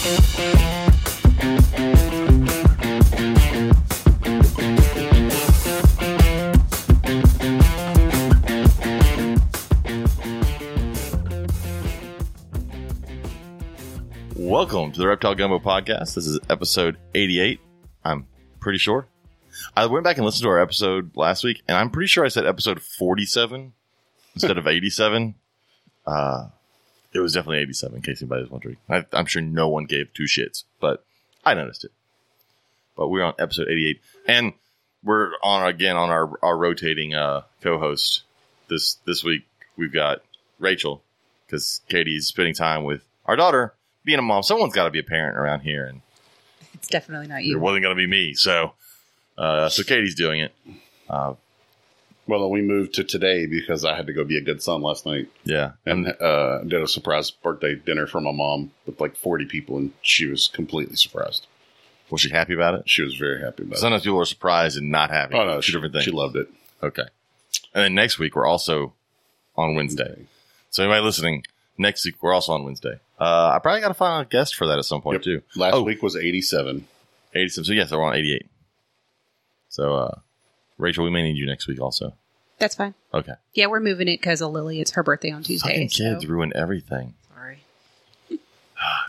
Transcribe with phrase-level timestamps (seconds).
[0.00, 0.16] Welcome
[14.92, 16.14] to the Reptile Gumbo podcast.
[16.14, 17.60] This is episode 88.
[18.02, 18.26] I'm
[18.58, 19.06] pretty sure.
[19.76, 22.28] I went back and listened to our episode last week, and I'm pretty sure I
[22.28, 23.74] said episode 47
[24.34, 25.34] instead of 87.
[26.06, 26.46] Uh,
[27.12, 28.76] it was definitely 87, in case anybody was wondering.
[28.88, 31.04] I, I'm sure no one gave two shits, but
[31.44, 31.92] I noticed it.
[32.96, 34.52] But we're on episode 88, and
[35.02, 38.22] we're on again on our, our rotating uh, co-host.
[38.68, 39.46] This this week
[39.76, 40.22] we've got
[40.58, 41.02] Rachel
[41.46, 43.74] because Katie's spending time with our daughter,
[44.04, 44.42] being a mom.
[44.42, 46.02] Someone's got to be a parent around here, and
[46.74, 47.56] It's definitely not you.
[47.56, 48.34] it wasn't going to be me.
[48.34, 48.74] So,
[49.38, 50.54] uh, so Katie's doing it.
[51.08, 51.34] Uh,
[52.30, 55.04] Well, we moved to today because I had to go be a good son last
[55.04, 59.44] night yeah, and uh, did a surprise birthday dinner for my mom with like 40
[59.46, 61.46] people, and she was completely surprised.
[62.10, 62.88] was she happy about it?
[62.88, 63.80] She was very happy about it.
[63.80, 65.34] Sometimes people are surprised and not happy.
[65.34, 66.04] Oh, no, two she, different things.
[66.04, 66.48] she loved it.
[66.82, 67.04] Okay.
[67.74, 68.94] And then next week we're also
[69.56, 70.26] on Wednesday.
[70.70, 71.44] So anybody listening,
[71.78, 73.00] next week we're also on Wednesday.
[73.18, 75.22] Uh, I probably got to find a guest for that at some point Yep.
[75.24, 75.42] too.
[75.56, 75.82] Last Oh.
[75.82, 76.86] week was 87.
[77.34, 77.64] 87.
[77.64, 78.46] So yes, we're on 88.
[79.68, 80.14] So, uh,
[80.78, 82.14] Rachel, we may need you next week also.
[82.60, 82.94] That's fine.
[83.12, 83.32] Okay.
[83.54, 84.80] Yeah, we're moving it because of Lily.
[84.80, 85.70] It's her birthday on Tuesday.
[85.70, 87.14] Fucking kids so- ruin everything.
[87.34, 87.64] Sorry.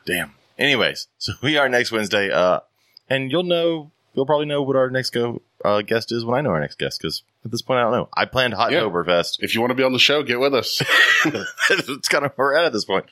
[0.05, 0.33] Damn.
[0.57, 2.61] Anyways, so we are next Wednesday, uh,
[3.09, 6.41] and you'll know, you'll probably know what our next go uh, guest is when I
[6.41, 8.09] know our next guest because at this point I don't know.
[8.15, 8.79] I planned Hot Yeah.
[8.81, 9.37] Oktoberfest.
[9.41, 10.81] If you want to be on the show, get with us.
[11.69, 13.05] it's kind of where we're at at this point.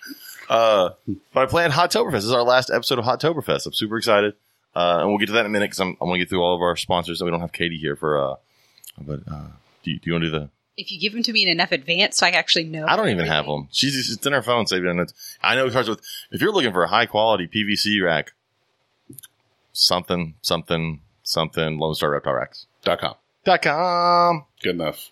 [0.49, 0.91] Uh,
[1.33, 2.11] but I planned Hot Toberfest.
[2.13, 3.65] This is our last episode of Hot Toberfest.
[3.65, 4.35] I'm super excited,
[4.75, 6.29] uh, and we'll get to that in a minute because I'm, I'm going to get
[6.29, 7.19] through all of our sponsors.
[7.21, 8.17] And we don't have Katie here for.
[8.17, 8.35] Uh,
[9.01, 9.47] but uh,
[9.83, 10.49] do you, do you want to do the?
[10.77, 12.85] If you give them to me in enough advance, so I actually know.
[12.87, 13.67] I don't even have them.
[13.71, 15.11] She's it's in her phone saving it.
[15.43, 18.31] I know it starts with if you're looking for a high quality PVC rack,
[19.73, 23.15] something something something Lone Star Reptile Racks Dot com.
[23.43, 24.45] dot com.
[24.61, 25.09] Good enough.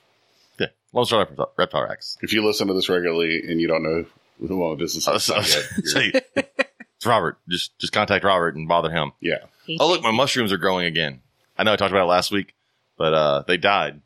[0.60, 2.18] Yeah, Lone Star Reptile, Reptile Racks.
[2.22, 4.06] If you listen to this regularly and you don't know
[4.48, 7.38] who well, this is, Uh, so- say- it's Robert.
[7.50, 9.12] Just just contact Robert and bother him.
[9.20, 9.38] yeah.
[9.66, 11.22] Hate Oh look, my mushrooms are growing again.
[11.58, 12.54] I know I talked about it last week,
[12.98, 14.02] but uh, they died,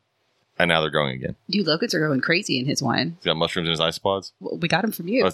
[0.62, 1.34] and now they're growing again.
[1.50, 3.16] Dude, Logan's are going crazy in his wine.
[3.18, 4.32] He's got mushrooms in his isopods.
[4.40, 5.28] Well, we got them from you.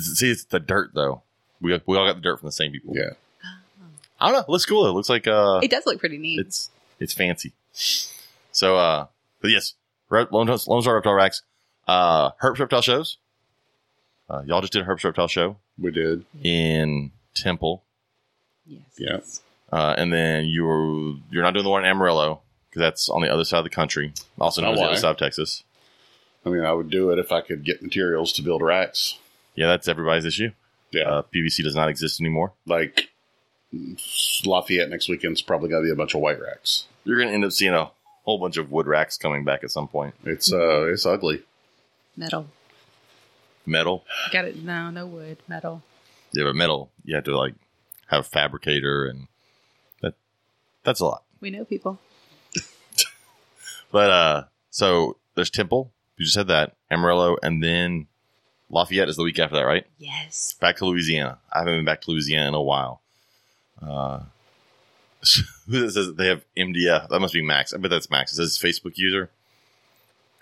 [0.00, 1.22] See, it's the dirt though.
[1.60, 2.94] We we all got the dirt from the same people.
[2.96, 3.10] Yeah.
[4.20, 4.40] I don't know.
[4.40, 4.86] It looks cool.
[4.86, 6.38] It looks like uh, it does look pretty neat.
[6.38, 6.70] it's
[7.00, 7.52] it's fancy.
[8.52, 9.06] So, uh,
[9.40, 9.74] but yes,
[10.08, 11.42] Re- Lone, Lone Star Reptile Racks,
[11.88, 13.16] uh, Herbst Reptile shows.
[14.30, 16.24] Uh, y'all just did a Herbst Reptile show We did.
[16.42, 17.82] in Temple,
[18.66, 18.80] yes.
[18.98, 19.18] Yeah.
[19.76, 23.28] uh, and then you're you're not doing the one in Amarillo because that's on the
[23.28, 25.62] other side of the country, also known as the other side of Texas.
[26.46, 29.18] I mean, I would do it if I could get materials to build racks.
[29.54, 30.50] Yeah, that's everybody's issue.
[30.90, 31.02] Yeah.
[31.02, 32.52] Uh, PVC does not exist anymore.
[32.66, 33.10] like
[34.44, 36.86] Lafayette next weekend's probably going to be a bunch of white racks.
[37.04, 37.90] You're going to end up seeing a
[38.24, 40.14] whole bunch of wood racks coming back at some point.
[40.24, 41.42] It's uh, it's ugly.
[42.16, 42.46] Metal.
[43.64, 44.62] Metal, Got it.
[44.62, 45.38] No, no wood.
[45.46, 45.82] Metal.
[46.32, 47.54] yeah, but metal, you have to like
[48.08, 49.28] have a fabricator, and
[50.02, 50.14] that
[50.82, 51.22] that's a lot.
[51.40, 52.00] We know people.
[53.92, 55.92] But uh, so there's Temple.
[56.16, 58.08] You just said that Amarillo, and then
[58.70, 59.86] Lafayette is the week after that, right?
[59.98, 60.54] Yes.
[60.60, 61.38] Back to Louisiana.
[61.52, 63.02] I haven't been back to Louisiana in a while.
[63.80, 64.20] Uh,
[65.68, 67.08] who says they have MDF?
[67.08, 67.72] That must be Max.
[67.72, 68.32] I bet that's Max.
[68.32, 69.30] It says Facebook user.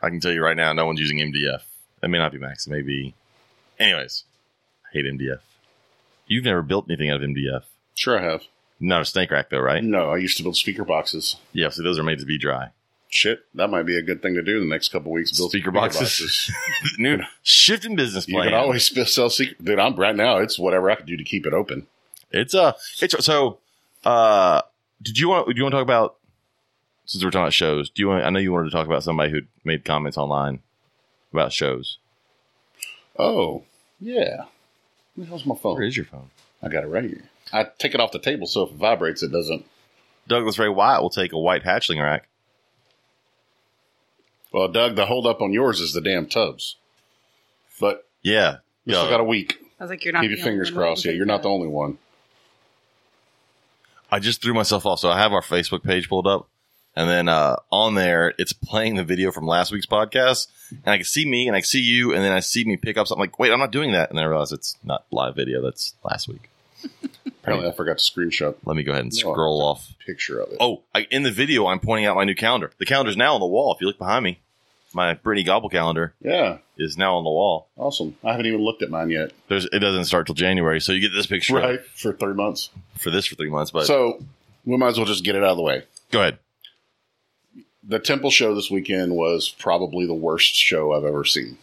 [0.02, 1.62] I can tell you right now, no one's using MDF.
[2.00, 2.66] That may not be Max.
[2.66, 3.14] It may be.
[3.78, 4.24] Anyways,
[4.86, 5.40] I hate MDF.
[6.26, 7.64] You've never built anything out of MDF.
[7.94, 8.44] Sure, I have.
[8.78, 9.82] Not a snake rack, though, right?
[9.84, 11.36] No, I used to build speaker boxes.
[11.52, 12.70] Yeah, so those are made to be dry.
[13.12, 15.36] Shit, that might be a good thing to do in the next couple weeks.
[15.36, 16.50] Build Speaker boxes.
[16.98, 18.46] New shift in business You plan.
[18.50, 19.62] can always sell secret.
[19.64, 20.36] Dude, I'm right now.
[20.36, 21.88] It's whatever I can do to keep it open.
[22.30, 22.72] It's uh
[23.02, 23.58] it's so
[24.04, 24.62] uh
[25.02, 26.16] did you want do you want to talk about
[27.04, 29.02] since we're talking about shows, do you want I know you wanted to talk about
[29.02, 30.60] somebody who made comments online
[31.32, 31.98] about shows.
[33.18, 33.64] Oh,
[33.98, 34.44] yeah.
[35.14, 35.74] Where the hell's my phone?
[35.74, 36.30] Where is your phone?
[36.62, 37.24] I got it right here.
[37.52, 39.64] I take it off the table so if it vibrates, it doesn't.
[40.28, 42.28] Douglas Ray Wyatt will take a white hatchling rack.
[44.52, 46.76] Well, Doug, the hold up on yours is the damn tubs.
[47.80, 48.58] But Yeah.
[48.84, 49.00] we Yeah.
[49.00, 49.58] still got a week.
[49.78, 50.22] I was like, you're not.
[50.22, 51.04] Keep your fingers crossed.
[51.04, 51.98] Yeah, you're not the only one.
[54.10, 54.98] I just threw myself off.
[54.98, 56.48] So I have our Facebook page pulled up,
[56.96, 60.96] and then uh, on there it's playing the video from last week's podcast, and I
[60.96, 63.06] can see me and I can see you, and then I see me pick up
[63.06, 65.62] something like, wait, I'm not doing that, and then I realize it's not live video.
[65.62, 66.50] That's last week.
[67.26, 69.32] Apparently, I forgot to screenshot Let me go ahead and No.
[69.32, 69.94] scroll off.
[70.06, 70.58] picture of it.
[70.60, 72.70] Oh, I, in the video, I'm pointing out my new calendar.
[72.78, 73.74] The calendar's now on the wall.
[73.74, 74.40] If you look behind me,
[74.92, 77.68] my Brittany Gobble calendar Yeah, is now on the wall.
[77.76, 78.16] awesome.
[78.24, 79.30] I haven't even looked at mine yet.
[79.48, 82.70] There's it doesn't start till January, so you get this picture Right for three months.
[82.98, 83.70] for this for three months.
[83.70, 84.22] But so
[84.66, 85.84] we might as well just get it out of the way.
[86.10, 86.38] go ahead.
[87.82, 91.56] The Temple show this weekend was probably the worst show I've ever seen.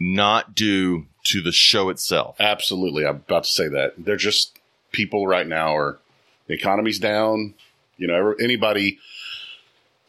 [0.00, 2.36] Not due to the show itself.
[2.40, 3.94] Absolutely, I'm about to say that.
[3.98, 4.58] They're just
[4.92, 5.98] people right now are
[6.46, 7.54] the economy's down.
[7.96, 8.98] You know, anybody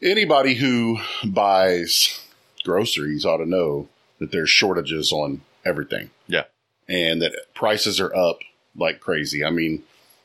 [0.02, 2.20] anybody who buys
[2.64, 3.88] groceries ought to know
[4.18, 6.10] that there's shortages on everything.
[6.26, 6.44] Yeah.
[6.88, 8.38] And that prices are up
[8.74, 9.44] like crazy.
[9.44, 9.82] I mean,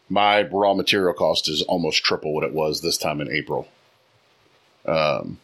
[0.10, 3.68] my raw material cost is almost triple what it was this time in April.
[4.86, 5.40] Um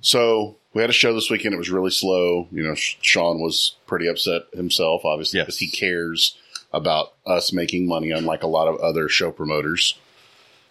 [0.00, 1.54] so we had a show this weekend.
[1.54, 2.48] It was really slow.
[2.50, 5.46] You know, Sean was pretty upset himself, obviously, Yes.
[5.46, 6.36] because he cares
[6.72, 9.96] about us making money, unlike a lot of other show promoters.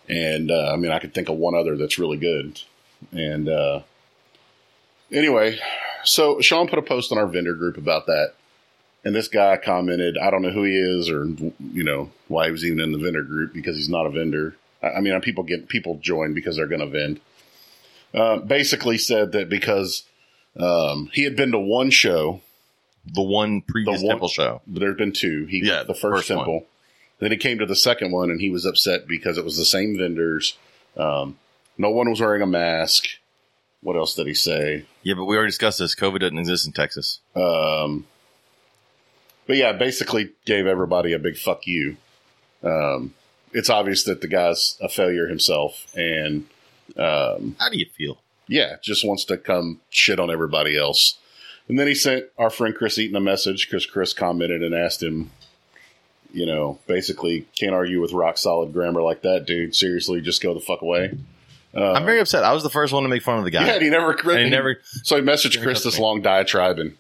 [0.10, 2.60] And uh, I mean, I could think of one other that's really good.
[3.14, 3.82] And uh,
[5.12, 5.60] anyway,
[6.04, 8.34] so Sean put a post on our vendor group about that.
[9.06, 12.52] And this guy commented, I don't know who he is or, you know, why he
[12.52, 14.56] was even in the vendor group because he's not a vendor.
[14.82, 17.20] I I mean, people get people join because they're going to vend.
[18.14, 20.04] Uh, basically said that because
[20.60, 22.42] um, he had been to one show,
[23.06, 24.62] The one previous The one- temple show.
[24.68, 25.46] there had been two.
[25.46, 26.38] He Yeah, the first, first one.
[26.40, 26.66] temple.
[27.20, 29.66] Then he came to the second one and he was upset because it was the
[29.66, 30.58] same vendors.
[30.96, 31.38] Um,
[31.78, 33.06] no one was wearing a mask.
[33.82, 34.86] What else did he say?
[35.02, 35.96] Yeah, but we already discussed this.
[35.96, 37.20] COVID doesn't exist in Texas.
[37.36, 38.06] Um,
[39.48, 41.98] but yeah, basically gave everybody a big fuck you.
[42.64, 43.14] Um,
[43.52, 46.46] it's obvious that the guy's a failure himself, and
[46.98, 48.20] um, How do you feel?
[48.48, 51.18] yeah, just wants to come shit on everybody else.
[51.70, 55.02] And then he sent our friend Chris Eaton a message because Chris commented and asked
[55.02, 55.32] him,
[56.34, 59.76] you know, basically can't argue with rock solid grammar like that, dude.
[59.76, 61.18] Seriously, just go the fuck away.
[61.76, 62.44] Uh, I'm very upset.
[62.44, 63.66] I was the first one to make fun of the guy.
[63.66, 64.78] yeah, and he never, and he never.
[65.04, 66.04] so he messaged Chris this me.
[66.04, 66.98] long diatribe, and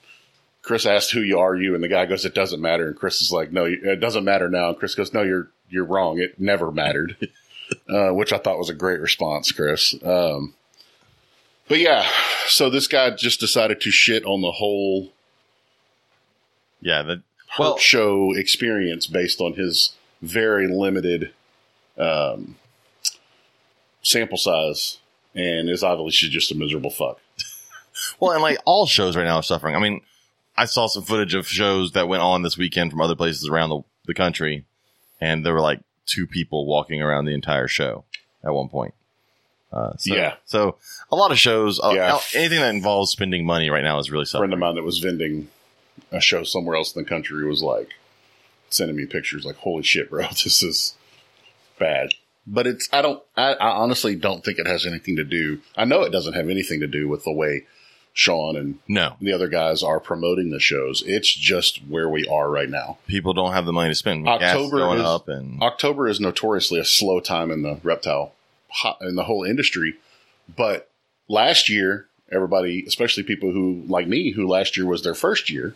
[0.61, 3.21] Chris asked, "Who you are you?" And the guy goes, "It doesn't matter." And Chris
[3.21, 6.19] is like, "No, it doesn't matter now." And Chris goes, "No, you're you're wrong.
[6.19, 7.17] It never mattered,"
[7.89, 9.95] uh, which I thought was a great response, Chris.
[10.03, 10.53] Um,
[11.67, 12.07] but yeah,
[12.47, 15.09] so this guy just decided to shit on the whole
[16.81, 17.23] Yeah, the,
[17.57, 21.31] well, show experience based on his very limited
[21.97, 22.57] um,
[24.01, 24.99] sample size,
[25.35, 27.19] and is obviously just a miserable fuck.
[28.19, 29.75] well, and like all shows right now are suffering.
[29.75, 30.01] I mean,
[30.57, 33.69] I saw some footage of shows that went on this weekend from other places around
[33.69, 34.65] the, the country,
[35.21, 38.03] and they were like two people walking around the entire show
[38.43, 38.93] at one point.
[39.71, 40.35] Uh, so, Yeah.
[40.45, 40.77] So
[41.11, 42.19] a lot of shows, uh, Yeah.
[42.35, 44.99] anything that involves spending money right now is really A friend of mine that was
[44.99, 45.49] vending
[46.11, 47.89] a show somewhere else in the country was like
[48.69, 50.95] sending me pictures like holy shit bro this is
[51.77, 52.09] bad
[52.47, 55.85] but it's i don't I, I honestly don't think it has anything to do i
[55.85, 57.65] know it doesn't have anything to do with the way
[58.13, 61.03] sean and No, the other guys are promoting the shows.
[61.05, 62.99] It's just where we are right now.
[63.07, 64.27] People don't have the money to spend.
[64.27, 68.33] October going is- up, and october is notoriously a slow time in the reptile
[69.01, 69.95] in the whole industry.
[70.55, 70.89] But
[71.27, 75.75] last year everybody especially people who like me who last year was their first year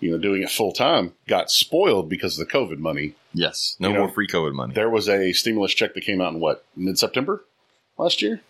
[0.00, 3.14] you know doing it full time got spoiled because of the covid money.
[3.34, 4.74] Yes, no You more know, free COVID money.
[4.74, 7.44] there was a stimulus check that came out in what mid-september
[7.96, 8.40] last year?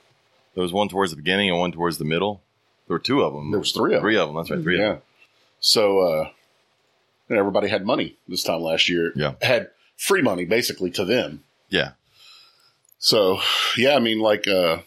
[0.54, 2.42] There was one towards the beginning and one towards the middle.
[2.88, 3.50] There were two of them.
[3.52, 4.36] there was three of them three of them.
[4.36, 5.02] That's right, three of yeah them.
[5.60, 6.30] so uh
[7.28, 9.34] and everybody had money this time last year Yeah.
[9.42, 11.90] had free money basically to them Yeah,
[12.98, 13.38] So
[13.76, 14.78] yeah, I mean, like uh,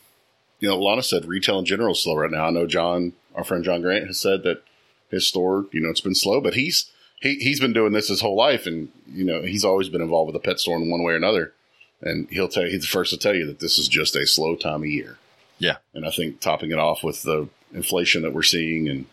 [0.60, 2.46] you know, Lana said, retail in general is slow right now.
[2.46, 4.64] I know John, our friend John Grant, has said that
[5.10, 8.22] his store, you know, it's been slow, but he's he he's been doing this his
[8.22, 11.04] whole life, and you know, he's always been involved with a pet store in one
[11.04, 11.54] way or another.
[12.02, 14.26] And he'll tell you, he's the first to tell you that this is just a
[14.26, 15.18] slow time of year.
[15.60, 15.78] Yeah.
[15.94, 19.06] and I think topping it off with the inflation that we're seeing, and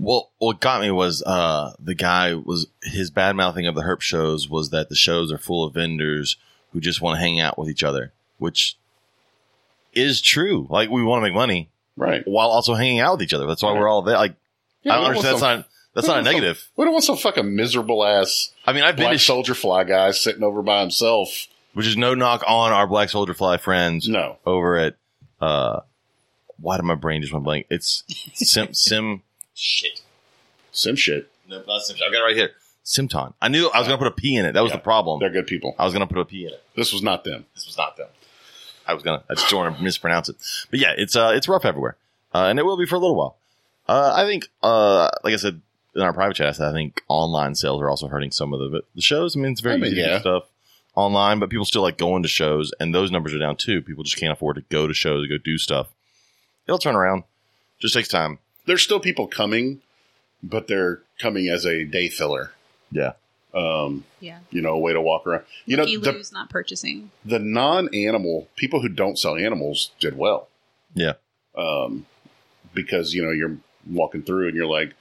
[0.00, 4.00] Well, what got me was uh, the guy was his bad mouthing of the herp
[4.00, 6.36] shows was that the shows are full of vendors
[6.72, 8.76] who just want to hang out with each other, which
[9.92, 10.66] is true.
[10.70, 13.46] Like we want to make money right, while also hanging out with each other.
[13.46, 14.16] That's why we're all there.
[14.16, 14.34] Like
[14.82, 15.34] Yeah, I don't don't understand.
[15.34, 16.68] That's want not that's not a we don't negative.
[16.76, 19.84] we don't want some fucking miserable ass I mean, I've been black to soldier fly
[19.84, 21.48] guy sitting over by himself.
[21.74, 24.96] which is no knock on our Black Soldier Fly friends No, over at
[25.40, 25.80] uh,
[26.62, 27.66] why did my brain just went blank?
[27.70, 28.04] It's
[28.34, 29.22] Sim Sim
[29.54, 30.00] shit.
[30.70, 31.30] sim shit.
[31.48, 31.96] No, not Sim.
[31.96, 32.06] Shit.
[32.08, 32.50] I got it right here.
[32.84, 33.34] Symton.
[33.40, 34.52] I knew I was going to put a P in it.
[34.52, 34.76] That was Yeah.
[34.78, 35.20] the problem.
[35.20, 35.74] They're good people.
[35.78, 36.62] I was going to put a P in it.
[36.74, 37.46] This was not them.
[37.54, 38.08] This was not them.
[38.86, 39.22] I was gonna.
[39.30, 40.36] I just don't want to mispronounce it.
[40.70, 41.96] But yeah, it's uh, it's rough everywhere,
[42.34, 43.36] uh, and it will be for a little while.
[43.88, 45.60] Uh, I think, uh, like I said
[45.94, 48.58] in our private chat, I said I think online sales are also hurting some of
[48.58, 49.36] the the shows.
[49.36, 50.18] I mean, it's very I mean, easy yeah.
[50.18, 50.44] stuff
[50.96, 53.82] online, but people still like going to shows, and those numbers are down too.
[53.82, 55.86] People just can't afford to go to shows to go do stuff.
[56.66, 57.24] It'll turn around.
[57.80, 58.38] Just takes time.
[58.66, 59.80] There's still people coming,
[60.42, 62.52] but they're coming as a day filler.
[62.90, 63.12] Yeah.
[63.54, 64.38] Um, Yeah.
[64.50, 65.44] you know, a way to walk around.
[65.66, 67.10] You know, He the, not purchasing.
[67.24, 70.48] the non-animal people who don't sell animals did well.
[70.94, 71.14] Yeah.
[71.54, 72.06] Um,
[72.74, 73.58] because you know you're
[73.90, 74.94] walking through and you're like,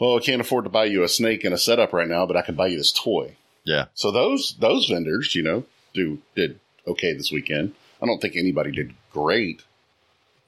[0.00, 2.36] well, I can't afford to buy you a snake and a setup right now, but
[2.36, 3.36] I can buy you this toy.
[3.64, 3.86] Yeah.
[3.94, 7.74] So those those vendors, you know, do did okay this weekend.
[8.02, 9.62] I don't think anybody did great,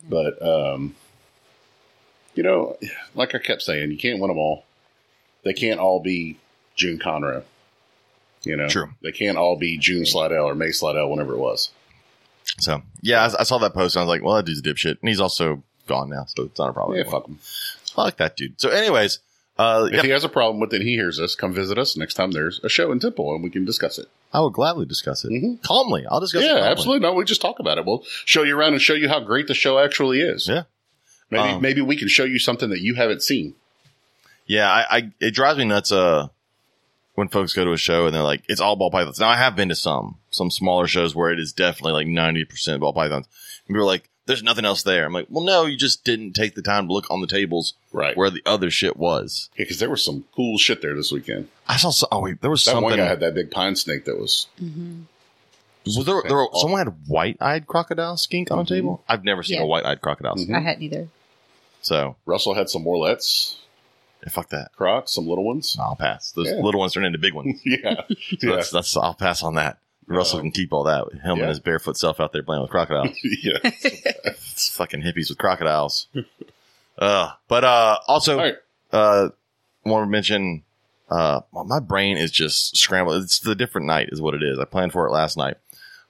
[0.09, 0.95] but um,
[2.35, 2.77] you know,
[3.15, 4.65] like I kept saying, you can't win them all.
[5.45, 6.39] They can't all be
[6.75, 7.45] June Conroe.
[8.45, 8.91] You know, True.
[9.03, 11.71] They can't all be June Slidell or May Slidell, whenever it was.
[12.59, 14.63] So yeah, I, I saw that post and I was like, well, that dude's a
[14.63, 16.97] dipshit, and he's also gone now, so it's not a problem.
[16.97, 17.21] Yeah, anymore.
[17.21, 17.39] fuck them.
[17.97, 18.61] I like that dude.
[18.61, 19.21] So, anyways,
[19.59, 21.35] uh, If yeah, he has a problem with it, he hears us.
[21.35, 24.07] Come visit us next time there's a show in Temple, and we can discuss it.
[24.37, 25.63] I would gladly discuss it Mhm.
[25.63, 26.05] calmly.
[26.11, 26.47] I'll discuss it.
[26.47, 26.69] yeah, calmly.
[26.69, 27.01] absolutely.
[27.09, 27.85] No, we just talk about it.
[27.87, 30.47] We'll show you around and show you how great the show actually is.
[30.47, 30.65] Yeah.
[31.31, 33.55] Maybe Um, maybe we can show you something that you haven't seen.
[34.47, 35.91] Yeah, I, I it drives me nuts.
[35.91, 36.29] Uh,
[37.15, 39.37] when folks go to a show and they're like, "It's all ball pythons." Now, I
[39.37, 42.93] have been to some some smaller shows where it is definitely like ninety percent ball
[42.93, 43.27] pythons.
[43.67, 46.33] And people are like, "There's nothing else there." I'm like, "Well, no, you just didn't
[46.35, 48.17] take the time to look on the tables Right.
[48.17, 51.49] where the other shit was." Yeah, because there was some cool shit there this weekend.
[51.69, 51.91] I saw.
[51.91, 52.99] So, oh wait, there was That one something.
[52.99, 54.47] guy had that big pine snake that was.
[54.63, 55.03] Mm-hmm.
[55.87, 56.21] was there?
[56.27, 58.69] there were, someone had white-eyed crocodile skink on a Mhm.
[58.69, 59.05] table.
[59.09, 59.63] I've never seen Yeah.
[59.63, 60.35] a white-eyed crocodile.
[60.35, 60.43] Mhm.
[60.43, 60.57] skink.
[60.57, 61.09] I hadn't either.
[61.83, 63.57] So Russell had some Morelets,
[64.25, 64.73] yeah, fuck that.
[64.77, 65.77] crocs, some little ones.
[65.81, 66.33] I'll pass.
[66.33, 66.55] Those Yeah.
[66.61, 67.61] little ones turn into big ones.
[67.65, 68.03] yeah.
[68.09, 68.15] So
[68.49, 68.57] yeah.
[68.57, 69.79] That's, that's I'll pass on that.
[70.09, 71.05] Russell can keep all that.
[71.13, 71.43] Him yeah.
[71.43, 73.17] and his barefoot self out there playing with crocodiles.
[73.25, 73.59] yeah.
[73.63, 76.07] it's fucking hippies with crocodiles.
[76.99, 78.55] uh, but uh, also, right.
[78.93, 79.31] uh,
[79.85, 80.63] want to mention,
[81.11, 83.23] uh, my brain is just scrambled.
[83.23, 84.59] It's the different night, is what it is.
[84.59, 85.57] I planned for it last night.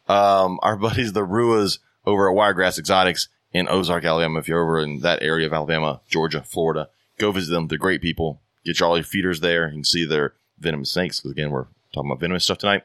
[0.09, 4.39] Um, our buddies, the Ruas, over at Wiregrass Exotics in Ozark, Alabama.
[4.39, 6.89] If you're over in that area of Alabama, Georgia, Florida,
[7.19, 7.69] go visit them.
[7.69, 8.41] They're great people.
[8.65, 9.67] Get your all your feeders there.
[9.69, 11.21] You can see their venomous snakes.
[11.21, 12.85] Because again, we're talking about venomous stuff tonight.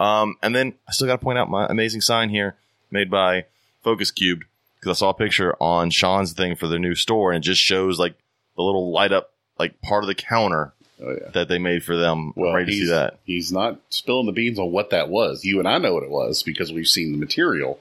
[0.00, 2.56] Um, and then I still got to point out my amazing sign here
[2.90, 3.44] made by
[3.84, 4.44] Focus Cubed
[4.80, 7.60] because I saw a picture on Sean's thing for their new store and it just
[7.60, 8.14] shows like
[8.56, 11.30] the little light up like part of the counter Oh yeah.
[11.32, 12.32] that they made for them.
[12.36, 13.18] Well, I'm ready to he's, see that.
[13.24, 15.44] he's not spilling the beans on what that was.
[15.44, 17.80] You and I know what it was because we've seen the material.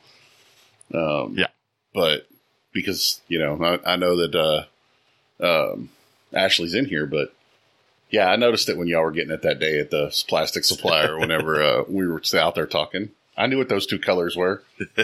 [0.94, 1.48] Um, Yeah.
[1.94, 2.28] But
[2.72, 4.36] because, you know, I, I know that
[5.42, 5.90] uh, um,
[6.34, 7.34] Ashley's in here, but
[8.10, 11.18] yeah, I noticed it when y'all were getting it that day at the plastic supplier
[11.20, 13.10] whenever uh, we were out there talking.
[13.38, 14.64] I knew what those two colors were.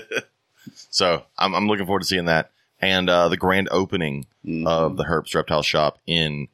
[0.89, 2.49] So I'm, I'm looking forward to seeing that.
[2.81, 4.67] And uh, the grand opening Mhm.
[4.67, 6.47] of the Herps Reptile Shop in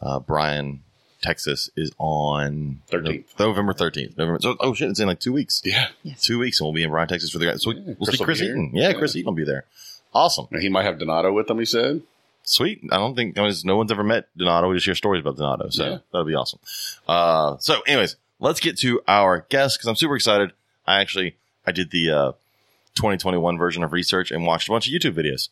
[0.00, 0.82] uh, Bryan,
[1.22, 3.24] Texas is on 13th.
[3.38, 4.16] November 13th.
[4.18, 4.38] November.
[4.40, 5.62] So, oh shit, it's in like two weeks.
[5.64, 5.88] yeah.
[6.20, 7.58] Two weeks, and we'll be in Bryan, Texas for the.
[7.58, 8.42] So Yeah, we'll Chris see Chris.
[8.42, 8.70] Eaton.
[8.74, 8.92] Yeah, Yeah.
[8.94, 9.64] Chris Eaton will be there.
[10.12, 10.46] Awesome.
[10.52, 12.02] And he might have Donato with him, he said.
[12.44, 12.80] Sweet.
[12.92, 14.68] I don't think I mean, no one's ever met Donato.
[14.68, 15.98] We just hear stories about Donato, so Yeah.
[16.12, 16.60] that'll be awesome.
[17.08, 20.52] Uh, so, anyways, let's get to our guest because I'm super excited.
[20.86, 21.36] I actually
[21.66, 22.32] I did the uh,
[22.96, 25.48] 2021 version of research and watched a bunch of YouTube videos.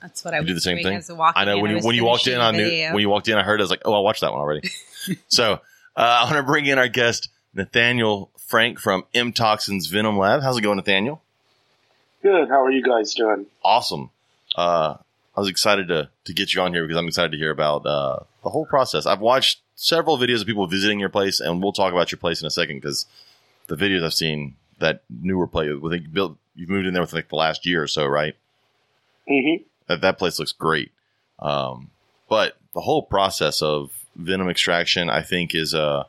[0.00, 0.96] That's what I You was do the same doing thing?
[0.98, 1.62] As a I know in.
[1.62, 2.92] when you when you walked in, finishing I the knew video.
[2.92, 4.68] when you walked in, I heard I was like, oh, I watched that one already.
[5.28, 5.58] so uh,
[5.96, 10.42] I want to bring in our guest Nathaniel Frank from MToxins Venom Lab.
[10.42, 11.22] How's it going, Nathaniel?
[12.22, 12.48] Good.
[12.48, 13.46] How are you guys doing?
[13.62, 14.10] Awesome.
[14.56, 14.96] Uh,
[15.36, 17.86] I was excited to to get you on here because I'm excited to hear about
[17.86, 19.06] uh, the whole process.
[19.06, 22.40] I've watched several videos of people visiting your place, and we'll talk about your place
[22.40, 23.06] in a second because
[23.66, 27.02] the videos I've seen that newer place, I think you built, you've moved in there
[27.02, 28.34] within like the last year or so, right?
[29.28, 30.92] hmm that that place looks great.
[31.38, 31.90] Um,
[32.28, 36.04] but the whole process of venom extraction, I think, is uh,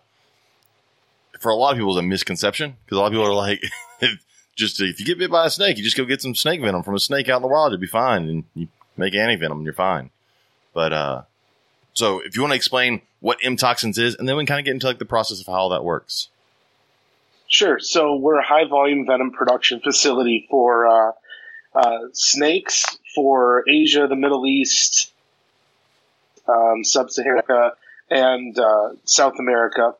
[1.39, 3.61] for a lot of people is a misconception because a lot of people are like,
[4.55, 6.83] just if you get bit by a snake, you just go get some snake venom
[6.83, 8.67] from a snake out in the wild, you'll be fine, and you
[8.97, 10.09] make anti venom, and you're fine.
[10.73, 11.21] But uh,
[11.93, 14.65] so if you want to explain what MToxins is, and then we can kind of
[14.65, 16.29] get into like the process of how that works.
[17.47, 17.79] Sure.
[17.79, 21.11] So we're a high volume venom production facility for uh,
[21.75, 25.11] uh, snakes for Asia, the Middle East,
[26.47, 27.71] um, Sub-Saharan
[28.09, 29.95] and uh, South America,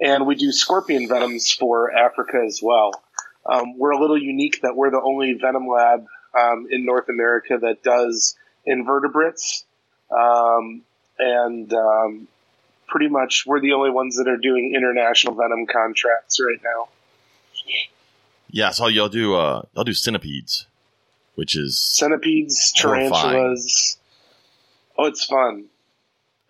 [0.00, 2.92] and we do scorpion venoms for Africa as well.
[3.44, 6.06] Um, we're a little unique that we're the only venom lab
[6.38, 9.64] um, in North America that does invertebrates,
[10.10, 10.82] um,
[11.18, 12.28] and um,
[12.88, 16.88] pretty much we're the only ones that are doing international venom contracts right now.
[18.50, 20.66] Yeah, so y'all do uh, y'all do centipedes,
[21.34, 23.10] which is Centipedes, Horrifying.
[23.32, 23.96] tarantulas.
[24.98, 25.66] Oh, it's fun.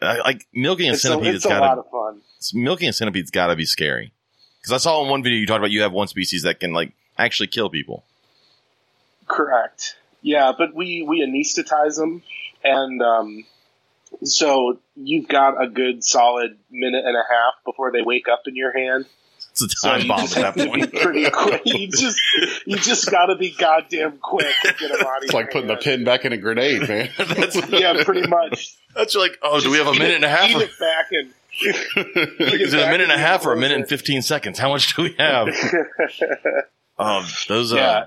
[0.00, 1.28] I- like milking a It's a, centipede.
[1.36, 2.22] it's It's a got lot of fun.
[2.54, 4.12] milking a centipede's got to be scary.
[4.60, 6.72] Because I saw in one video you talked about you have one species that can
[6.72, 8.04] like actually kill people.
[9.32, 9.96] Correct.
[10.20, 12.22] Yeah, but we we anesthetize them
[12.62, 13.44] and um,
[14.24, 18.54] so you've got a good solid minute and a half before they wake up in
[18.56, 19.06] your hand.
[19.50, 20.94] It's a time you bomb at that to be point.
[20.94, 21.62] pretty quick.
[21.66, 22.18] You just
[22.66, 25.68] you just got to be goddamn quick to get them out of It's like putting
[25.68, 27.10] the pin back in a grenade, man.
[27.68, 28.76] Yeah, pretty much.
[28.94, 30.48] That's like, oh, do we have a minute and a half?
[30.48, 33.76] Eat Or, it back and is it a minute and a half or a minute
[33.76, 34.58] and 15 seconds?
[34.58, 35.48] How much do we have?
[36.98, 38.06] Um, those, uh,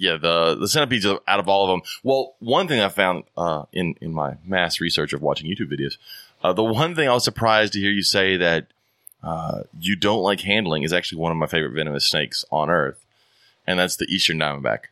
[0.00, 0.16] Yeah.
[0.16, 1.82] the, the centipedes out of all of them.
[2.02, 5.98] Well, one thing I found, uh, in, in my mass research of watching YouTube videos,
[6.42, 8.68] uh, the one thing I was surprised to hear you say that,
[9.22, 13.04] uh, you don't like handling is actually one of my favorite venomous snakes on earth.
[13.66, 14.84] And that's the Eastern Diamondback.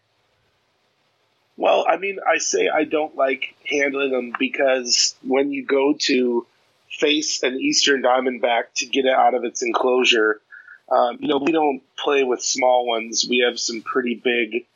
[1.57, 6.47] Well, I mean, I say I don't like handling them because when you go to
[6.89, 10.41] face an eastern diamondback to get it out of its enclosure,
[10.89, 13.27] um, you know, we don't play with small ones.
[13.29, 14.67] We have some pretty big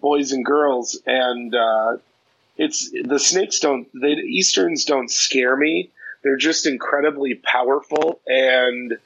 [0.00, 1.96] boys and girls, and uh,
[2.56, 3.88] it's the snakes don't.
[3.92, 5.90] The easterns don't scare me.
[6.22, 8.98] They're just incredibly powerful and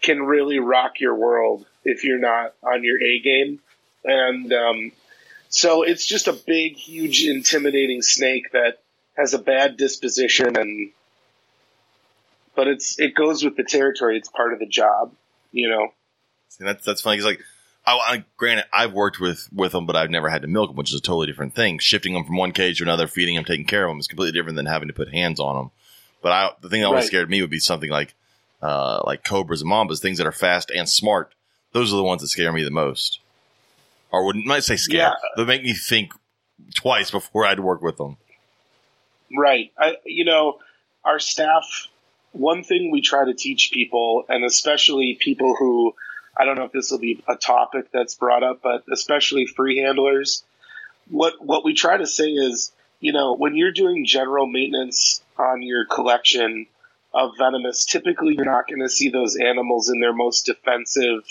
[0.00, 3.60] can really rock your world if you're not on your A game.
[4.04, 4.92] And um,
[5.48, 8.80] so it's just a big, huge, intimidating snake that
[9.16, 10.90] has a bad disposition, and
[12.54, 14.16] but it's it goes with the territory.
[14.16, 15.12] It's part of the job,
[15.52, 15.88] you know.
[16.60, 17.18] That's that's funny.
[17.18, 17.40] Cause like,
[17.86, 20.76] I, I granted I've worked with with them, but I've never had to milk them,
[20.76, 21.78] which is a totally different thing.
[21.78, 24.38] Shifting them from one cage to another, feeding them, taking care of them is completely
[24.38, 25.70] different than having to put hands on them.
[26.22, 27.08] But I, the thing that always Right.
[27.08, 28.14] scared me would be something like,
[28.62, 31.34] uh, like cobras and mambas, things that are fast and smart.
[31.72, 33.20] Those are the ones that scare me the most.
[34.10, 34.98] Or wouldn't might say scare.
[34.98, 35.14] Yeah.
[35.36, 36.12] They make me think
[36.74, 38.16] twice before I'd work with them.
[39.36, 39.72] Right.
[39.76, 40.60] I, you know,
[41.04, 41.88] our staff,
[42.32, 45.94] one thing we try to teach people, and especially people who,
[46.36, 49.78] I don't know if this will be a topic that's brought up, but especially free
[49.78, 50.44] handlers,
[51.08, 55.62] what, what we try to say is, you know, when you're doing general maintenance on
[55.62, 56.66] your collection
[57.12, 61.22] of venomous, typically you're not going to see those animals in their most defensive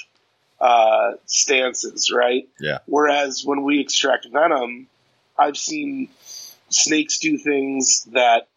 [0.62, 2.48] uh, stances, right?
[2.60, 2.78] Yeah.
[2.86, 4.88] Whereas when we extract venom,
[5.38, 6.10] I've seen
[6.70, 8.48] snakes do things that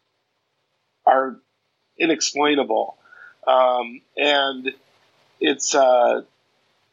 [1.05, 1.37] are
[1.97, 2.95] inexplainable,
[3.45, 4.73] um, and
[5.39, 6.21] it's uh,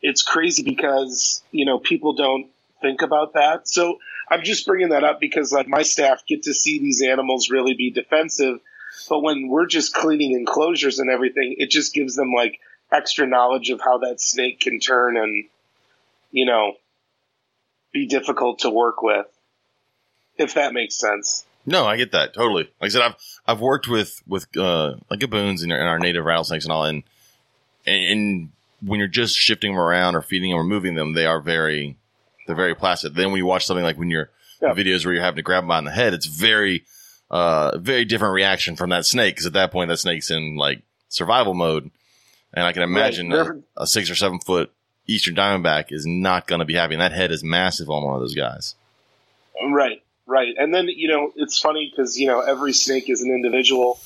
[0.04, 2.46] it's crazy because you know people don't
[2.82, 3.66] think about that.
[3.66, 3.98] So
[4.30, 7.74] I'm just bringing that up because like my staff get to see these animals really
[7.74, 8.60] be defensive,
[9.08, 12.60] but when we're just cleaning enclosures and everything, it just gives them like
[12.92, 15.46] extra knowledge of how that snake can turn and
[16.30, 16.74] you know
[17.92, 19.26] be difficult to work with
[20.36, 22.64] if that makes sense No, I get that totally.
[22.78, 25.98] Like I said, I've I've worked with with uh, like gaboons and our, and our
[25.98, 27.02] native rattlesnakes and all, and
[27.86, 28.50] and
[28.84, 31.96] when you're just shifting them around or feeding them or moving them, they are very
[32.46, 33.14] they're very placid.
[33.14, 34.74] Then when you watch something like when you're Yeah.
[34.74, 36.84] videos where you're having to grab them on the head, it's very
[37.30, 40.82] uh very different reaction from that snake because at that point that snake's in like
[41.08, 41.90] survival mode,
[42.52, 44.70] and I can imagine a, a six or seven foot
[45.06, 46.94] eastern diamondback is not going to be happy.
[46.94, 48.74] And that head is massive on one of those guys.
[49.70, 50.54] Right, right.
[50.58, 53.98] And then you know it's funny because you know every snake is an individual.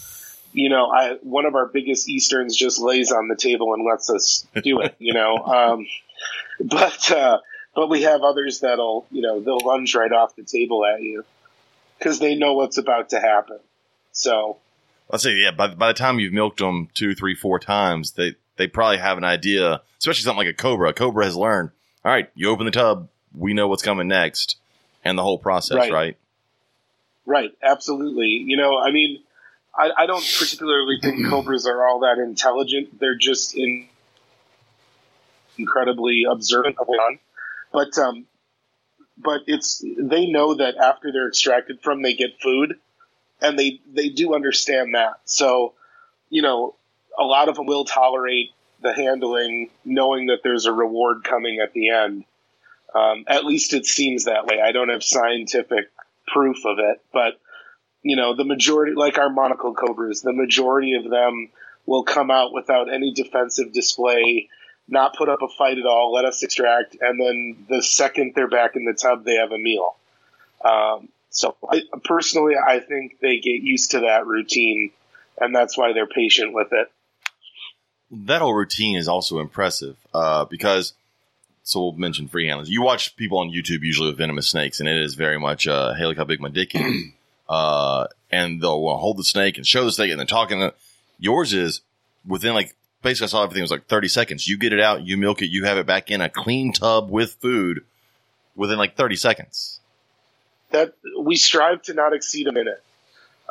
[0.52, 4.10] You know, I one of our biggest easterns just lays on the table and lets
[4.10, 4.96] us do it.
[4.98, 5.86] You know, um,
[6.60, 7.38] but uh,
[7.74, 11.24] but we have others that'll you know they'll lunge right off the table at you
[11.98, 13.58] because they know what's about to happen.
[14.12, 14.58] So
[15.10, 18.34] Let's say, yeah, by, by the time you've milked them two, three, four times, they,
[18.56, 20.90] they probably have an idea, especially something like a cobra.
[20.90, 21.70] A cobra has learned,
[22.04, 24.56] all right, you open the tub, we know what's coming next,
[25.04, 25.92] and the whole process, right?
[25.92, 26.16] Right.
[27.24, 28.42] Right, absolutely.
[28.46, 29.22] You know, I mean,
[29.78, 32.98] I, I don't particularly think cobras are all that intelligent.
[32.98, 33.88] They're just in
[35.56, 37.18] incredibly observant of on.
[37.72, 38.26] But um,
[39.16, 42.78] but it's they know that after they're extracted from, they get food,
[43.40, 45.20] and they they do understand that.
[45.24, 45.74] So,
[46.30, 46.74] you know,
[47.18, 51.72] a lot of them will tolerate the handling, knowing that there's a reward coming at
[51.72, 52.24] the end.
[52.94, 54.60] Um, at least it seems that way.
[54.64, 55.90] I don't have scientific
[56.26, 57.38] proof of it, but
[58.02, 61.48] you know, the majority, like our monocle cobras, the majority of them
[61.86, 64.48] will come out without any defensive display,
[64.88, 68.48] not put up a fight at all, let us extract, and then the second they're
[68.48, 69.96] back in the tub, they have a meal.
[70.64, 74.90] Um, so I, personally, I think they get used to that routine,
[75.38, 76.90] and that's why they're patient with it.
[78.10, 80.94] That whole routine is also impressive uh, because,
[81.62, 82.70] so we'll mention free handlers.
[82.70, 85.94] You watch people on YouTube usually with venomous snakes, and it is very much, uh,
[85.94, 87.04] hey, look how big my dick is.
[87.48, 90.70] uh, and they'll uh, hold the snake and show the snake, and they're talking.
[91.18, 91.80] Yours is
[92.26, 94.46] within like basically I saw everything was like 30 seconds.
[94.46, 97.10] You get it out, you milk it, you have it back in a clean tub
[97.10, 97.84] with food
[98.54, 99.80] within like 30 seconds.
[100.70, 102.82] that we strive to not exceed a minute.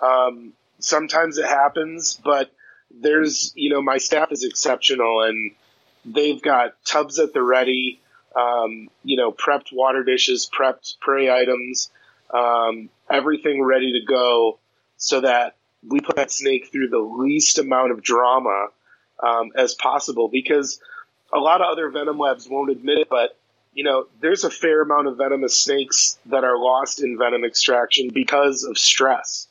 [0.02, 2.52] Um, sometimes it happens, but
[2.92, 5.52] there's you know my staff is exceptional and
[6.06, 8.00] they've got tubs at the ready,
[8.36, 11.90] um, you know, prepped water dishes, prepped prey items,
[12.34, 14.60] um, everything ready to go,
[14.98, 15.56] so that
[15.88, 18.68] we put that snake through the least amount of drama
[19.22, 20.28] um, as possible.
[20.28, 20.80] Because
[21.34, 23.38] a lot of other venom labs won't admit it, but
[23.74, 28.10] you know, there's a fair amount of venomous snakes that are lost in venom extraction
[28.12, 29.48] because of stress.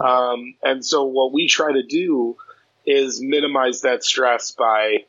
[0.00, 2.36] Um, and so what we try to do
[2.84, 5.04] is minimize that stress by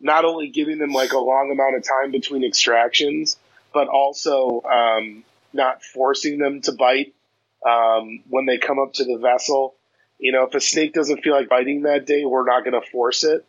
[0.00, 3.36] not only giving them like a long amount of time between extractions,
[3.74, 7.14] but also um, not forcing them to bite
[7.64, 9.74] um, when they come up to the vessel.
[10.18, 12.90] You know, if a snake doesn't feel like biting that day, we're not going to
[12.90, 13.44] force it.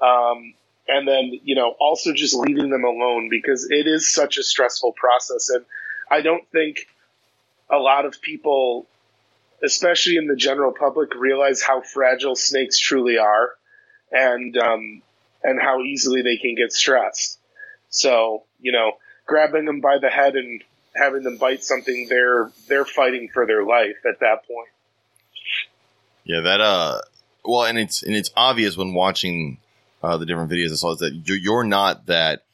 [0.00, 0.54] Um,
[0.88, 4.92] and then you know also just leaving them alone because it is such a stressful
[4.92, 5.64] process and
[6.10, 6.86] i don't think
[7.70, 8.86] a lot of people
[9.62, 13.50] especially in the general public realize how fragile snakes truly are
[14.12, 15.02] and um,
[15.42, 17.38] and how easily they can get stressed
[17.88, 18.92] so you know
[19.26, 20.62] grabbing them by the head and
[20.96, 24.68] having them bite something they're they're fighting for their life at that point
[26.24, 26.98] yeah that uh
[27.44, 29.58] well and it's and it's obvious when watching
[30.02, 32.44] uh, the different videos I saw is that you're, you're not that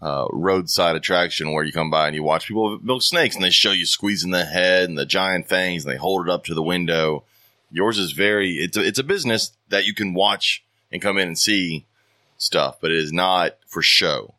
[0.00, 3.50] uh, roadside attraction where you come by and you watch people milk snakes and they
[3.50, 6.54] show you squeezing the head and the giant fangs and they hold it up to
[6.54, 7.24] the window.
[7.70, 10.62] Yours is very it's a, it's a business that you can watch
[10.92, 11.86] and come in and see
[12.38, 14.34] stuff, but it is not for show.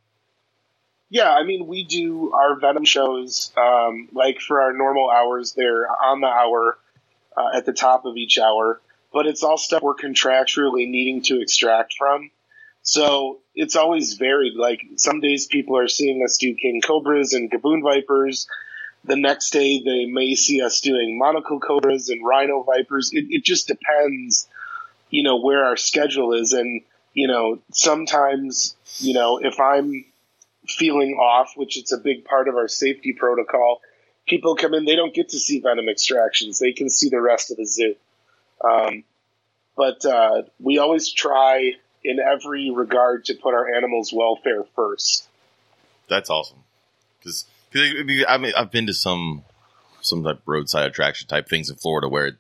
[1.10, 5.54] Yeah, I mean, we do our Venom shows um, like for our normal hours.
[5.54, 6.78] They're on the hour
[7.36, 8.82] uh, at the top of each hour,
[9.14, 12.30] but it's all stuff we're contractually needing to extract from.
[12.82, 14.56] So it's always varied.
[14.56, 18.48] Like some days people are seeing us do king cobras and gaboon vipers.
[19.06, 23.12] The next day they may see us doing monocle cobras and rhino vipers.
[23.14, 24.48] It, it just depends,
[25.10, 26.52] you know, where our schedule is.
[26.52, 26.82] And,
[27.14, 30.06] you know, sometimes, you know, if I'm
[30.68, 33.82] feeling off, which it's a big part of our safety protocol,
[34.28, 36.60] people come in, they don't get to see venom extractions.
[36.60, 37.96] They can see the rest of the zoo.
[38.64, 39.04] Um,
[39.76, 45.28] but uh, we always try in every regard to put our animals' welfare first.
[46.10, 46.64] That's awesome.
[47.20, 49.44] Because I mean, I've been to some
[50.02, 52.36] some like roadside attraction type things in Florida where it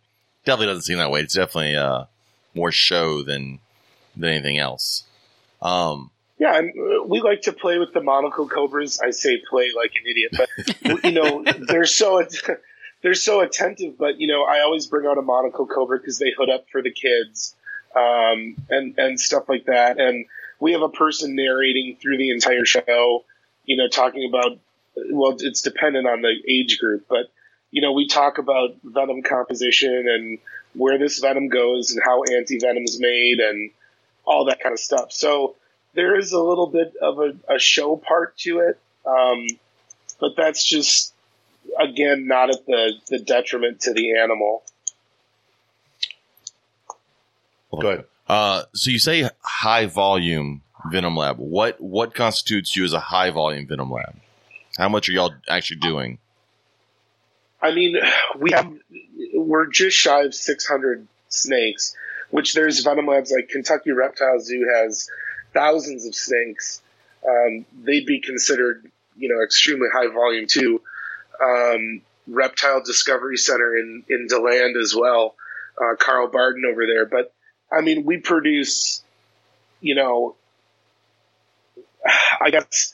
[0.45, 1.21] definitely doesn't seem that way.
[1.21, 2.05] It's definitely uh,
[2.53, 3.59] more show than
[4.15, 5.03] than anything else.
[5.61, 8.99] Um, yeah, and uh, we like to play with the monocle cobras.
[8.99, 10.33] I say play like an idiot,
[10.83, 12.23] but you know they're so
[13.01, 13.97] they're so attentive.
[13.97, 16.81] But you know, I always bring out a monocle cobra because they hood up for
[16.81, 17.55] the kids
[17.95, 19.99] um, and and stuff like that.
[19.99, 20.25] And
[20.59, 23.25] we have a person narrating through the entire show,
[23.65, 24.59] you know, talking about.
[25.11, 27.31] Well, it's dependent on the age group, but
[27.69, 30.39] you know, we talk about venom composition and
[30.73, 33.69] where this venom goes and how anti venom is made and
[34.25, 35.11] all that kind of stuff.
[35.11, 35.55] So
[35.97, 39.47] there is a little bit of a, a show part to it, um,
[40.21, 41.11] but that's just
[41.77, 44.63] again not at the, the detriment to the animal.
[47.77, 48.05] Good.
[48.29, 51.37] Uh, so you say high volume venom lab.
[51.37, 54.15] What what constitutes you as a high volume venom lab?
[54.77, 56.19] How much are y'all actually doing?
[57.59, 57.97] I mean,
[58.39, 58.71] we have
[59.33, 61.95] we're just shy of 600 snakes,
[62.29, 65.09] which there's venom labs like Kentucky Reptile Zoo has
[65.53, 66.81] thousands of snakes.
[67.27, 70.81] Um, they'd be considered, you know, extremely high volume too.
[71.41, 75.35] Um, Reptile Discovery Center in in Deland as well.
[75.79, 77.33] Uh, Carl Barden over there, but
[77.71, 79.03] I mean, we produce,
[79.81, 80.35] you know,
[82.41, 82.93] I guess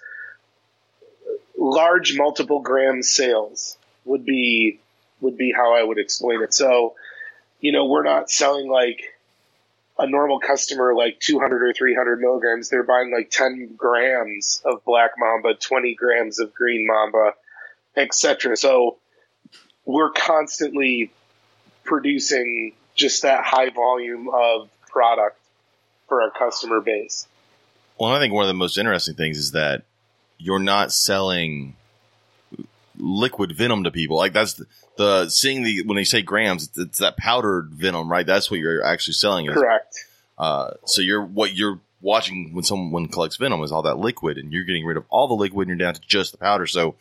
[1.58, 4.80] large multiple gram sales would be
[5.22, 6.54] would be how I would explain it.
[6.54, 6.96] So,
[7.62, 9.13] you know, we're not selling like
[9.98, 12.70] a normal customer like 200 or 300 milligrams.
[12.70, 17.34] They're buying like 10 grams of black mamba, 20 grams of green mamba,
[17.96, 18.58] etc.
[18.58, 18.98] So
[19.86, 21.12] we're constantly
[21.84, 25.38] producing just that high volume of product
[26.08, 27.28] for our customer base.
[28.00, 29.84] Well, I think one of the most interesting things is that
[30.38, 31.76] you're not selling
[33.04, 34.18] liquid venom to people.
[34.18, 34.66] Like that's the,
[34.98, 38.26] the seeing the when they say grams, it's, it's, that powdered venom, right?
[38.26, 39.48] That's what you're actually selling.
[39.48, 39.96] Is, Correct.
[40.38, 44.52] Uh, so you're what you're watching when someone collects venom is all that liquid, and
[44.52, 46.66] you're getting rid of all the liquid, and you're down to just the powder.
[46.66, 46.96] So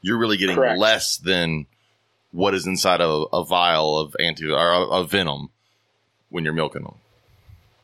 [0.00, 0.78] you're really getting Correct.
[0.78, 1.66] less than
[2.32, 5.50] what is inside of a vial of anti or of venom
[6.30, 6.94] when you're milking them.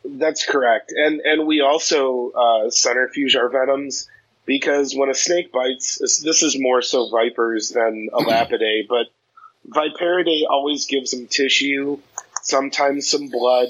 [0.05, 4.09] That's correct, and and we also uh, centrifuge our venoms
[4.49, 9.07] because when a snake bites, this is more so vipers than Elapidae, but
[9.69, 11.99] Viperidae always gives them tissue,
[12.43, 13.69] sometimes some blood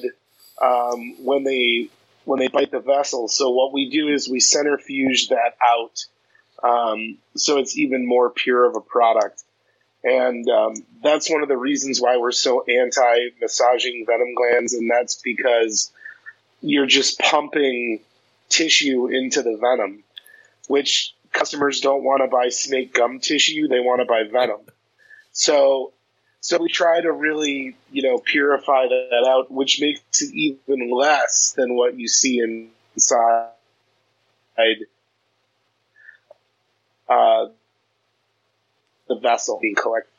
[0.63, 1.89] um, when they
[2.25, 3.27] when they bite the vessel.
[3.27, 6.05] So what we do is we centrifuge that out,
[6.63, 9.43] um, so it's even more pure of a product.
[10.05, 14.89] And um, that's one of the reasons why we're so anti massaging venom glands, and
[14.89, 15.91] that's because
[16.61, 17.99] you're just pumping
[18.49, 20.05] tissue into the venom,
[20.69, 24.61] which customers don't want to buy snake gum tissue; they want to buy venom.
[25.33, 25.93] So,
[26.41, 31.55] so we try to really, you know, purify that out, which makes it even less
[31.57, 33.51] than what you see inside
[37.09, 37.47] uh,
[39.09, 40.11] the vessel being collected.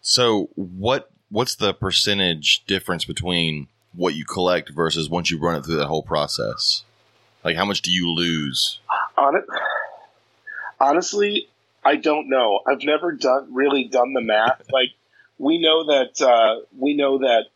[0.00, 5.64] So what what's the percentage difference between what you collect versus once you run it
[5.64, 6.84] through that whole process?
[7.44, 8.80] Like how much do you lose?
[9.16, 9.44] On it,
[10.80, 11.48] honestly,
[11.84, 12.60] I don't know.
[12.66, 14.62] I've never done really done the math.
[14.72, 14.90] Like
[15.38, 17.46] we know that uh, we know that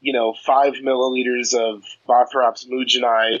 [0.00, 3.40] you know five milliliters of Bothrops moojeni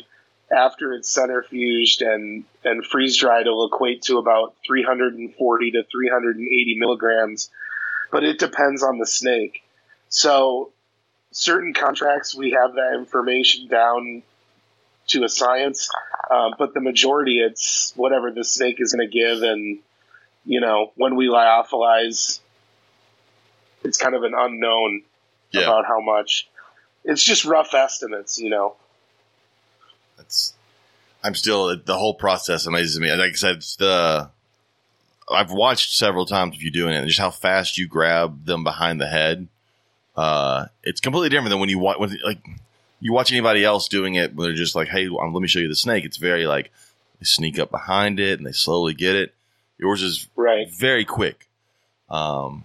[0.50, 7.50] after it's centrifuged and and freeze dried will equate to about 340 to 380 milligrams,
[8.10, 9.62] but it depends on the snake.
[10.08, 10.72] So
[11.32, 14.22] certain contracts we have that information down
[15.10, 15.88] to a science,
[16.30, 19.78] um, but the majority it's whatever the snake is going to give, and
[20.44, 22.40] you know when we lyophilize,
[23.84, 25.02] it's kind of an unknown
[25.52, 25.62] Yeah.
[25.62, 26.48] about how much.
[27.04, 28.76] It's just rough estimates, you know.
[30.16, 30.54] That's
[31.22, 33.10] I'm still the whole process amazes me.
[33.10, 34.30] Like I said, it's the
[35.30, 38.64] I've watched several times of you doing it, and just how fast you grab them
[38.64, 39.48] behind the head.
[40.16, 42.44] Uh, it's completely different than when you watch when, like
[43.00, 44.36] you watch anybody else doing it.
[44.36, 46.70] They're just like, "Hey, um, let me show you the snake." It's very like
[47.18, 49.34] they sneak up behind it and they slowly get it.
[49.78, 50.70] Yours is Right.
[50.70, 51.48] very quick.
[52.10, 52.64] Um,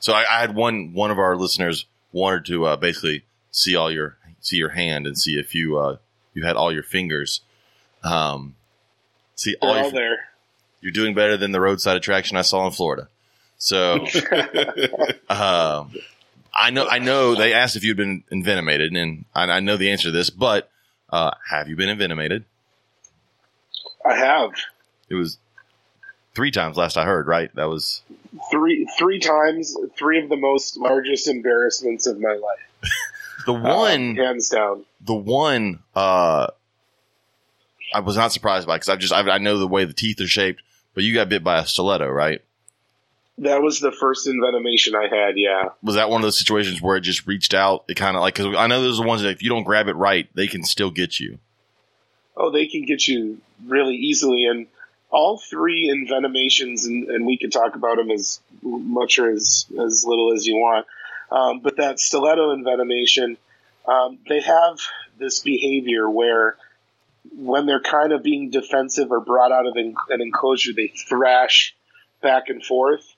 [0.00, 3.90] so I, I had one one of our listeners wanted to uh, basically see all
[3.90, 5.96] your see your hand and see if you uh,
[6.32, 7.40] you had all your fingers.
[8.02, 8.54] Um,
[9.34, 10.18] see They're all all your, there.
[10.80, 13.08] you're doing better than the roadside attraction I saw in Florida.
[13.58, 14.04] So
[15.28, 15.94] um,
[16.56, 19.90] I know I know they asked if you'd been envenomated, and I, I know the
[19.90, 20.70] answer to this, but
[21.10, 22.44] uh, have you been envenomated?
[24.04, 24.50] I have
[25.08, 25.38] It was
[26.34, 27.26] three times last I heard.
[27.26, 27.54] Right?
[27.54, 28.02] That was
[28.50, 32.92] three three times, three of the most largest embarrassments of my life.
[33.46, 34.10] the one.
[34.10, 34.84] Um, hands down.
[35.00, 36.48] the one uh
[37.94, 40.20] I was not surprised by because I've just I've, I know the way the teeth
[40.20, 40.62] are shaped,
[40.94, 42.42] but you got bit by a stiletto, right?
[43.38, 45.36] That was the first envenomation I had.
[45.36, 47.84] Yeah, Was that one of those situations where it just reached out?
[47.88, 49.64] It kind of like because I know those are the ones that if you don't
[49.64, 51.38] grab it right, they can still get you.
[52.36, 54.66] oh, they can get you really easily, and
[55.10, 60.04] all three envenomations, and, and we can talk about them as much or as as
[60.04, 60.86] little as you want.
[61.30, 63.36] Um, but that stiletto envenomation,
[63.86, 64.78] um, they have
[65.18, 66.56] this behavior where
[67.36, 71.74] when they're kind of being defensive or brought out of an, an enclosure, they thrash
[72.20, 73.13] back and forth.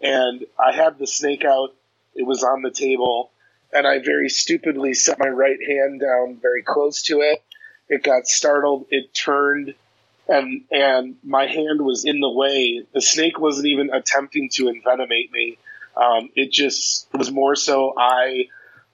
[0.00, 1.74] And I had the snake out;
[2.14, 3.30] it was on the table,
[3.72, 7.42] and I very stupidly set my right hand down very close to it.
[7.88, 8.86] It got startled.
[8.90, 9.74] It turned,
[10.28, 12.86] and and my hand was in the way.
[12.92, 15.58] The snake wasn't even attempting to envenomate me.
[15.96, 18.48] Um, it just was more so I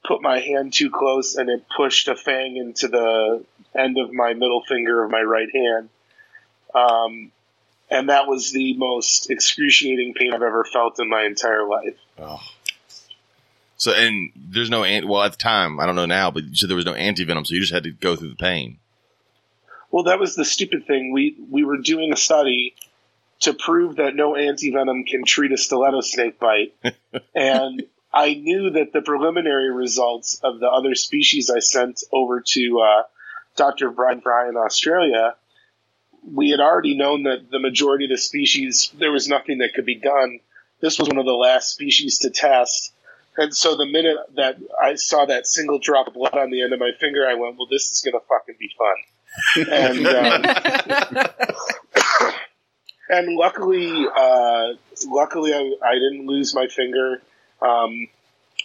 [0.07, 3.45] put my hand too close and it pushed a fang into the
[3.77, 5.89] end of my middle finger of my right hand.
[6.75, 7.33] Um,
[7.91, 11.97] and that was the most excruciating pain I've ever felt in my entire life.
[13.77, 15.07] So and there's no ant.
[15.07, 17.25] Well, at the time, I don't know now, but you said there was no anti
[17.25, 18.79] venom, so you just had to go through the pain.
[19.91, 21.13] Well, that was the stupid thing.
[21.13, 22.75] We we were doing a study
[23.41, 26.75] to prove that no anti venom can treat a stiletto snake bite,
[27.35, 32.81] and I knew that the preliminary results of the other species I sent over to
[32.81, 33.03] uh,
[33.57, 33.91] Dr.
[33.91, 35.35] Bryan Fry in Australia,
[36.33, 39.87] we had already known that the majority of the species there was nothing that could
[39.87, 40.41] be done.
[40.81, 42.93] This was one of the last species to test.
[43.39, 46.73] And so the minute that I saw that single drop of blood on the end
[46.73, 48.97] of my finger, I went, "Well, this is going to fucking be fun."
[49.71, 51.27] and um,
[53.11, 54.69] and luckily, uh,
[55.07, 57.21] luckily I, I didn't lose my finger.
[57.61, 58.09] Um,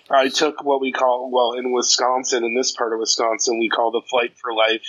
[0.10, 3.92] I took what we call well in Wisconsin, in this part of Wisconsin, we call
[3.92, 4.86] the flight for life.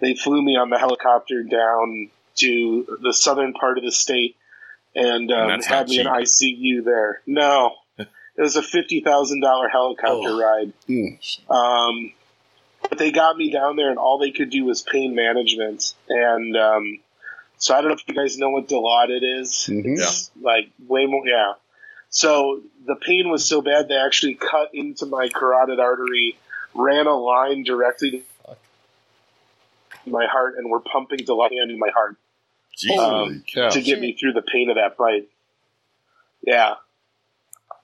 [0.00, 4.36] They flew me on the helicopter down to the southern part of the state
[4.94, 6.06] and um, that's had not me in.
[6.06, 7.20] ICU there.
[7.26, 10.40] No, it was a fifty thousand dollar helicopter Oh.
[10.40, 10.72] ride.
[10.86, 11.52] Hmm.
[11.52, 12.12] Um,
[12.88, 15.94] but they got me down there, and all they could do was pain management.
[16.08, 16.98] And um,
[17.58, 19.50] so I don't know if you guys know what Dilaudid is.
[19.68, 19.98] Mhm.
[19.98, 21.52] It's like way more, yeah.
[22.10, 26.38] So the pain was so bad they actually cut into my carotid artery,
[26.74, 28.22] ran a line directly
[30.08, 32.16] to my heart, and were pumping Dilantin in my heart
[32.98, 35.28] Um, to get me through the pain of that bite.
[36.42, 36.74] Yeah.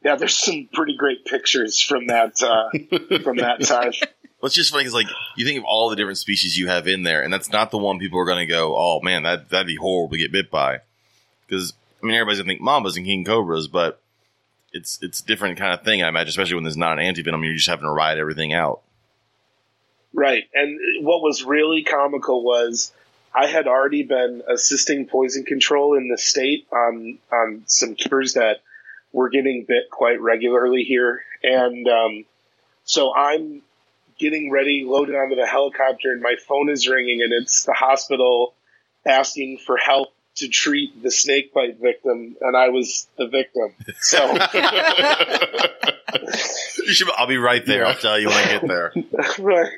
[0.04, 2.68] Yeah, there's some pretty great pictures from that uh,
[3.22, 3.92] from that time.
[4.40, 5.06] Well, it's just funny because, like,
[5.36, 7.78] you think of all the different species you have in there, and that's not the
[7.78, 10.50] one people are going to go, "Oh man, that that'd be horrible to get bit
[10.50, 10.80] by."
[11.46, 14.02] Because I mean, everybody's gonna think mambas and king cobras, but
[14.74, 16.02] it's it's a different kind of thing.
[16.02, 18.82] I imagine, especially when there's not an antivenom, you're just having to ride everything out.
[20.14, 20.44] Right.
[20.54, 22.92] And what was really comical was
[23.34, 28.60] I had already been assisting poison control in the state on on some keepers that
[29.12, 31.22] were getting bit quite regularly here.
[31.42, 32.24] And um,
[32.84, 33.62] so I'm
[34.18, 38.54] getting ready, loaded onto the helicopter, and my phone is ringing, and it's the hospital
[39.04, 43.74] asking for help to treat the snake bite victim, and I was the victim.
[44.00, 44.18] So
[46.86, 47.08] You should.
[47.16, 47.86] I'll be right there.
[47.86, 48.92] I'll tell you when I get there.
[49.38, 49.72] right.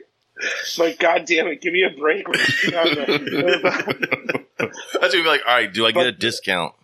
[0.79, 2.29] Like, God damn it, give me a break.
[2.29, 6.75] We're just on the- That's gonna be like, all right, do I get a discount?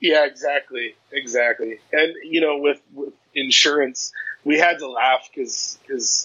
[0.00, 1.78] yeah, exactly, exactly.
[1.92, 4.12] And you know, with, with insurance,
[4.44, 5.78] we had to laugh because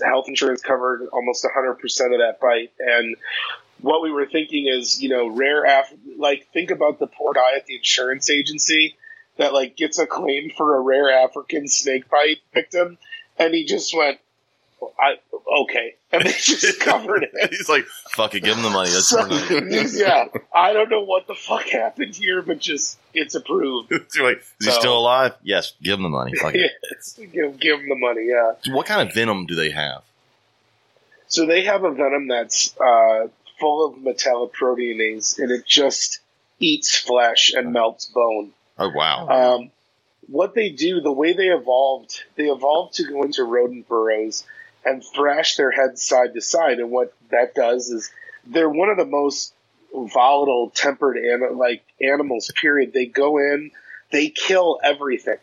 [0.04, 2.72] health insurance covered almost hundred percent of that bite.
[2.80, 3.16] And
[3.82, 7.56] what we were thinking is, you know, rare af- like think about the poor guy
[7.56, 8.96] at the insurance agency
[9.38, 12.98] that like gets a claim for a rare African snake bite victim,
[13.38, 14.18] and he just went,
[15.00, 15.16] "I
[15.62, 17.50] okay," and they just covered it.
[17.50, 18.90] He's like, fuck it, give him the money.
[18.90, 19.56] That's So, so,
[20.06, 23.92] yeah, I don't know what the fuck happened here, but just it's approved.
[23.92, 25.34] like, is he still alive?
[25.44, 26.34] Yes, give him the money.
[26.36, 26.72] Fuck it.
[26.92, 28.28] Yes, give, give them the money.
[28.28, 28.54] Yeah.
[28.62, 30.04] So what kind of venom do they have?
[31.28, 33.28] So they have a venom that's uh,
[33.60, 36.20] full of metalloproteinase, and it just
[36.60, 38.52] eats flesh and melts bone.
[38.78, 39.28] Oh wow.
[39.28, 39.72] Um,
[40.28, 44.46] what they do, the way they evolved, they evolved to go into rodent burrows
[44.88, 46.80] and thrash their heads side to side.
[46.80, 48.12] And what that does is
[48.46, 49.54] they're one of the most
[49.94, 52.52] volatile, tempered anim- like animals.
[52.56, 52.94] Period.
[52.94, 53.72] They go in,
[54.12, 55.38] they kill everything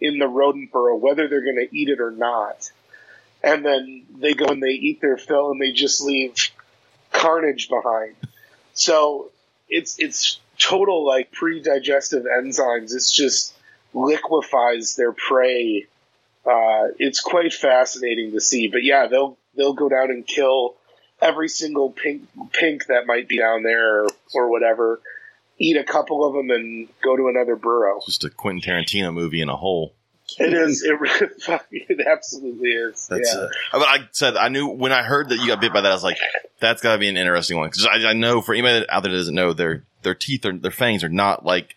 [0.00, 2.70] in the rodent burrow, whether they're going to eat it or not.
[3.42, 6.34] And then they go and they eat their fill, and they just leave
[7.12, 8.14] carnage behind.
[8.74, 9.30] So
[9.68, 12.94] it's it's total like pre-digestive enzymes.
[12.94, 13.54] It's just
[13.94, 15.86] liquefies their prey.
[16.46, 18.68] Uh, it's quite fascinating to see.
[18.68, 20.76] But yeah, they'll they'll go down and kill
[21.20, 25.00] every single pink pink that might be down there or, or whatever.
[25.58, 28.00] Eat a couple of them and go to another burrow.
[28.04, 29.94] Just a Quentin Tarantino movie in a hole.
[30.38, 30.82] It is.
[30.82, 30.98] It,
[31.70, 33.06] it absolutely is.
[33.08, 33.34] That's.
[33.34, 33.42] yeah.
[33.72, 35.90] Uh, but I said I knew when I heard that you got bit by that.
[35.90, 36.18] I was like,
[36.60, 39.12] that's got to be an interesting one because I, I know for anybody out there
[39.12, 41.76] that doesn't know, their their teeth are their fangs are not like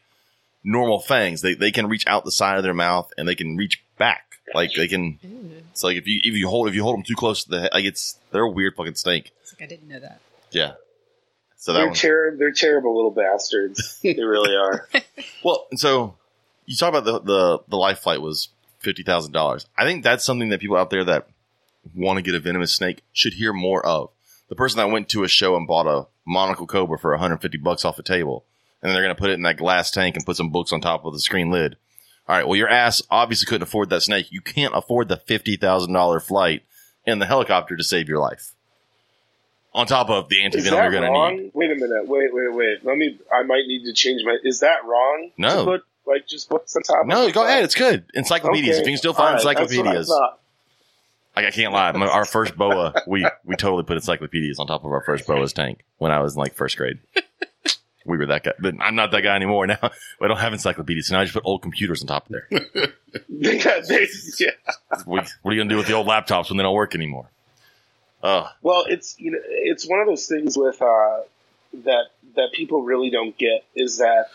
[0.63, 1.41] normal fangs.
[1.41, 4.28] They they can reach out the side of their mouth and they can reach back.
[4.53, 5.19] Like they can.
[5.25, 7.49] Ooh, It's like if you if you hold if you hold them too close to
[7.49, 9.31] the head, like it's they're a weird fucking snake.
[9.41, 10.19] it's like I didn't know that.
[10.51, 10.73] Yeah.
[11.57, 11.95] So that They're one.
[11.95, 13.99] ter- They're terrible little bastards.
[14.03, 14.87] they really are.
[15.43, 16.15] Well, and so
[16.65, 19.65] you talk about the the the life flight was fifty thousand dollars.
[19.77, 21.27] I think that's something that people out there that
[21.95, 24.09] want to get a venomous snake should hear more of.
[24.49, 27.85] The person that went to a show and bought a monocle cobra for 150 bucks
[27.85, 28.45] off a table,
[28.81, 30.81] and they're going to put it in that glass tank and put some books on
[30.81, 31.77] top of the screen lid.
[32.29, 34.31] All right, well, your ass obviously couldn't afford that snake.
[34.31, 36.61] You can't afford the fifty thousand dollar flight
[37.07, 38.53] in the helicopter to save your life.
[39.73, 41.51] On top of the Is antivenom that you're going to need.
[41.55, 42.07] Wait a minute.
[42.07, 42.85] Wait, wait, wait.
[42.85, 43.17] Let me.
[43.33, 44.37] I might need to change my.
[44.43, 45.31] Is that wrong?
[45.39, 45.65] No.
[45.65, 47.07] To put like just books the top.
[47.07, 47.63] No, go ahead.
[47.63, 48.05] It's good.
[48.13, 48.75] Encyclopedias.
[48.75, 48.81] Okay.
[48.81, 50.09] If you can still find right, that's what I encyclopedias.
[51.35, 51.91] Like I can't lie.
[51.91, 55.83] Our first boa, we we totally put encyclopedias on top of our first boa's tank
[55.97, 56.99] when I was in like first grade.
[58.09, 59.77] we were that guy, but I'm not that guy anymore now.
[60.21, 62.47] I don't have encyclopedias, so now I just put old computers on top of there.
[62.49, 64.07] Got- they-
[64.39, 64.49] yeah.
[65.05, 67.29] we, what are you gonna do with the old laptops when they don't work anymore?
[68.21, 71.19] Oh, Well, it's you know, it's one of those things with uh,
[71.85, 74.25] that that people really don't get is that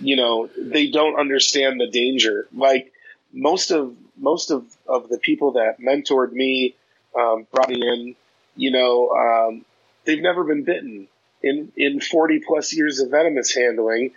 [0.00, 2.46] you know they don't understand the danger.
[2.54, 2.92] Like
[3.32, 6.74] most of most of, of the people that mentored me,
[7.14, 8.16] um, brought me in,
[8.56, 9.64] you know, um,
[10.04, 11.06] they've never been bitten
[11.42, 14.12] in in forty plus years of venomous handling,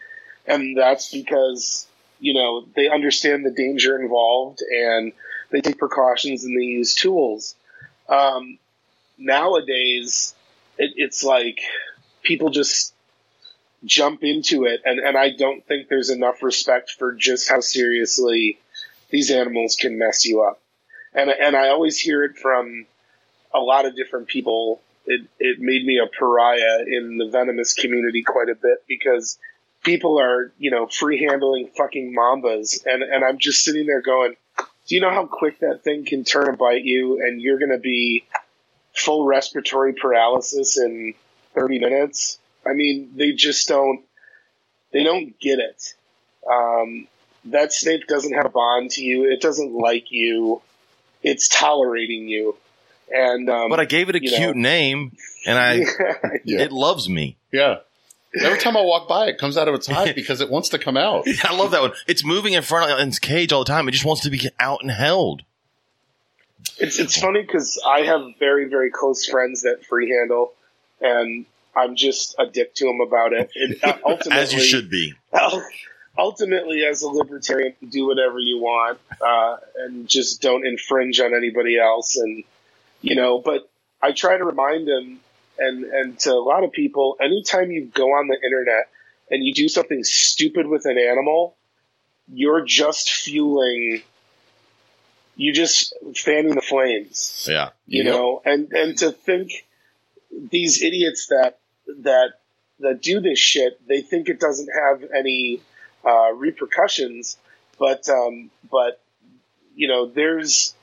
[0.45, 1.87] and that's because
[2.19, 5.13] you know they understand the danger involved and
[5.51, 7.55] they take precautions and they use tools.
[8.07, 8.57] Um,
[9.17, 10.33] nowadays
[10.77, 11.61] it, it's like
[12.23, 12.93] people just
[13.85, 14.81] jump into it.
[14.85, 18.59] And, and i don't think there's enough respect for just how seriously
[19.09, 20.61] these animals can mess you up.
[21.13, 22.85] And and i always hear it from
[23.53, 24.81] a lot of different people
[25.11, 29.37] it, it made me a pariah in the venomous community quite a bit because
[29.83, 34.35] people are you know free handling fucking mambas, and and I'm just sitting there going,
[34.57, 37.71] do you know how quick that thing can turn and bite you, and you're going
[37.71, 38.25] to be
[38.93, 41.13] full respiratory paralysis in
[41.55, 42.39] 30 minutes?
[42.65, 44.01] I mean, they just don't
[44.91, 45.93] they don't get it.
[46.49, 47.07] Um,
[47.45, 49.31] that snake doesn't have a bond to you.
[49.31, 50.61] It doesn't like you.
[51.23, 52.55] It's tolerating you.
[53.13, 54.61] And um, But I gave it a cute know.
[54.61, 55.73] name, and I
[56.45, 56.59] Yeah.
[56.61, 57.37] it loves me.
[57.51, 57.77] Yeah.
[58.41, 60.79] Every time I walk by, it comes out of its hide because it wants to
[60.79, 61.25] come out.
[61.43, 61.91] I love that one.
[62.07, 63.87] It's moving in front of its cage all the time.
[63.89, 65.41] It just wants to be out and held.
[66.77, 70.53] It's it's funny because I have very very close friends that free handle,
[71.01, 71.45] and
[71.75, 73.51] I'm just a dick to them about it.
[73.83, 75.13] uh, ultimately, As you should be.
[76.17, 81.77] ultimately, as a libertarian, do whatever you want, uh, and just don't infringe on anybody
[81.79, 82.15] else.
[82.17, 82.43] And
[83.01, 83.69] you know, but
[84.01, 85.19] I try to remind them,
[85.59, 88.89] and and to a lot of people, anytime you go on the internet
[89.29, 91.55] and you do something stupid with an animal,
[92.31, 94.01] you're just fueling.
[95.35, 97.69] You just fanning the flames Yeah.
[97.87, 98.13] you Yep.
[98.13, 99.65] know and and to think
[100.51, 101.57] these idiots that
[102.03, 102.33] that
[102.79, 105.61] that do this shit they think it doesn't have any
[106.05, 107.37] uh, repercussions
[107.79, 109.01] but um, but
[109.75, 110.75] you know there's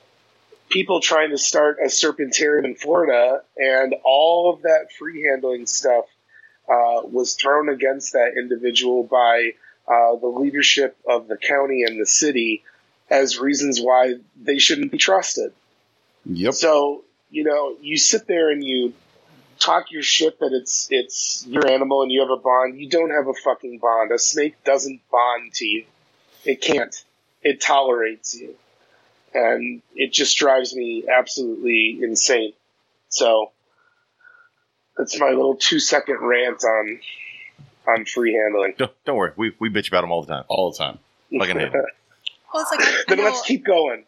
[0.69, 6.05] people trying to start a serpentarium in Florida and all of that free handling stuff
[6.69, 9.53] uh, was thrown against that individual by
[9.87, 12.63] uh, the leadership of the county and the city
[13.11, 15.53] as reasons why they shouldn't be trusted
[16.27, 16.53] Yep.
[16.55, 18.95] so you know, you sit there and you
[19.59, 22.79] talk your shit that it's it's your animal and you have a bond.
[22.79, 24.13] You don't have a fucking bond.
[24.13, 25.85] A snake doesn't bond to you.
[26.45, 26.95] It can't.
[27.43, 28.55] It tolerates you,
[29.35, 32.53] and it just drives me absolutely insane.
[33.09, 33.53] So
[34.97, 37.01] that's my little two second rant on
[37.87, 38.75] on free handling.
[38.77, 39.33] Don't, don't worry.
[39.37, 40.45] We, we bitch about them all the time.
[40.49, 40.99] All the time.
[41.37, 41.83] Fucking hate 'em.
[42.53, 44.05] Well, it's like I, I then know, let's keep going.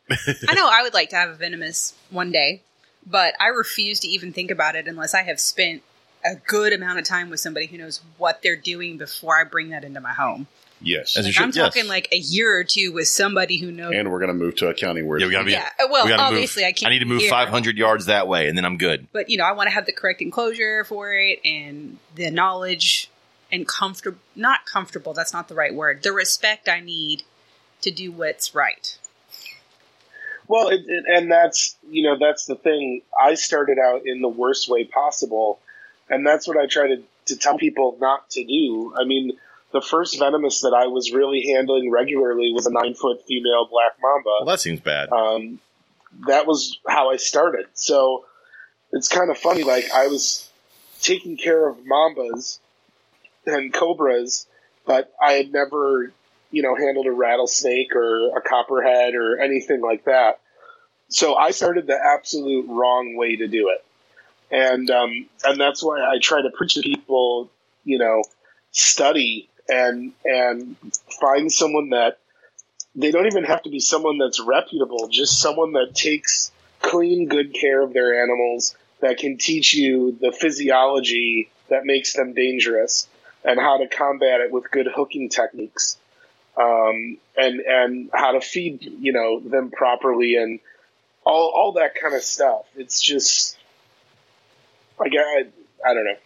[0.49, 2.63] I know I would like to have a venomous one day,
[3.07, 5.83] but I refuse to even think about it unless I have spent
[6.25, 9.69] a good amount of time with somebody who knows what they're doing before I bring
[9.71, 10.47] that into my home.
[10.83, 11.17] Yes.
[11.17, 11.57] As Like, should, I'm yes.
[11.75, 13.93] talking like a year or two with somebody who knows.
[13.95, 15.53] and we're going to move to a county where Yeah, we gotta be.
[15.53, 16.69] yeah, well, we obviously move.
[16.69, 16.87] I can't.
[16.89, 19.07] I need to move here, 500 yards that way, and then I'm good.
[19.13, 23.11] but you know I want to have the correct enclosure for it and the knowledge
[23.53, 24.19] and comfortable.
[24.35, 25.13] Not comfortable.
[25.13, 26.03] That's not the right word.
[26.03, 27.25] The respect I need
[27.83, 28.97] to do what's right.
[30.49, 33.03] Well, it, it, and that's you know that's the thing.
[33.21, 35.61] I started out in the worst way possible,
[36.09, 38.93] and that's what I try to to tell people not to do.
[38.99, 39.33] I mean,
[39.73, 43.93] the first venomous that I was really handling regularly was a nine foot female black
[44.03, 44.51] Well, mamba.
[44.51, 45.11] that seems bad.
[45.13, 45.61] Um,
[46.27, 47.67] that was how I started.
[47.75, 48.25] So
[48.93, 49.63] it's kind of funny.
[49.63, 50.49] Like I was
[51.01, 52.59] taking care of mambas
[53.47, 54.47] and cobras,
[54.87, 56.13] but I had never,
[56.51, 60.41] you know, handled a rattlesnake or a copperhead or anything like that.
[61.09, 63.85] So I started the absolute wrong way to do it.
[64.53, 67.51] And, um, and that's why I try to preach to people,
[67.85, 68.25] you know,
[68.73, 70.77] study and, and
[71.21, 72.19] find someone that
[72.95, 76.51] they don't even have to be someone that's reputable, just someone that takes
[76.83, 82.35] clean, good care of their animals, that can teach you the physiology that makes them
[82.35, 83.09] dangerous
[83.45, 85.97] and how to combat it with good hooking techniques.
[86.57, 90.59] Um, and, and how to feed, you know, them properly and
[91.25, 92.67] all, all that kind of stuff.
[92.77, 93.57] It's just,
[94.99, 95.47] like, I,
[95.87, 96.17] I don't know.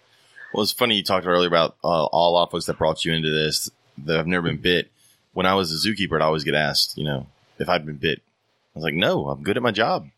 [0.55, 3.29] Well, it's funny you talked earlier about uh, all off folks that brought you into
[3.29, 3.73] this
[4.05, 4.89] that have never been bit.
[5.33, 7.27] When I was a zookeeper, I'd always get asked, you know,
[7.59, 8.21] if I'd been bit.
[8.21, 10.09] I was like, no, I'm good at my job.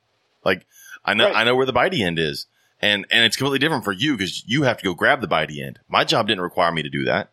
[0.44, 0.66] Like,
[1.06, 1.36] I know, Right.
[1.36, 2.46] I know where the bitey end is,
[2.82, 5.64] and and it's completely different for you because you have to go grab the bitey
[5.66, 5.78] end.
[5.88, 7.30] My job didn't require me to do that.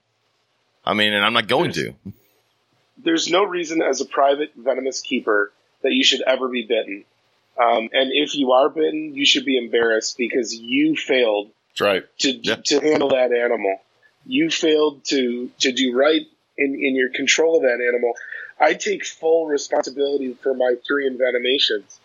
[0.86, 1.96] I mean, and I'm not going to.
[2.98, 5.52] there's no reason as a private venomous keeper
[5.82, 7.04] that you should ever be bitten.
[7.62, 12.04] Um, and if you are bitten, you should be embarrassed because you failed That's right.
[12.20, 12.56] to Yeah.
[12.56, 13.80] to handle that animal.
[14.26, 16.22] You failed to to do right
[16.58, 18.14] in in your control of that animal.
[18.60, 21.98] I take full responsibility for my three envenomations.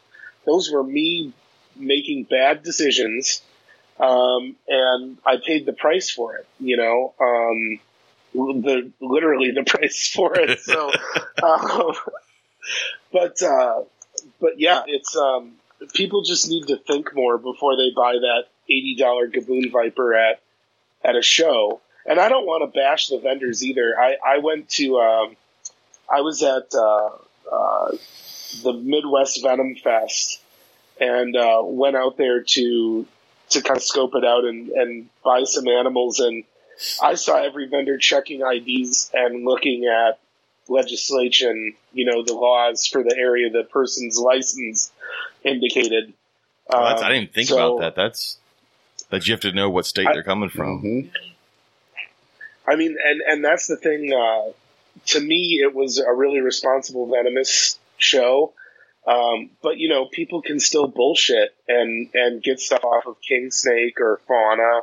[0.47, 1.33] Those were me
[1.77, 3.43] making bad decisions,
[4.01, 6.47] um, and I paid the price for it.
[6.59, 7.81] You know, um,
[8.63, 10.61] the literally the price for it.
[10.61, 10.91] So,
[11.43, 11.93] um,
[13.13, 13.83] but uh,
[14.41, 15.53] but yeah, it's um,
[15.93, 20.41] people just need to think more before they buy that eighty dollar Gaboon Viper at
[21.05, 21.81] at a show.
[22.07, 23.95] And I don't want to bash the vendors either.
[23.99, 25.37] I I went to um,
[26.11, 27.11] I was at uh,
[27.51, 27.97] uh,
[28.63, 30.41] the Midwest Venom Fest
[31.01, 33.07] and uh, went out there to
[33.51, 36.45] to kind of scope it out and, and buy some animals and
[37.03, 40.19] I saw every vendor checking IDs and looking at
[40.69, 44.93] legislation, you know, the laws for the area the person's license
[45.43, 46.13] indicated.
[46.71, 47.95] That's, Um, I didn't think so- about that.
[48.01, 48.39] That's
[49.11, 50.83] that you have to know what state I- they're coming from.
[50.83, 51.11] Mhm.
[52.67, 54.13] I mean, and and that's the thing.
[54.13, 54.53] Uh,
[55.07, 58.53] to me, it was a really responsible venomous show.
[59.07, 63.51] Um, but you know, people can still bullshit and and get stuff off of King
[63.51, 64.81] Snake or Fauna.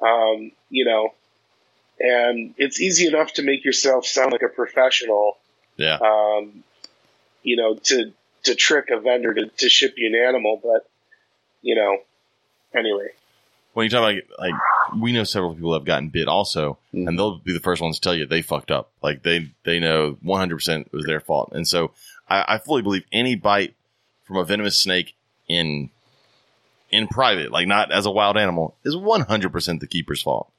[0.00, 1.12] Um, you know,
[1.98, 5.36] and it's easy enough to make yourself sound like a professional.
[5.76, 5.98] Yeah.
[5.98, 6.64] Um,
[7.42, 8.12] you know, to
[8.44, 10.88] to trick a vendor to, to ship you an animal, but
[11.60, 11.98] you know,
[12.74, 13.08] anyway.
[13.72, 14.54] When you talk about like,
[15.00, 17.08] we know several people have gotten bit also, Mhm.
[17.08, 18.90] and they'll be the first ones to tell you they fucked up.
[19.02, 21.92] Like they they know 100 percent it was their fault, and so
[22.28, 23.74] I, I fully believe any bite
[24.24, 25.14] from a venomous snake
[25.48, 25.90] in
[26.90, 30.50] in private, like not as a wild animal, is 100 percent the keeper's fault.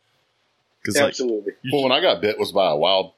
[0.82, 1.54] Because like Absolutely.
[1.72, 3.12] Well, when I got bit was by a wild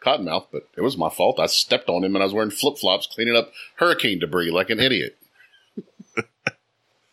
[0.00, 1.40] cottonmouth, but it was my fault.
[1.40, 4.70] I stepped on him and I was wearing flip flops cleaning up hurricane debris like
[4.70, 5.16] an idiot.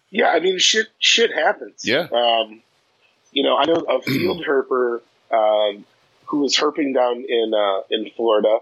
[0.10, 1.84] Yeah, I mean, shit, shit happens.
[1.84, 2.08] Yeah.
[2.12, 2.62] Um,
[3.32, 5.02] you know, I know a field herper
[5.32, 5.86] um,
[6.26, 8.60] who was herping down in uh, in Florida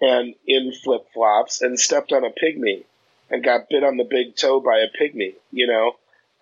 [0.00, 2.84] and in flip flops and stepped on a pygmy
[3.30, 5.34] and got bit on the big toe by a pygmy.
[5.50, 5.92] You know,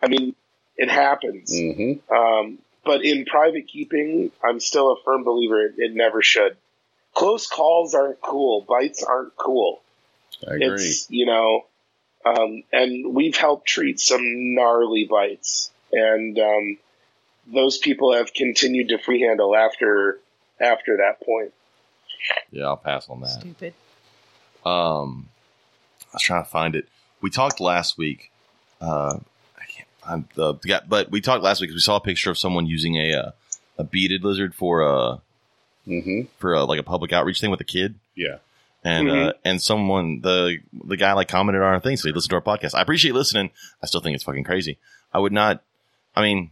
[0.02, 0.34] I mean,
[0.76, 1.56] it happens.
[1.56, 6.56] hmm Um, but in private keeping, I'm still a firm believer it, it never should.
[7.14, 8.64] Close calls aren't cool.
[8.66, 9.82] Bites aren't cool.
[10.46, 10.74] I agree.
[10.74, 11.66] It's you know,
[12.24, 16.78] um, and we've helped treat some gnarly bites, and um,
[17.46, 20.20] those people have continued to free handle after
[20.60, 21.52] after that point.
[22.50, 23.40] yeah, I'll pass on that.
[23.40, 23.74] Stupid.
[24.64, 25.28] Um,
[26.12, 26.86] I was trying to find it.
[27.22, 28.30] We talked last week.
[28.80, 29.18] Uh,
[29.58, 31.70] I can't find the yeah, but we talked last week.
[31.70, 33.30] 'cause We saw a picture of someone using a uh,
[33.78, 35.20] a beaded lizard for a
[35.86, 38.38] hmm for a, like a public outreach thing with a kid, Yeah.
[38.84, 39.32] And uh, Mhm.
[39.44, 42.40] and someone the the guy like commented on our thing, so he listened to our
[42.42, 42.74] podcast.
[42.74, 43.50] I appreciate listening.
[43.82, 44.78] I still think it's fucking crazy.
[45.12, 45.62] I would not.
[46.16, 46.50] I mean,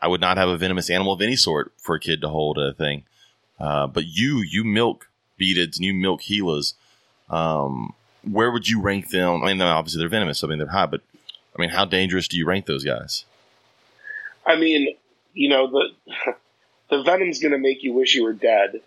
[0.00, 2.58] I would not have a venomous animal of any sort for a kid to hold
[2.58, 3.04] a thing.
[3.58, 5.08] Uh, but you you milk
[5.40, 6.74] beadeds and you milk Gilas.
[7.30, 9.42] Um, where would you rank them?
[9.42, 11.00] I mean, obviously they're venomous, so I mean they're high, but
[11.56, 13.24] I mean, how dangerous do you rank those guys?
[14.46, 14.94] I mean,
[15.32, 16.34] you know the
[16.90, 18.80] the venom's going to make you wish you were dead.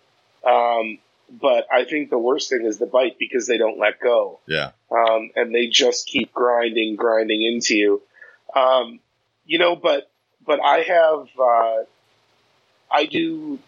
[0.44, 0.98] Um,
[1.30, 4.40] but I think the worst thing is the bite because they don't let go.
[4.46, 8.02] Yeah, um, and they just keep grinding, grinding into you.
[8.54, 9.00] Um,
[9.44, 10.10] you know, but
[10.44, 11.84] but I have uh,
[12.90, 13.58] I do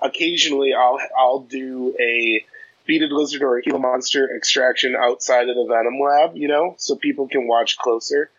[0.00, 2.44] occasionally I'll I'll do a
[2.86, 6.96] beaded lizard or a Gila monster extraction outside of the venom lab, you know, so
[6.96, 8.30] people can watch closer.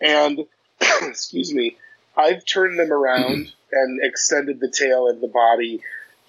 [0.00, 0.46] And
[1.02, 1.76] excuse me,
[2.16, 5.82] I've turned them around and extended the tail and the body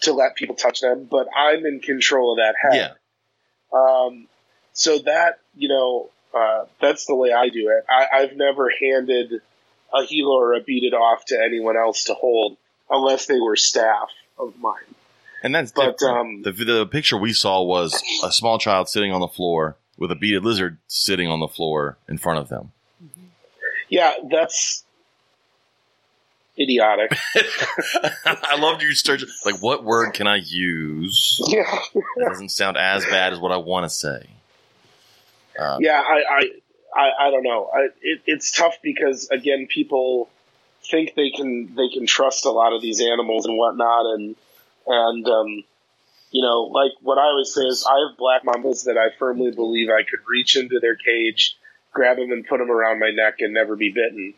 [0.06, 2.96] to let people touch them, but I'm in control of that head.
[3.74, 3.78] yeah.
[3.78, 4.28] Um,
[4.74, 7.86] so that you know, uh, that's the way I do it.
[7.90, 9.42] I, I've never handed
[9.94, 12.58] a Gila or a beaded off to anyone else to hold
[12.90, 14.96] unless they were staff of mine.
[15.44, 19.22] And that's But, um, the the picture we saw was a small child sitting on
[19.22, 22.72] the floor with a beaded lizard sitting on the floor in front of them.
[23.90, 24.85] Yeah, that's
[26.60, 27.12] idiotic.
[28.26, 29.24] I loved you search.
[29.46, 33.58] Like, what word can I use yeah, that doesn't sound as bad as what I
[33.58, 34.28] want to say?
[35.60, 36.02] Uh, yeah.
[36.02, 36.50] I, I,
[36.96, 37.70] I, I don't know.
[37.74, 40.30] I, it, it's tough because again, people
[40.90, 44.36] think they can they can trust a lot of these animals and whatnot, and
[44.88, 45.64] and um,
[46.32, 49.52] you know, like what I always say is, I have black mambas that I firmly
[49.52, 51.58] believe I could reach into their cage,
[51.94, 54.34] grab them, and put them around my neck and never be bitten.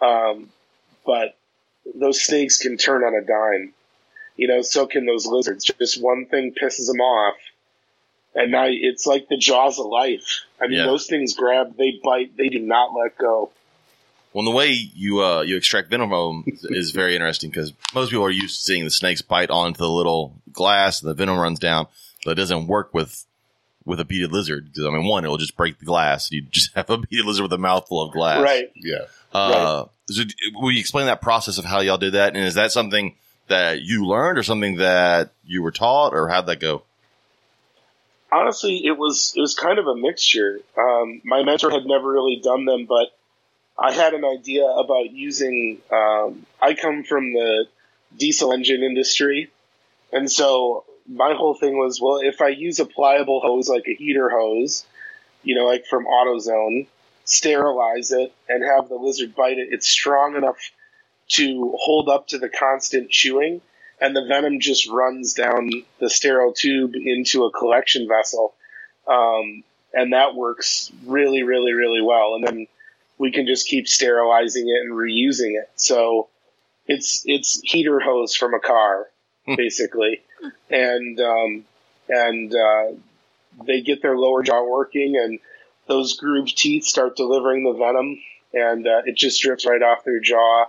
[0.00, 0.50] Um,
[1.04, 1.36] but
[1.94, 3.72] those snakes can turn on a dime.
[4.36, 5.64] You know, so can those lizards.
[5.64, 7.36] Just one thing pisses them off,
[8.34, 10.42] and now it's like the jaws of life.
[10.60, 10.86] I mean, Yeah.
[10.86, 13.50] those things grab, they bite, they do not let go.
[14.34, 17.72] Well, the way you uh, you extract venom from them is, is very interesting because
[17.94, 21.14] most people are used to seeing the snakes bite onto the little glass and the
[21.14, 21.86] venom runs down,
[22.24, 23.24] but it doesn't work with
[23.86, 26.30] with a beaded lizard because I mean, one, it'll just break the glass.
[26.30, 28.42] You just have a beaded lizard with a mouthful of glass.
[28.42, 28.70] Right.
[28.76, 29.04] Yeah.
[29.32, 32.34] Uh, so d- will you explain that process of how y'all did that?
[32.34, 33.16] And is that something
[33.48, 36.82] that you learned or something that you were taught or how'd that go?
[38.36, 40.60] honestly, it was it was kind of a mixture.
[40.76, 43.08] Um, my mentor had never really done them, but
[43.78, 45.78] I had an idea about using.
[45.90, 47.66] Um, I come from the
[48.16, 49.50] diesel engine industry,
[50.12, 53.94] and so my whole thing was, well, if I use a pliable hose like a
[53.94, 54.84] heater hose,
[55.42, 56.88] you know, like from AutoZone,
[57.26, 60.58] sterilize it and have the lizard bite it, it's strong enough
[61.28, 63.60] to hold up to the constant chewing,
[64.00, 68.54] and the venom just runs down the sterile tube into a collection vessel.
[69.08, 72.34] Um, and that works really, really, really well.
[72.34, 72.66] And then
[73.18, 75.70] we can just keep sterilizing it and reusing it.
[75.76, 76.28] So
[76.86, 79.06] it's it's heater hose from a car,
[79.46, 80.22] basically,
[80.70, 81.64] and um,
[82.08, 82.92] and uh,
[83.64, 85.40] they get their lower jaw working, and
[85.86, 88.18] those grooved teeth start delivering the venom,
[88.52, 90.66] and uh, it just drips right off their jaw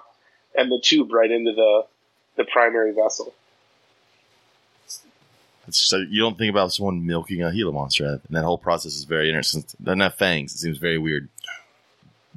[0.56, 1.86] and the tube right into the
[2.36, 3.34] the primary vessel.
[5.70, 9.04] So you don't think about someone milking a Gila monster, and that whole process is
[9.04, 9.66] very interesting.
[9.84, 10.54] Doesn't have fangs.
[10.54, 11.28] It seems very weird.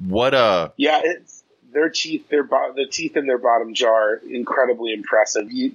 [0.05, 0.69] What uh?
[0.75, 2.27] Yeah, it's their teeth.
[2.29, 5.51] Their bo- the teeth in their bottom jaw are incredibly impressive.
[5.51, 5.73] You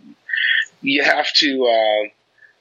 [0.83, 2.09] you have to uh,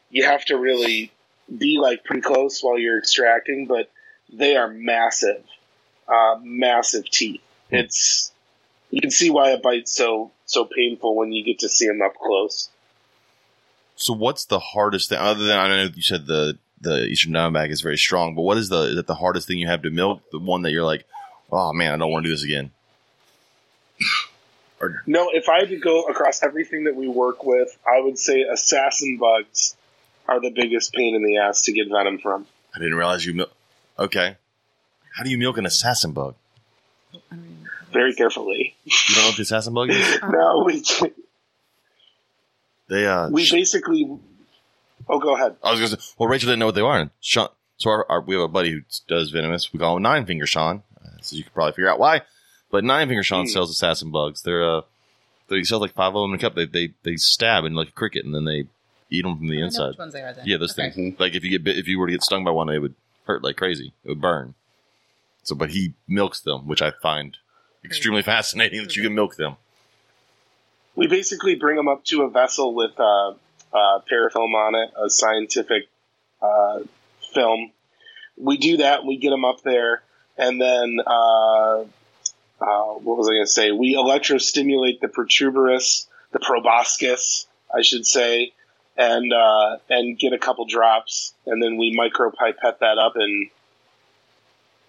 [0.10, 1.12] you have to really
[1.56, 3.90] be like pretty close while you're extracting, but
[4.32, 5.44] they are massive,
[6.08, 7.42] uh, massive teeth.
[7.70, 8.32] It's
[8.92, 12.02] you can see why a bite's so so painful when you get to see them
[12.02, 12.70] up close.
[13.96, 15.18] So what's the hardest thing?
[15.18, 18.58] Other than I know you said the the Eastern Diamondback is very strong, but what
[18.58, 20.22] is the is it the hardest thing you have to milk?
[20.32, 21.06] The one that you're like,
[21.52, 22.72] oh man, I don't want to do this again.
[24.82, 28.20] Or No, if I had to go across everything that we work with, I would
[28.20, 29.76] say assassin bugs
[30.28, 32.46] are the biggest pain in the ass to get venom from.
[32.76, 33.52] I didn't realize you milk.
[33.98, 34.38] Okay,
[35.16, 36.36] how do you milk an assassin bug?
[37.94, 38.76] Very carefully.
[38.84, 40.18] You don't know what the assassin bug is?
[40.30, 40.84] No, we
[42.90, 44.20] They uh, we basically.
[45.08, 45.56] Oh, go ahead.
[45.64, 47.00] I was gonna say, well, Rachel didn't know what they are.
[47.00, 49.72] And Sean, so our, our, we have a buddy who does venomous.
[49.72, 50.84] We call him Nine Finger Sean.
[51.04, 52.22] Uh, so you can probably figure out why.
[52.72, 53.50] But Nine Finger Sean Hmm.
[53.52, 54.42] sells assassin bugs.
[54.42, 54.82] They're uh,
[55.50, 56.56] they sell like five of them in a cup.
[56.56, 58.66] They they they stab in like a cricket and then they
[59.10, 59.90] eat them from the I know inside.
[59.90, 60.46] which ones they are then.
[60.48, 60.92] Yeah, those Okay.
[60.92, 61.20] things.
[61.20, 62.96] Like if you get bit, if you were to get stung by one, they would
[63.26, 63.94] hurt like crazy.
[64.04, 64.56] It would burn.
[65.44, 67.38] So, but he milks them, which I find
[67.84, 69.58] extremely fascinating that you can milk them.
[70.96, 75.10] We basically bring them up to a vessel with uh, uh, parafilm on it, a
[75.10, 75.88] scientific
[76.42, 76.80] uh,
[77.34, 77.72] film.
[78.38, 79.06] We do that.
[79.06, 80.02] We get them up there,
[80.38, 83.72] and then uh, uh, what was I going to say?
[83.72, 88.54] We electrostimulate the protuberous, the proboscis, I should say,
[88.98, 93.50] and uh, and get a couple drops, and then we micro micropipette that up, and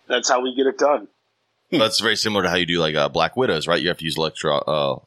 [0.09, 1.09] that's how we get it done.
[1.71, 3.81] That's very similar to how you do like uh, black widows, right?
[3.81, 4.99] You have to use electro uh,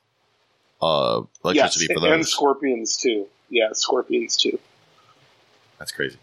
[0.81, 3.27] uh, electricity yes, for those, and scorpions too.
[3.49, 4.59] Yeah, scorpions too.
[5.77, 6.17] That's crazy.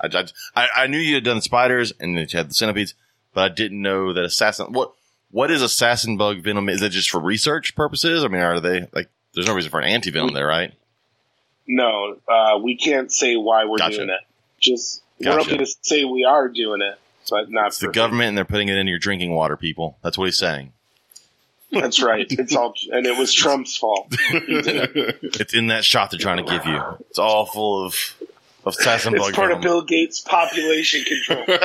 [0.00, 0.24] I,
[0.56, 2.94] I, I knew you had done spiders and that you had the centipedes,
[3.34, 4.72] but I didn't know that assassin.
[4.72, 4.92] What
[5.30, 6.68] what is assassin bug venom?
[6.68, 8.24] Is it just for research purposes?
[8.24, 9.08] I mean, are they like?
[9.34, 10.72] There's no reason for an anti venom there, right?
[11.74, 13.96] No, uh, we can't say why we're Gotcha.
[13.96, 14.20] doing it.
[14.60, 15.36] Just Gotcha.
[15.36, 16.98] we're okay to say we are doing it,
[17.30, 19.96] but not It's the for- government, and they're putting it in your drinking water, people.
[20.02, 20.72] That's what he's saying.
[21.70, 22.26] That's right.
[22.30, 24.08] It's all, and it was Trump's fault.
[24.30, 26.80] It's in that shot they're trying to give you.
[27.08, 27.94] It's all full of
[28.64, 29.58] of assassin It's bug part venom.
[29.58, 31.44] of Bill Gates' population control.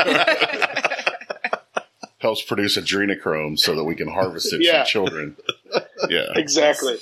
[2.19, 4.83] Helps produce adrenochrome so that we can harvest it Yeah.
[4.83, 5.35] from children.
[6.09, 6.25] Yeah.
[6.35, 6.97] exactly.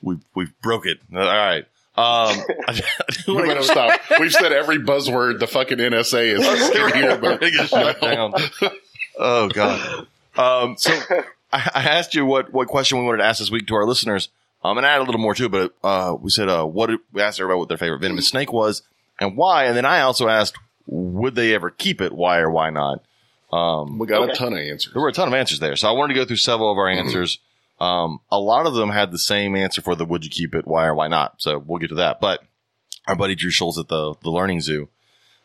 [0.00, 1.00] we we broke it.
[1.12, 1.66] All right.
[1.96, 2.36] Um,
[2.68, 2.80] I,
[3.28, 4.00] We better stop.
[4.20, 8.34] We've said every buzzword the fucking NSA is We're but gonna shut down.
[9.18, 10.06] Oh god.
[10.36, 10.90] Um, so
[11.52, 13.86] I, I asked you what what question we wanted to ask this week to our
[13.86, 14.28] listeners.
[14.64, 16.86] Um, and I added a little more to it, but uh, we said uh, what
[16.88, 18.82] did- we asked everybody what their favorite venomous snake was
[19.20, 22.70] and why, and then I also asked would they ever keep it, why or why
[22.70, 23.02] not.
[23.52, 24.32] Um, we got Okay.
[24.32, 24.92] a ton of answers.
[24.92, 26.78] there were a ton of answers there, so I wanted to go through several of
[26.78, 27.38] our answers.
[27.84, 30.66] Um, a lot of them had the same answer for the would you keep it,
[30.66, 31.34] why or why not.
[31.38, 32.18] So we'll get to that.
[32.18, 32.42] But
[33.06, 34.88] our buddy Drew Schultz at the the Learning Zoo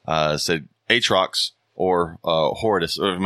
[0.07, 3.19] uh, said Atrox or uh, Horridus, or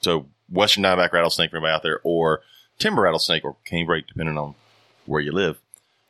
[0.00, 2.40] so Western Diamondback rattlesnake for anybody out there, or
[2.78, 4.54] timber rattlesnake or canebrake, depending on
[5.04, 5.58] where you live.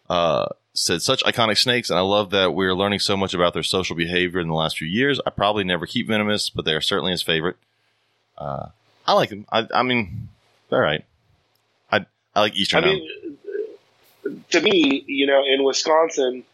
[0.09, 3.63] Uh, said such iconic snakes, and I love that we're learning so much about their
[3.65, 5.21] social behavior in the last few years.
[5.27, 7.57] I probably never keep venomous, but they are certainly his favorite.
[8.39, 8.69] Uh,
[9.07, 9.45] I like them.
[9.51, 10.29] I, I mean,
[10.71, 11.05] all right.
[12.35, 12.85] I I like I Eastern.
[12.85, 13.39] mean,
[14.51, 16.45] to me, you know, in Wisconsin,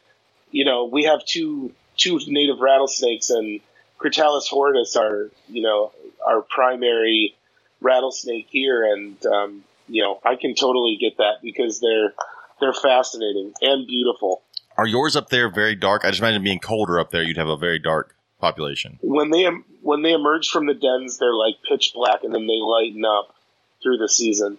[0.51, 3.61] you know, we have two two native rattlesnakes, and
[3.99, 5.93] Crotalus horridus are, you know,
[6.27, 7.37] our primary
[7.81, 12.13] rattlesnake here, and um, you know, I can totally get that because they're
[12.61, 14.43] they're fascinating and beautiful.
[14.77, 16.05] are yours up there very dark?
[16.05, 18.99] I just imagine being colder up there, you'd have a very dark population.
[19.03, 19.49] When they
[19.83, 23.35] when they emerge from the dens, they're like pitch black, and then they lighten up
[23.83, 24.59] through the season.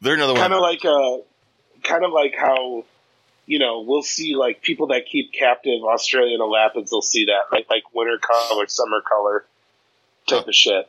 [0.00, 0.58] They're another kind one.
[0.58, 1.18] of like uh
[1.82, 2.84] kind of like how
[3.46, 7.66] you know we'll see like people that keep captive Australian elapids will see that right
[7.70, 9.44] like winter color summer color
[10.28, 10.88] type of shit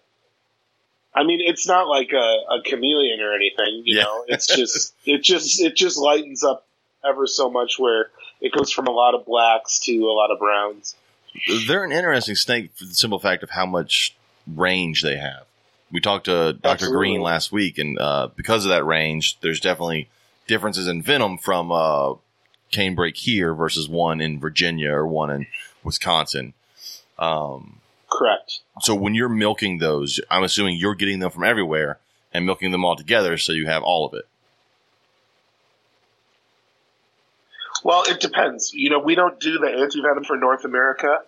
[1.13, 2.15] I mean, it's not like a,
[2.55, 3.81] a chameleon or anything.
[3.83, 4.03] You Yeah.
[4.03, 6.65] know, it's just it just it just lightens up
[7.05, 8.09] ever so much where
[8.39, 10.95] it goes from a lot of blacks to a lot of browns.
[11.67, 14.15] They're an interesting snake for the simple fact of how much
[14.47, 15.43] range they have.
[15.91, 16.69] We talked to Dr.
[16.69, 16.97] Absolutely.
[16.97, 20.09] Green last week, and uh, because of that range, there's definitely
[20.47, 22.13] differences in venom from uh,
[22.71, 25.47] canebrake here versus one in Virginia or one in
[25.83, 26.53] Wisconsin.
[27.19, 27.79] Um,
[28.09, 28.59] Correct.
[28.81, 31.99] so when you're milking those, I'm assuming you're getting them from everywhere
[32.33, 34.27] and milking them all together, so you have all of it.
[37.83, 38.73] Well, it depends.
[38.73, 41.19] You know, we don't do the antivenom for North America.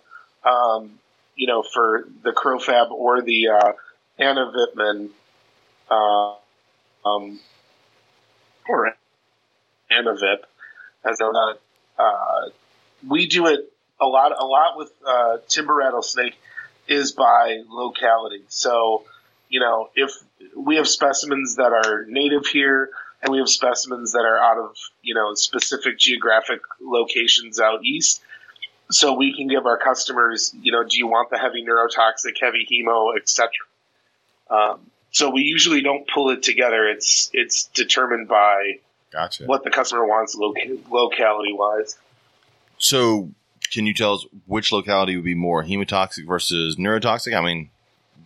[0.44, 0.98] Um,
[1.36, 3.72] you know, for the Crofab or the uh,
[4.18, 5.10] Anavitman,
[5.90, 6.34] uh,
[7.04, 7.40] um,
[8.68, 8.94] or
[9.90, 10.38] Anavip,
[11.04, 11.60] as they're not.
[11.98, 12.50] Uh,
[13.06, 14.32] we do it a lot.
[14.38, 16.34] A lot with uh, timber rattlesnake
[16.88, 18.42] is by locality.
[18.48, 19.04] So,
[19.48, 20.10] you know, if
[20.56, 22.90] we have specimens that are native here,
[23.22, 28.22] and we have specimens that are out of you know specific geographic locations out east.
[28.90, 32.68] So we can give our customers, you know, do you want the heavy neurotoxic, heavy
[32.70, 33.48] hemo, etc.
[34.50, 34.80] Um,
[35.10, 36.88] so we usually don't pull it together.
[36.88, 38.78] It's it's determined by
[39.12, 39.44] Gotcha.
[39.46, 41.96] what the customer wants loca- locality wise.
[42.78, 43.30] So,
[43.72, 47.36] can you tell us which locality would be more hemotoxic versus neurotoxic?
[47.36, 47.70] I mean,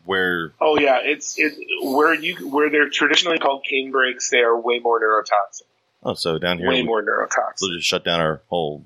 [0.04, 0.52] where?
[0.60, 4.30] Oh yeah, it's it where you where they're traditionally called canebrakes.
[4.30, 5.62] They are way more neurotoxic.
[6.02, 7.58] Oh, so down here, Way we- more neurotoxic.
[7.60, 8.84] They'll just shut down our whole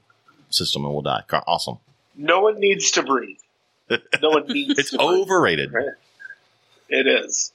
[0.51, 1.23] system and we'll die.
[1.47, 1.79] Awesome.
[2.17, 3.39] No one needs to breathe.
[4.21, 4.79] No one needs.
[4.79, 5.09] It's to breathe.
[5.11, 5.73] overrated.
[6.93, 7.53] It is.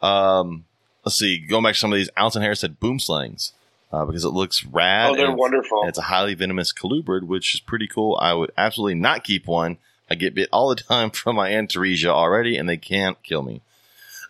[0.00, 0.64] Um,
[1.04, 1.38] let's see.
[1.38, 3.52] Going back to some of these, Alton Harris said boomslangs
[3.92, 5.10] uh, because it looks rad.
[5.10, 5.80] Oh, they're and it's- wonderful.
[5.80, 8.18] and it's a highly venomous colubrid, which is pretty cool.
[8.20, 9.78] I would absolutely not keep one.
[10.10, 13.60] I get bit all the time from my Antaresia already, and they can't kill me.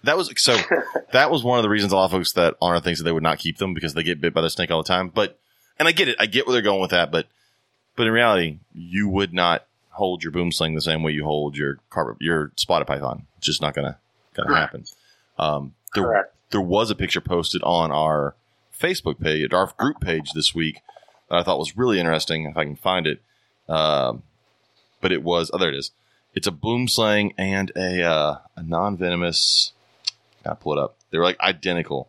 [0.05, 0.57] That was so.
[1.13, 3.13] that was one of the reasons a lot of folks that honor thinks that they
[3.13, 5.09] would not keep them because they get bit by the snake all the time.
[5.09, 5.39] But
[5.79, 6.17] and I get it.
[6.19, 7.11] I get where they're going with that.
[7.13, 7.27] But
[7.97, 11.79] but in reality, you would not hold your boomslang the same way you hold your
[11.91, 13.27] carpet your spotted python.
[13.39, 13.99] It's just not gonna
[14.35, 14.61] gonna Correct.
[14.61, 14.85] happen.
[15.39, 16.35] Um, there Correct.
[16.51, 18.35] there was a picture posted on our
[18.79, 20.81] Facebook page, our group page this week
[21.29, 22.47] that I thought was really interesting.
[22.47, 23.21] If I can find it,
[23.69, 24.23] um,
[25.01, 25.91] but it was oh there it is.
[26.35, 29.73] It's a boomslang and a uh, a non venomous.
[30.45, 30.97] I pull it up.
[31.11, 32.09] They were like identical.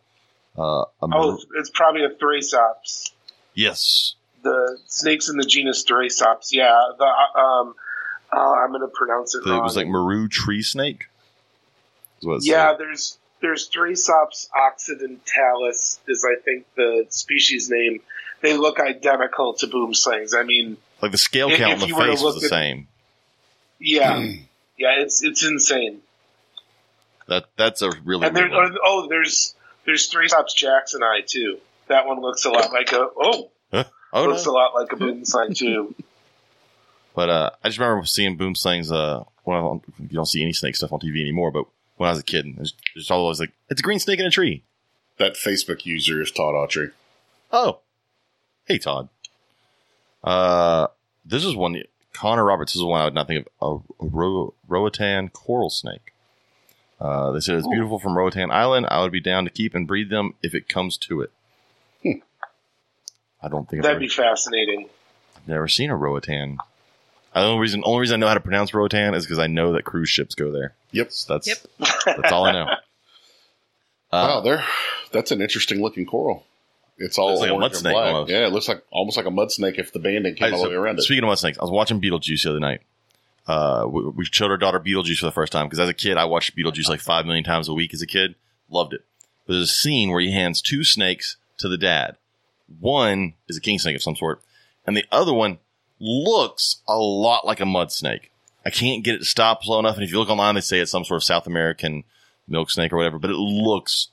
[0.57, 3.11] Uh, Oh, it's probably a three Thrasops.
[3.53, 6.49] yes, The snakes in the genus Thrasops.
[6.51, 6.77] Yeah.
[6.97, 7.75] The um,
[8.31, 9.63] uh, I'm going to pronounce it it wrong.
[9.63, 11.05] was like maru tree snake.
[12.21, 12.71] What yeah.
[12.71, 12.79] said.
[12.79, 18.01] There's there's Thrasops occidentalis is I think the species name.
[18.41, 20.33] They look identical to boomslangs.
[20.33, 22.39] I mean, like the scale If- count if on the you were to face was
[22.41, 22.87] the at- same.
[23.79, 24.19] yeah,
[24.77, 24.95] yeah.
[24.99, 25.99] It's it's insane.
[27.27, 28.77] That that's a really And there, weird one.
[28.83, 31.59] oh, there's there's Thrasops jacksoni too.
[31.87, 33.49] That one looks a lot like a oh,
[34.13, 34.51] Oh looks no!
[34.51, 35.95] a lot like a boomslang too.
[37.15, 38.91] But uh, I just remember seeing boomslangs.
[38.91, 39.61] Uh, when I,
[39.99, 41.65] you don't see any snake stuff on TV anymore, but
[41.97, 44.31] when I was a kid, it's just always like it's a green snake in a
[44.31, 44.63] tree.
[45.17, 46.91] That Facebook user is Todd Autry.
[47.51, 47.81] Oh,
[48.65, 49.09] hey Todd.
[50.23, 50.87] Uh,
[51.23, 51.83] this is one.
[52.13, 53.83] Connor Roberts this is one I would not think of.
[53.99, 56.13] A Ro- Roatan coral snake.
[56.99, 58.87] Uh, they said it's beautiful from Roatan Island.
[58.89, 61.31] I would be down to keep and breed them if it comes to it.
[63.43, 64.89] I don't think I've That'd ever, be fascinating.
[65.45, 66.57] never seen a Roatan.
[67.33, 69.73] The only reason, only reason I know how to pronounce Roatan is because I know
[69.73, 70.73] that cruise ships go there.
[70.91, 71.11] Yep.
[71.11, 71.57] So that's Yep.
[72.05, 72.67] that's all I know.
[74.11, 74.63] Uh, wow, there.
[75.11, 76.45] That's an interesting looking coral.
[76.99, 78.13] It's all like a mud snake black.
[78.13, 78.31] almost.
[78.31, 80.59] Yeah, it looks like almost like a mud snake if the banding came Hey, all
[80.59, 81.01] so the way around it.
[81.01, 82.81] Speaking of mud snakes, I was watching Beetlejuice the other night.
[83.47, 86.17] Uh, we, we showed our daughter Beetlejuice for the first time because as a kid,
[86.17, 88.35] I watched Beetlejuice like five million times a week as a kid.
[88.69, 89.01] Loved it.
[89.47, 92.15] But there's a scene where he hands two snakes to the dad.
[92.79, 94.41] One is a king snake of some sort,
[94.85, 95.59] and the other one
[95.99, 98.31] looks a lot like a mud snake.
[98.65, 99.95] I can't get it to stop slow enough.
[99.95, 102.03] And if you look online, they say it's some sort of South American
[102.47, 104.09] milk snake or whatever, but it looks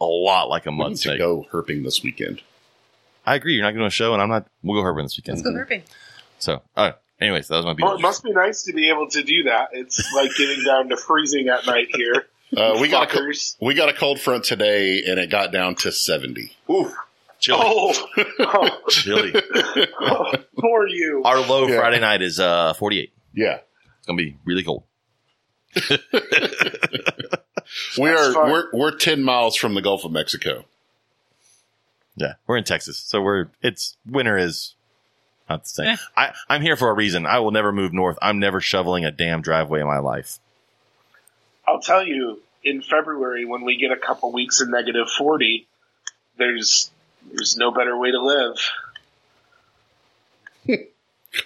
[0.00, 1.18] a lot like a we mud need to snake.
[1.18, 2.42] go herping this weekend.
[3.24, 3.54] I agree.
[3.54, 4.46] You're not going to a show, and I'm not.
[4.62, 5.38] We'll go herping this weekend.
[5.38, 5.82] Let's go herping.
[6.38, 6.94] So, all right.
[7.20, 9.68] Anyways, that was my Well, it must be nice to be able to do that.
[9.72, 12.26] It's like getting down to freezing at night here.
[12.56, 15.92] Uh, we got a we got a cold front today, and it got down to
[15.92, 16.56] seventy.
[16.68, 16.92] Ooh,
[17.42, 18.06] chilly, Oh,
[18.40, 19.32] oh, chilly.
[20.00, 21.22] oh, poor you.
[21.24, 21.78] Our low Yeah.
[21.80, 23.12] Friday night is uh 48.
[23.34, 23.58] Yeah,
[23.98, 24.84] It's gonna be really cold.
[25.76, 25.90] we
[28.08, 28.50] That's are fine.
[28.50, 30.64] we're we're ten miles from the Gulf of Mexico.
[32.16, 34.74] Yeah, we're in Texas, so we're it's winter is
[35.48, 35.86] not the same.
[35.88, 35.96] Eh.
[36.16, 37.24] I I'm here for a reason.
[37.26, 38.18] I will never move north.
[38.20, 40.38] I'm never shoveling a damn driveway in my life.
[41.66, 45.66] I'll tell you, in February when we get a couple weeks of negative forty,
[46.36, 46.90] there's
[47.30, 48.56] there's no better way to live.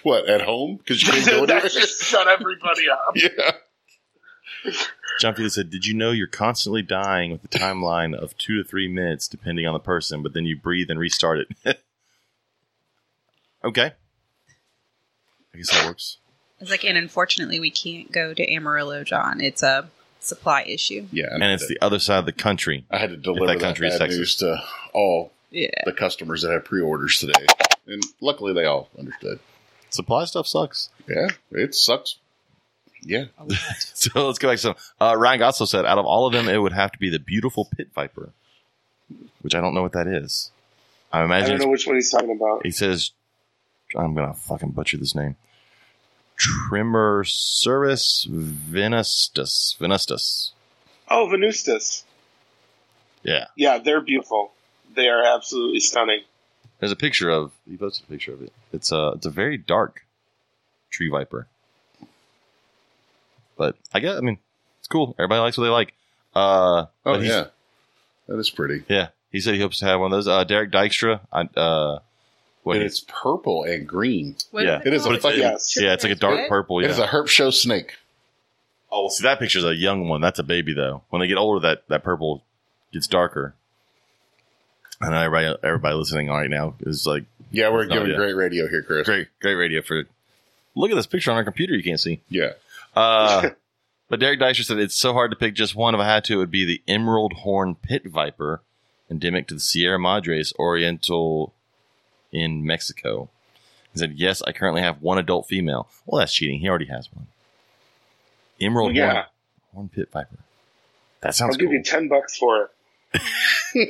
[0.03, 0.77] What at home?
[0.77, 1.69] Because you can't go that anywhere.
[1.69, 3.15] just shut everybody up.
[3.15, 4.73] yeah.
[5.21, 8.67] John Felix said, "Did you know you're constantly dying with a timeline of two to
[8.67, 11.79] three minutes, depending on the person, but then you breathe and restart it."
[13.63, 13.93] okay,
[15.53, 16.17] I guess that works.
[16.59, 19.39] It's like, and unfortunately, we can't go to Amarillo, John.
[19.39, 21.07] It's a supply issue.
[21.11, 21.27] Yeah.
[21.31, 22.85] And it's the other side of the country.
[22.89, 24.61] I had to deliver that that, country is bad news to
[24.91, 25.69] all Yeah.
[25.85, 27.45] the customers that have pre-orders today,
[27.87, 29.39] and luckily they all understood.
[29.89, 30.89] Supply stuff sucks.
[31.07, 32.17] Yeah, it sucks.
[33.01, 33.25] Yeah,
[33.79, 34.75] So let's go back to some.
[34.99, 37.19] Uh, Ryan Goslow said, out of all of them, it would have to be the
[37.19, 38.31] beautiful pit viper,
[39.41, 40.51] which I don't know what that is.
[41.13, 42.65] I I imagine don't know which one he's talking about.
[42.65, 43.11] He says,
[43.95, 45.37] I'm going to fucking butcher this name.
[46.37, 49.75] Trimeresurus venustus.
[49.79, 50.51] Venustus.
[51.09, 52.03] Oh, Venustus.
[53.23, 53.45] Yeah.
[53.55, 54.51] Yeah, they're beautiful.
[54.97, 56.21] They are absolutely stunning.
[56.79, 58.51] There's a picture of, he posted a picture of it.
[58.73, 60.05] It's a, it's a very dark
[60.89, 61.47] tree viper.
[63.57, 64.37] But I guess, I mean,
[64.79, 65.15] it's cool.
[65.17, 65.93] Everybody likes what they like.
[66.35, 67.45] Uh, oh yeah,
[68.27, 68.83] that is pretty.
[68.87, 69.07] Yeah.
[69.31, 70.27] He said he hopes to have one of those.
[70.27, 71.99] Uh, Derek Dykstra, I, uh,
[72.63, 74.35] what and it's purple and green.
[74.51, 74.81] What Yeah.
[74.85, 75.21] It is a called?
[75.21, 75.77] fucking- Yes.
[75.79, 76.49] yeah, it's like a dark What?
[76.49, 76.79] purple.
[76.79, 76.89] It Yeah.
[76.89, 77.95] is a herp show snake.
[78.91, 80.21] Oh, well, see, that picture's a young one.
[80.21, 81.03] That's a baby, though.
[81.09, 82.43] When they get older, that, that purple
[82.93, 83.53] gets darker.
[85.01, 88.81] I know everybody, everybody listening right now is like, Yeah, we're giving great radio here,
[88.83, 89.05] Chris.
[89.05, 90.03] great, great radio for.
[90.75, 91.73] Look at this picture on our computer.
[91.75, 92.21] You can't see.
[92.29, 92.51] Yeah,
[92.95, 93.49] Uh,
[94.09, 95.93] but Derek Dyser said it's so hard to pick just one.
[95.95, 98.61] If I had to, it would be the emerald horn pit viper,
[99.09, 101.53] endemic to the Sierra Madres Oriental
[102.31, 103.29] in Mexico.
[103.93, 105.87] He said, "Yes, I currently have one adult female.
[106.05, 106.59] Well, that's cheating.
[106.59, 107.27] He already has one.
[108.61, 109.11] Emerald Yeah.
[109.13, 109.25] horn,
[109.73, 110.37] horn pit viper.
[111.21, 111.41] That sounds.
[111.41, 111.73] I'll sounds give cool.
[111.75, 112.71] you ten bucks for it.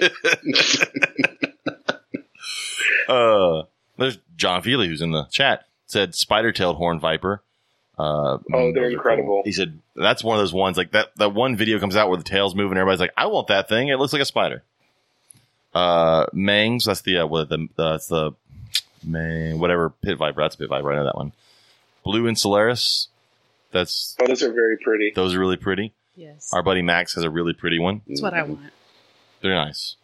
[3.08, 3.64] Uh,
[3.98, 7.42] there's John Feely who's in the chat said spider-tailed horn viper.
[7.98, 9.42] Uh, Oh, they're those are incredible.
[9.46, 11.16] He said that's one of those ones like that.
[11.16, 12.78] That one video comes out where the tail's moving.
[12.78, 13.88] Everybody's like, "I want that thing.
[13.88, 14.62] It looks like a spider."
[15.74, 16.86] Uh, Mangs.
[16.86, 18.34] That's the uh, what the that's the
[19.04, 20.42] man whatever pit viper.
[20.42, 20.92] That's a pit viper.
[20.92, 21.32] I know that one.
[22.04, 23.08] Blue insularis.
[23.72, 25.12] That's Oh, those are very pretty.
[25.16, 25.94] those are really pretty.
[26.16, 26.52] Yes.
[26.54, 28.02] Our buddy Max has a really pretty one.
[28.08, 28.60] That's what I want.
[29.42, 29.96] They're nice.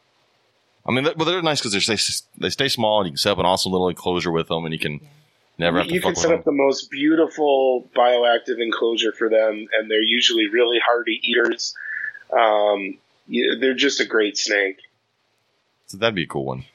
[0.86, 3.18] I mean, they're, well, they're nice because they stay, they stay small and you can
[3.18, 5.00] set up an awesome little enclosure with them, and you can
[5.58, 6.40] never have to you fuck can with set them.
[6.40, 11.74] up the most beautiful bioactive enclosure for them, and they're usually really hardy eaters.
[12.32, 14.80] Um, yeah, they're just a great snake.
[15.88, 16.66] So that'd be a cool one.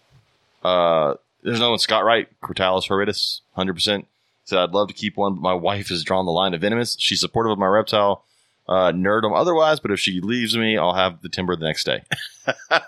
[0.62, 4.06] Uh, there's another one, Scott Wright, Crotalus horridus, 100%.
[4.44, 6.96] Said, I'd love to keep one, but my wife has drawn the line to venomous.
[6.98, 8.24] She's supportive of my reptile
[8.68, 12.02] uh, nerdom otherwise, but if she leaves me, I'll have the timber the next day.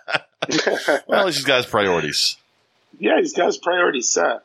[1.07, 2.37] Well, at least she's got his priorities.
[2.99, 4.43] yeah, he's got his priorities set.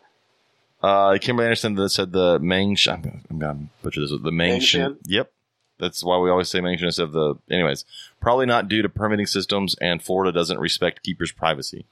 [0.83, 2.77] Uh, Kimberly Anderson that said the Meng.
[2.87, 4.11] I'm, I'm gonna butcher this.
[4.11, 4.59] The Meng.
[4.59, 4.97] Mengshin?
[5.05, 5.31] Yep,
[5.79, 7.35] that's why we always say Mengshin instead of the.
[7.49, 7.85] Anyways,
[8.19, 11.85] probably not due to permitting systems, and Florida doesn't respect keepers' privacy.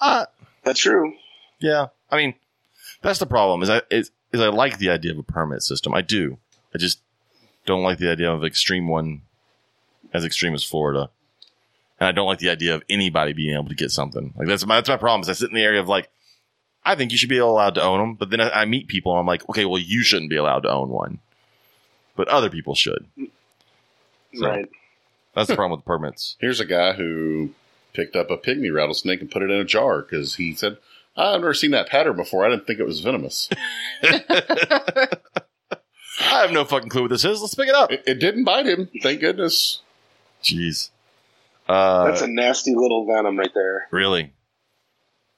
[0.00, 0.26] Uh,
[0.62, 1.14] That's true.
[1.60, 1.88] yeah.
[2.10, 2.34] I mean,
[3.02, 3.62] that's the problem.
[3.62, 5.92] Is I is, is I like the idea of a permit system.
[5.92, 6.38] I do.
[6.74, 7.00] I just
[7.66, 9.22] don't like the idea of extreme one
[10.14, 11.10] as extreme as Florida.
[12.00, 14.32] And I don't like the idea of anybody being able to get something.
[14.36, 15.22] Like that's my that's my problem.
[15.22, 16.08] Is I sit in the area of like,
[16.84, 19.12] I think you should be allowed to own them, but then I, I meet people
[19.12, 21.18] and I'm like, okay, well you shouldn't be allowed to own one,
[22.14, 23.06] but other people should.
[24.34, 24.68] So- Right.
[25.34, 26.36] That's the problem with the permits.
[26.40, 27.50] here's a guy who
[27.92, 30.78] picked up a pygmy rattlesnake and put it in a jar because he said,
[31.16, 32.44] "I've never seen that pattern before.
[32.46, 33.48] I didn't think it was venomous."
[36.20, 37.40] I have no fucking clue what this is.
[37.40, 37.92] Let's pick it up.
[37.92, 39.80] it, it didn't bite him, thank goodness.
[40.42, 40.90] Jeez.
[41.68, 43.88] Uh, That's a nasty little venom right there.
[43.90, 44.32] really?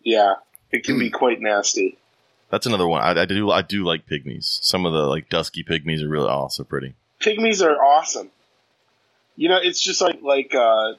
[0.03, 0.35] Yeah,
[0.71, 1.99] it can be quite nasty.
[2.51, 3.03] That's another one.
[3.03, 3.51] I, I do.
[3.51, 4.59] I do like pygmies.
[4.63, 6.95] Some of the like dusky pygmies are really also pretty.
[7.21, 8.31] Pygmies are awesome.
[9.37, 10.95] You know, it's just like like uh,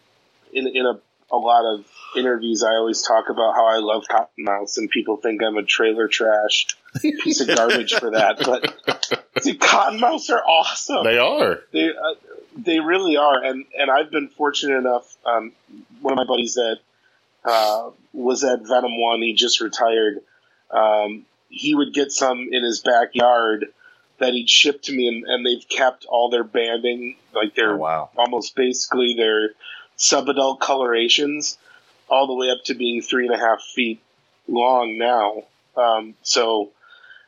[0.54, 1.00] in in a
[1.32, 5.42] a lot of interviews, I always talk about how I love cottonmouths, and people think
[5.44, 6.68] I'm a trailer trash
[7.02, 8.38] piece of garbage for that.
[8.40, 11.04] But see, cottonmouths are awesome.
[11.04, 11.60] They are.
[11.72, 12.16] They uh,
[12.58, 15.16] they really are, and and I've been fortunate enough.
[15.26, 15.52] Um,
[16.02, 16.78] one of my buddies that
[17.46, 20.20] uh, was at Venom One, he just retired.
[20.72, 23.68] Um, he would get some in his backyard
[24.20, 27.78] that he'd ship to me, and, and they've kept all their banding, like their Oh,
[27.78, 28.10] wow.
[28.18, 29.52] almost basically their
[29.98, 31.58] subadult colorations,
[32.10, 34.02] all the way up to being three and a half feet
[34.48, 35.44] long now.
[35.82, 36.72] Um, so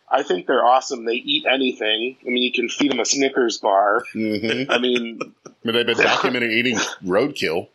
[0.09, 1.05] I think they're awesome.
[1.05, 2.17] They eat anything.
[2.21, 4.03] I mean, you can feed them a Snickers bar.
[4.13, 7.67] hmm I mean, I mean, they've been documenting eating roadkill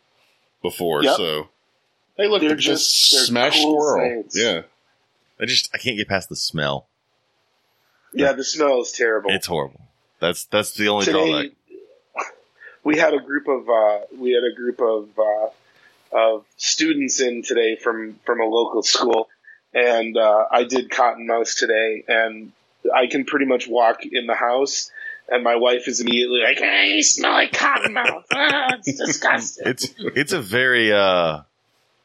[0.61, 1.15] before, Yep.
[1.17, 1.47] so
[2.17, 4.23] hey, look, They're they're just just- they're smashed cool squirrel.
[4.29, 4.37] snakes.
[4.37, 4.61] Yeah,
[5.39, 6.87] I just I can't get past the smell.
[8.13, 9.29] yeah, the smell is terrible.
[9.31, 9.81] It's horrible.
[10.19, 11.51] That's that's the only today drawback.
[12.83, 15.49] we had a group of uh, we had a group of uh,
[16.11, 19.27] of students in today from from a local school,
[19.73, 22.51] and uh, I did cottonmouth today, and
[22.93, 24.91] I can pretty much walk in the house.
[25.29, 28.23] And my wife is immediately like, hey, you smell like cottonmouth.
[28.33, 29.67] Ah, it's disgusting.
[29.67, 31.41] It's it's a very uh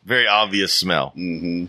[0.05, 1.11] very obvious smell.
[1.11, 1.67] hmm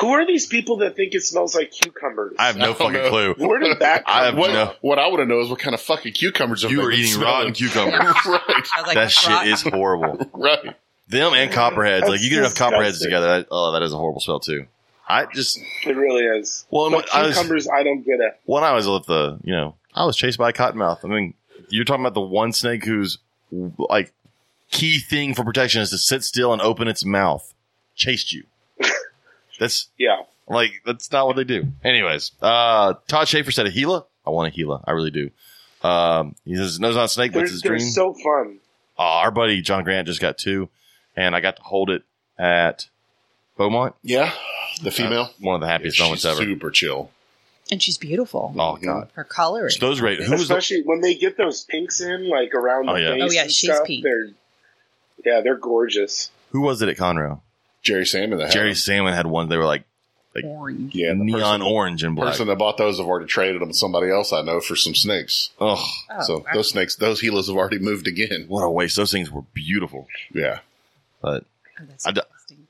[0.00, 2.34] Who are these people that think it smells like cucumbers?
[2.40, 3.10] I have no I fucking know.
[3.10, 3.34] clue.
[3.38, 4.36] Where did that come I have?
[4.36, 6.78] What, no- what I want to know is what kind of fucking cucumbers have You
[6.78, 8.02] they were eating rotten cucumbers.
[8.26, 8.42] right,
[8.74, 9.52] I was like, that shit rotten.
[9.52, 10.28] is horrible.
[10.34, 10.74] right.
[11.08, 12.06] Them and copperheads.
[12.08, 13.26] Like you get enough That's copperheads together.
[13.38, 14.66] That, oh, that is a horrible spell too.
[15.08, 16.66] I just It really is.
[16.70, 18.38] well, But when I was cucumbers, I don't get it.
[18.44, 21.04] when I was with the you know I was chased by a cottonmouth.
[21.04, 21.34] I mean,
[21.70, 23.18] you're talking about the one snake whose
[23.78, 24.12] like
[24.70, 27.54] key thing for protection is to sit still and open its mouth.
[27.94, 28.44] Chased you.
[29.58, 30.22] That's Yeah.
[30.46, 31.64] Like that's not what they do.
[31.84, 34.04] Anyways, uh, Todd Schaefer said a Gila.
[34.26, 34.82] I want a Gila.
[34.86, 35.30] I really do.
[35.82, 37.88] Um, he says no, it's not a snake, but They're, it's his they're dream.
[37.90, 38.58] so fun.
[38.98, 40.68] uh, our buddy John Grant just got two,
[41.16, 42.02] and I got to hold it
[42.38, 42.88] at
[43.56, 43.94] Beaumont.
[44.02, 44.32] Yeah,
[44.82, 45.30] the female.
[45.40, 46.40] One of the happiest moments ever.
[46.42, 47.10] super chill.
[47.70, 48.52] and she's beautiful.
[48.56, 49.10] Oh god, mm-hmm.
[49.14, 49.70] Her coloring.
[49.70, 50.20] So those rate.
[50.22, 53.02] Who was the, Especially when they get those pinks in, like around oh, the Oh,
[53.02, 53.12] yeah.
[53.14, 54.04] face Oh, yeah, and she's stuff, pink.
[54.04, 54.26] They're,
[55.24, 56.30] yeah, they're gorgeous.
[56.50, 57.40] who was it at Conroe?
[57.82, 58.38] Jerry Salmon.
[58.38, 58.80] That Jerry had them.
[58.80, 59.48] Salmon had one.
[59.48, 59.84] They were like
[60.34, 60.94] like Orange.
[60.94, 62.30] Yeah, neon person, orange and black.
[62.32, 64.94] person that bought those have already traded them to somebody else I know for some
[64.94, 65.50] snakes.
[65.60, 68.44] Oh, Oh, so I- those snakes, those Gilas have already moved again.
[68.48, 68.96] what a waste!
[68.96, 70.58] Those things were beautiful, Yeah,
[71.20, 71.44] but
[71.80, 72.20] oh, that's I d-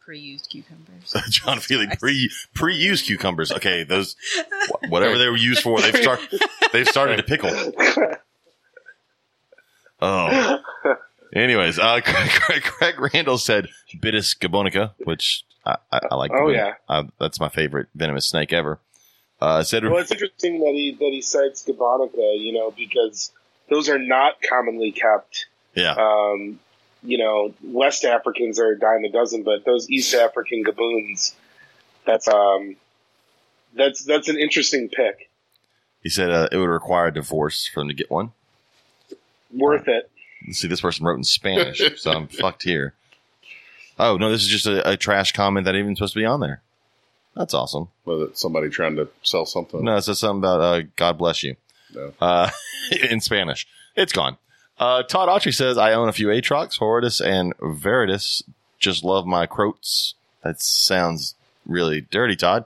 [0.01, 1.14] Pre-used cucumbers.
[1.30, 3.53] John Feely pre pre used cucumbers.
[3.53, 4.16] Okay, those
[4.88, 6.20] whatever they were used for, they've start
[6.72, 7.51] they've started to pickle.
[10.01, 10.59] Oh.
[11.34, 16.30] Anyways, uh, Craig, Craig, Craig Randall said Bitis gabonica, which I, I, I like.
[16.34, 16.74] Oh, win- yeah.
[16.88, 18.78] uh, that's my favorite venomous snake ever.
[19.40, 23.30] Uh, said well, it's interesting that he that he cites Gabonica, you know, because
[23.68, 25.46] those are not commonly kept.
[25.74, 26.59] yeah, Um,
[27.03, 31.34] you know, West Africans are a dime a dozen, but those East African gaboons,
[32.05, 32.76] that's um,
[33.74, 35.28] that's that's an interesting pick.
[36.03, 38.32] he said uh, it would require a divorce for them to get one.
[39.55, 40.11] Worth it.
[40.46, 42.94] Let's see, this person wrote in Spanish, so I'm fucked here.
[43.99, 46.40] Oh no, this is just a, a trash comment that even supposed to be on
[46.40, 46.62] there.
[47.34, 47.88] That's awesome.
[48.05, 49.84] was it somebody trying to sell something?
[49.84, 51.55] No, it says something about uh, God bless you
[51.94, 52.12] No.
[52.20, 52.51] uh,
[53.11, 53.66] in Spanish.
[53.96, 54.36] It's gone.
[54.79, 58.43] Uh, Todd Autry says, I own a few Atrox, Horridus, and Viridis.
[58.79, 60.14] Just love my croats.
[60.43, 61.35] That sounds
[61.66, 62.64] really dirty, Todd.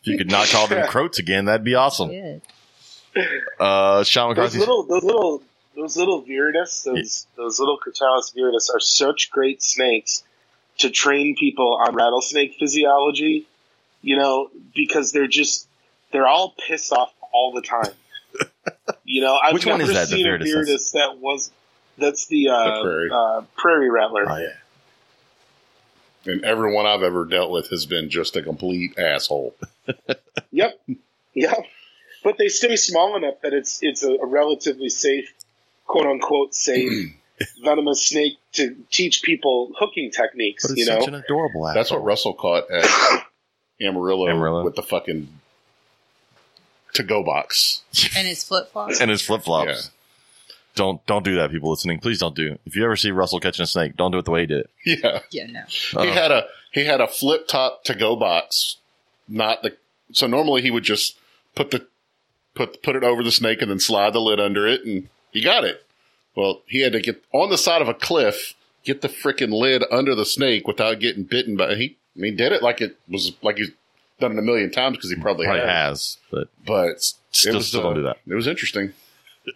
[0.00, 2.08] If you could not call them croats again, that'd be awesome.
[2.08, 2.42] Good.
[3.58, 4.58] Uh, Sean Those McCarthy.
[4.60, 5.42] little, those little,
[5.76, 10.22] those little viridis, those those little Crotalus viridis are such great snakes
[10.78, 13.46] to train people on rattlesnake physiology.
[14.00, 15.68] You know, because they're just
[16.12, 17.92] they're all pissed off all the time.
[19.10, 20.54] You know, I've Which one never is that, the seen a viridis?
[20.54, 21.50] viridis that was
[21.98, 23.10] that's the, uh, The prairie.
[23.12, 24.24] Uh, prairie rattler.
[24.30, 26.32] Oh, yeah.
[26.32, 29.54] And everyone I've ever dealt with has been just a complete asshole.
[30.52, 30.80] Yep,
[31.34, 31.64] yep.
[32.24, 35.32] But they stay small enough that it's it's a, a relatively safe,
[35.86, 37.14] quote unquote, safe
[37.64, 40.64] venomous snake to teach people hooking techniques.
[40.66, 41.74] But it's you know, such an adorable asshole.
[41.74, 42.84] That's what Russell caught at
[43.80, 44.64] Amarillo, Amarillo.
[44.64, 45.28] with the fucking
[46.94, 47.82] to go box.
[48.16, 49.00] And his flip flops.
[49.00, 49.90] and his flip flops.
[50.74, 51.98] Don't don't do that, people listening.
[51.98, 52.58] Please don't do.
[52.64, 54.60] If you ever see Russell catching a snake, don't do it the way he did
[54.60, 54.70] it.
[55.02, 55.62] Yeah, yeah, no.
[55.96, 56.02] Oh.
[56.02, 56.20] he uh-huh.
[56.20, 58.76] had a he had a flip top to go box,
[59.28, 59.76] not the.
[60.12, 61.16] So normally he would just
[61.54, 61.86] put the
[62.54, 65.42] put put it over the snake and then slide the lid under it, and he
[65.42, 65.84] got it.
[66.36, 69.84] Well, he had to get on the side of a cliff, get the freaking lid
[69.90, 71.56] under the snake without getting bitten.
[71.56, 73.70] But he, I mean, did it like it was like he's
[74.20, 75.68] done it a million times because he probably, Probably had.
[75.70, 78.18] has, but But still, it was still uh, don't do that.
[78.26, 78.92] It was interesting.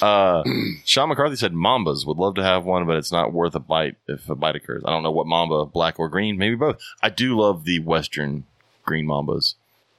[0.00, 0.44] Uh,
[0.84, 3.96] Sean McCarthy said Mambas would love to have one, but it's not worth a bite
[4.06, 4.82] if a bite occurs.
[4.86, 6.80] I don't know what Mamba, black or green, maybe both.
[7.02, 8.44] I do love the Western
[8.84, 9.54] green Mambas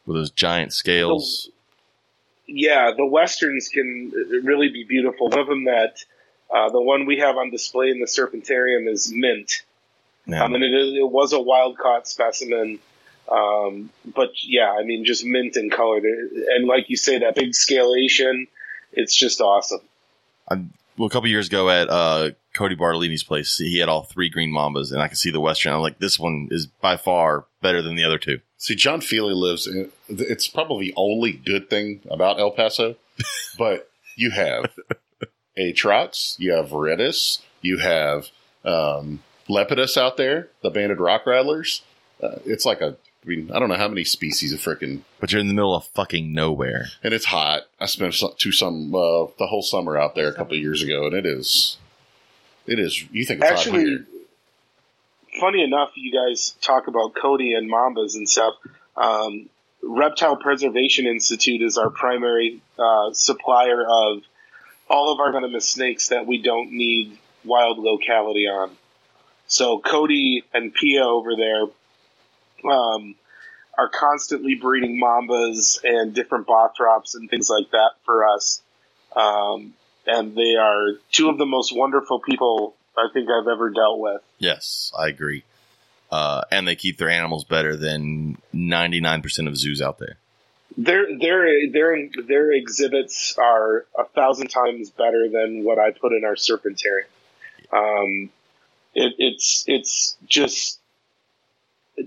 [0.06, 1.50] with those giant scales.
[2.48, 4.12] yeah, the westerns can
[4.44, 5.28] really be beautiful.
[5.28, 5.98] One of them that
[6.50, 9.64] uh, the one we have on display in the Serpentarium is mint.
[10.26, 10.46] Yeah.
[10.46, 12.80] I mean, it, is, it was a wild caught specimen.
[13.30, 15.98] Um, but yeah, I mean, just mint in color.
[15.98, 18.48] And like you say, that big scalation,
[18.92, 19.82] it's just awesome.
[20.50, 24.52] well, a couple years ago at uh, Cody Bartolini's place, he had all three green
[24.52, 25.74] Mambas, and I could see the Western.
[25.74, 28.40] I'm like, this one is by far better than the other two.
[28.58, 29.92] See, John Feely lives in.
[30.08, 32.96] It's probably the only good thing about El Paso,
[33.58, 34.72] but you have
[35.58, 38.30] Atrox, you have Viridis, you have
[38.64, 41.82] um, Lepidus out there, the banded rock rattlers.
[42.22, 42.96] Uh, it's like a.
[43.24, 45.76] I mean, I don't know how many species of freaking, But you're in the middle
[45.76, 46.88] of fucking nowhere.
[47.04, 47.64] and it's hot.
[47.80, 51.06] I spent two some uh, the whole summer out there a couple of years ago,
[51.08, 51.78] and it is,
[52.68, 53.02] it is.
[53.12, 54.06] You think it's hot Actually, here?
[55.40, 58.56] funny enough, you guys talk about Cody and Mambas and stuff.
[58.98, 59.50] Um,
[59.82, 64.24] Reptile Preservation Institute is our primary uh, supplier of
[64.90, 68.72] all of our venomous snakes that we don't need wild locality on.
[69.48, 71.66] So Cody and Pia over there
[72.66, 73.16] um,
[73.78, 78.62] are constantly breeding mambas and different bothrops and things like that for us.
[79.16, 79.74] Um,
[80.06, 84.22] and they are two of the most wonderful people I think I've ever dealt with.
[84.38, 85.44] Yes, I agree.
[86.12, 90.18] Uh, and they keep their animals better than 99% of zoos out there.
[90.76, 96.26] Their their their their exhibits are a thousand times better than what I put in
[96.26, 97.06] our serpentarium.
[97.72, 98.32] Um,
[98.96, 100.80] it, it's it's just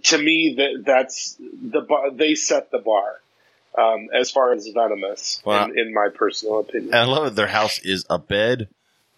[0.04, 3.20] to me that that's the bar, they set the bar
[3.78, 6.94] um, as far as venomous in, in my personal opinion.
[6.94, 8.68] And I love that their house is a bed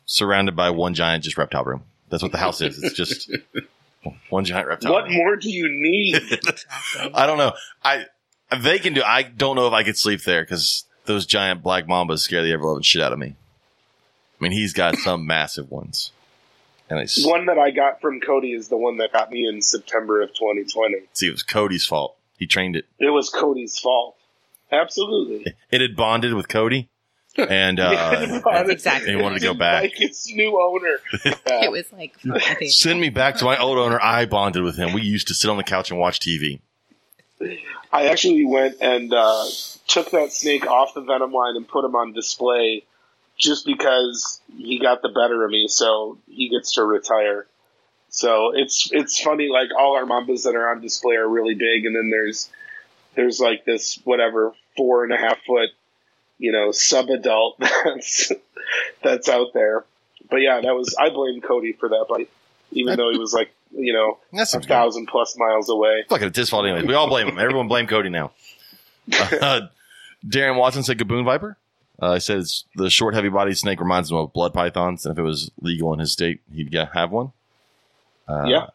[0.07, 1.85] surrounded by one giant just reptile room.
[2.09, 2.83] That's what the house is.
[2.83, 3.31] It's just
[4.31, 5.17] one giant reptile what room.
[5.17, 6.17] more do you need?
[7.15, 7.53] I don't know.
[7.83, 8.07] I
[8.63, 9.03] they can do.
[9.03, 12.53] I don't know if I could sleep there because those giant black mambas scare the
[12.53, 13.35] ever loving shit out of me.
[14.41, 16.13] I mean, he's got some massive ones,
[16.91, 19.47] and I s- one that I got from Cody is the one that got me
[19.47, 20.97] in September of 2020.
[21.13, 22.17] see it was Cody's fault.
[22.39, 22.87] He trained it.
[22.99, 24.17] It was Cody's fault.
[24.71, 25.55] Absolutely.
[25.71, 26.89] It had bonded with Cody,
[27.37, 29.11] and uh, Honestly, Exactly.
[29.11, 29.83] He wanted to go back.
[29.83, 30.99] Like its new owner.
[31.25, 31.65] Yeah.
[31.65, 32.15] It was like,
[32.71, 33.99] send me back to my old owner.
[34.03, 34.93] I bonded with him.
[34.93, 36.61] We used to sit on the couch and watch TV.
[37.93, 39.47] I actually went and uh,
[39.87, 42.85] took that snake off the venom line and put him on display
[43.39, 47.47] just because he got the better of me, so he gets to retire.
[48.11, 51.87] So it's it's funny, like all our mambas that are on display are really big,
[51.87, 52.51] and then there's
[53.15, 55.71] there's like this whatever four and a half foot,
[56.39, 58.33] you know, sub adult that's
[59.03, 59.85] that's out there.
[60.31, 62.31] But yeah, that was I blame Cody for that bite,
[62.73, 66.05] even though he was like you know That's a thousand plus miles away.
[66.09, 66.87] Fuck it, it's his fault anyways.
[66.87, 67.39] We all blame him.
[67.39, 68.33] Everyone blame Cody now.
[69.41, 69.69] Uh,
[70.27, 71.57] Darren Watson said Gaboon Viper.
[72.01, 75.19] Uh, said says the short, heavy bodied snake reminds him of blood pythons, and if
[75.19, 77.33] it was legal in his state, he'd get, have one.
[78.29, 78.67] Uh, Yeah.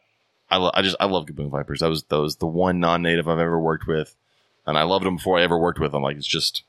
[0.52, 1.80] I, lo- I just I love Gaboon Vipers.
[1.80, 4.14] That was that was the one non-native I've ever worked with,
[4.68, 6.04] and I loved them before I ever worked with them.
[6.04, 6.62] Like it's just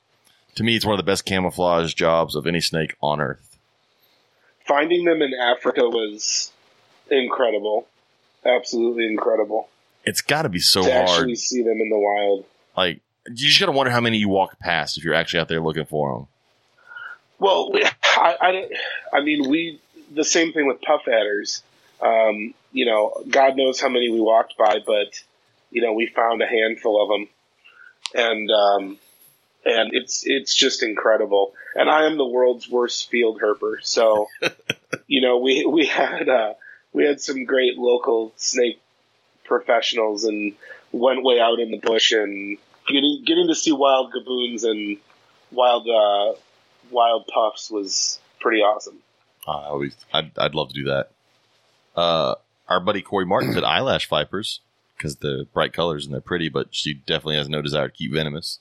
[0.55, 3.57] to me, it's one of the best camouflage jobs of any snake on earth.
[4.65, 6.51] finding them in Africa was
[7.11, 7.87] incredible,
[8.45, 9.69] absolutely incredible.
[10.03, 11.09] It's got to be so to hard.
[11.09, 12.45] actually see them in the wild.
[12.75, 15.61] Like you just gotta wonder how many you walk past if you're actually out there
[15.61, 16.27] looking for them.
[17.39, 17.71] Well,
[18.03, 18.71] I, I, don't-
[19.13, 19.79] I mean, we
[20.13, 21.61] the same thing with puff adders.
[22.01, 25.07] Um, you know, God knows how many we walked by, but
[25.71, 27.27] you know, we found a handful of them,
[28.13, 28.97] and um,
[29.65, 31.53] and it's it's just incredible.
[31.75, 34.27] And I am the world's worst field herper, so
[35.07, 36.53] you know, we we had uh,
[36.93, 38.81] we had some great local snake
[39.45, 40.53] professionals, and
[40.91, 42.57] went way out in the bush and
[42.87, 44.97] getting getting to see wild gaboons and
[45.51, 46.37] wild uh,
[46.91, 48.97] wild puffs was pretty awesome.
[49.47, 51.11] Uh, I always, I'd, I'd love to do that.
[51.95, 52.35] Uh,
[52.67, 54.59] our buddy Corey Martin said eyelash vipers
[54.97, 58.11] because the bright colors and they're pretty, but she definitely has no desire to keep
[58.13, 58.59] venomous,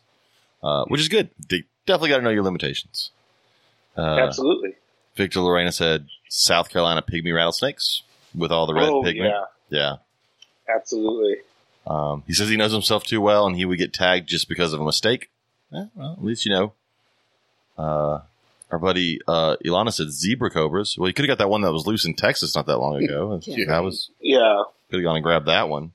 [0.63, 1.31] uh, which is good.
[1.49, 3.11] De- definitely got to know your limitations.
[3.97, 4.75] Uh, Absolutely.
[5.17, 8.03] Victor Lorena said South Carolina pygmy rattlesnakes
[8.35, 9.33] with all the red oh pigment.
[9.71, 9.97] yeah, Yeah.
[10.75, 11.37] absolutely.
[11.87, 14.73] Um, he says he knows himself too well and he would get tagged just because
[14.73, 15.31] of a mistake.
[15.73, 16.73] Eh, well, at least you know.
[17.77, 18.21] Uh,
[18.71, 20.97] our buddy uh, Ilana said zebra cobras.
[20.99, 23.03] Well, he could have got that one that was loose in Texas not that long
[23.03, 23.41] ago.
[23.47, 23.67] Yeah.
[23.69, 24.63] That was Yeah.
[24.91, 25.93] could have gone and grabbed that one.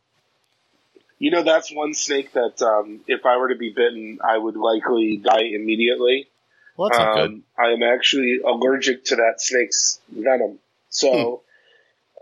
[1.18, 4.56] You know, that's one snake that um, if I were to be bitten, I would
[4.56, 6.28] likely die immediately.
[6.78, 7.30] Well, that's not good.
[7.32, 10.60] Um, I am actually allergic to that snake's venom.
[10.90, 11.42] So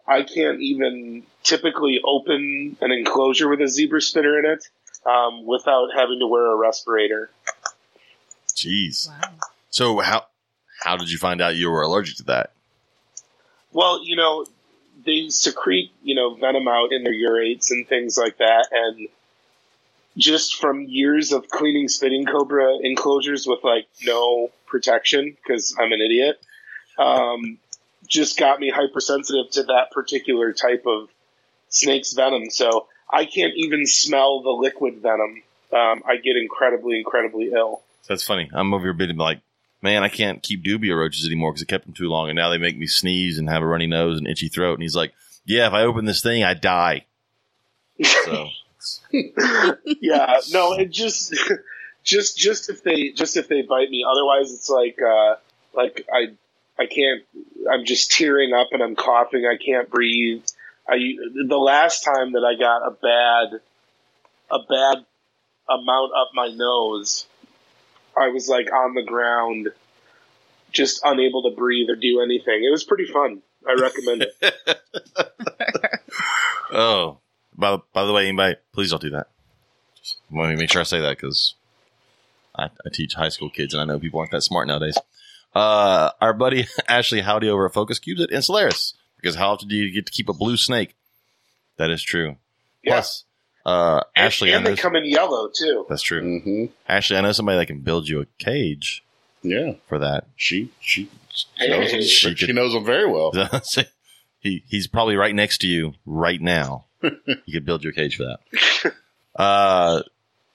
[0.07, 4.67] I can't even typically open an enclosure with a zebra spitter in it
[5.05, 7.29] um, without having to wear a respirator.
[8.57, 9.07] Jeez.
[9.07, 9.21] wow.
[9.69, 10.25] So how
[10.81, 12.51] how did you find out you were allergic to that?
[13.71, 14.45] Well, you know,
[15.05, 18.67] they secrete, you know, venom out in their urates and things like that.
[18.71, 19.07] And
[20.17, 26.01] just from years of cleaning spitting cobra enclosures with like no protection, because I'm an
[26.01, 26.41] idiot,
[26.97, 27.59] um,
[28.07, 31.09] just got me hypersensitive to that particular type of
[31.69, 32.49] snake's venom.
[32.49, 35.43] So I can't even smell the liquid venom.
[35.71, 37.81] Um, I get incredibly, incredibly ill.
[38.07, 38.49] That's funny.
[38.53, 39.41] I'm over here being like,
[39.81, 42.49] man, I can't keep dubia roaches anymore because I kept them too long, and now
[42.49, 44.73] they make me sneeze and have a runny nose and itchy throat.
[44.73, 45.13] And he's like,
[45.45, 47.05] yeah, if I open this thing, I die.
[48.03, 48.49] So
[49.11, 51.33] yeah, no, it just,
[52.03, 54.05] just, just if they, just if they bite me.
[54.09, 55.35] Otherwise, it's like, uh,
[55.73, 56.33] like I,
[56.79, 57.23] I can't.
[57.71, 59.45] I'm just tearing up and I'm coughing.
[59.45, 60.43] I can't breathe.
[60.87, 60.97] I
[61.47, 63.61] the last time that I got a bad,
[64.51, 65.05] a bad
[65.69, 67.25] amount up my nose,
[68.19, 69.69] I was like on the ground,
[70.71, 72.63] just unable to breathe or do anything.
[72.63, 73.41] It was pretty fun.
[73.67, 74.81] I recommend it.
[76.71, 77.19] oh,
[77.55, 79.27] by by the way, anybody, please don't do that.
[79.95, 81.55] Just let me make sure I say that because
[82.55, 84.97] I, I teach high school kids and I know people aren't that smart nowadays.
[85.53, 88.93] Uh, our buddy Ashley Howdy over at Focus Cubes at Insularis.
[89.15, 90.95] Because how often do you get to keep a blue snake?
[91.77, 92.37] That is true.
[92.83, 93.03] Yeah.
[93.67, 95.85] Plus, uh, And- Ashley, and, I know, they come in yellow too.
[95.89, 96.39] that's true.
[96.41, 99.03] hmm Ashley, I know somebody that can build you a cage
[99.43, 100.25] Yeah, for that.
[100.35, 101.09] she she
[101.55, 101.69] Hey.
[101.69, 103.31] knows them, She she could- knows them very well.
[104.39, 106.85] he he's probably right next to you right now.
[107.03, 108.93] you could build your cage for that.
[109.35, 110.01] Uh,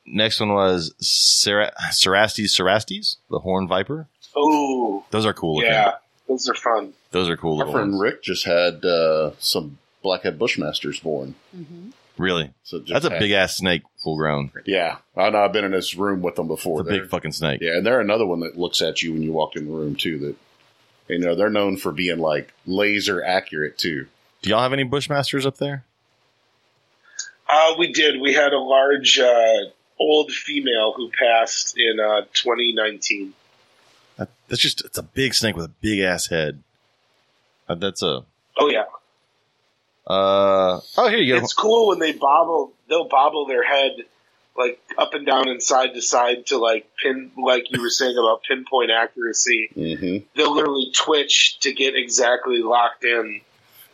[0.06, 4.08] next one was Sera- Cerastes Cerastes, the horn viper.
[4.34, 5.56] Oh, Those are cool.
[5.56, 5.70] Looking.
[5.70, 5.92] yeah,
[6.28, 6.94] those are fun.
[7.12, 7.52] those are cool.
[7.60, 8.02] Our Little friend ones.
[8.02, 11.34] Rick just had uh, some blackhead bushmasters born.
[11.56, 11.90] Mm-hmm.
[12.22, 14.52] Really, So that's a big ass snake, full grown.
[14.64, 15.42] Yeah, I know.
[15.44, 16.80] I've been in this room with them before.
[16.80, 17.60] It's a They're- big fucking snake.
[17.60, 19.96] Yeah, and they're another one that looks at you when you walk in the room
[19.96, 20.18] too.
[20.18, 20.36] That
[21.12, 24.06] you know they're known for being like laser accurate too.
[24.40, 25.84] Do y'all have any bushmasters up there?
[27.52, 28.20] Uh, we did.
[28.20, 29.64] We had a large uh,
[29.98, 33.34] old female who passed in uh, 2019.
[34.16, 36.62] That, that's just it's a big snake with a big ass head.
[37.68, 38.24] Uh, that's a
[38.58, 38.84] Oh yeah,
[40.12, 41.42] uh oh here you go.
[41.42, 42.72] it's cool when they bobble.
[42.88, 43.92] They'll bobble their head
[44.56, 48.16] like up and down and side to side to like pin, like you were saying
[48.18, 49.70] about pinpoint accuracy.
[49.74, 50.26] Mm-hmm.
[50.36, 53.40] They'll literally twitch to get exactly locked in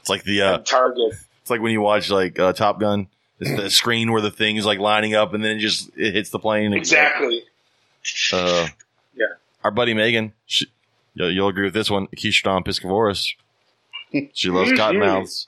[0.01, 1.13] It's like the uh, target.
[1.43, 3.07] It's like when you watch like uh, Top Gun.
[3.41, 6.13] It's the screen where the thing is like lining up, and then it just it
[6.13, 6.73] hits the plane.
[6.73, 7.45] Exactly.
[8.33, 8.67] Uh,
[9.15, 9.27] Yeah.
[9.63, 10.67] Our buddy Megan, she,
[11.15, 12.09] you'll, you'll agree with this one.
[12.09, 13.35] Agkistrodon piscivorus.
[14.33, 15.47] She loves cottonmouths,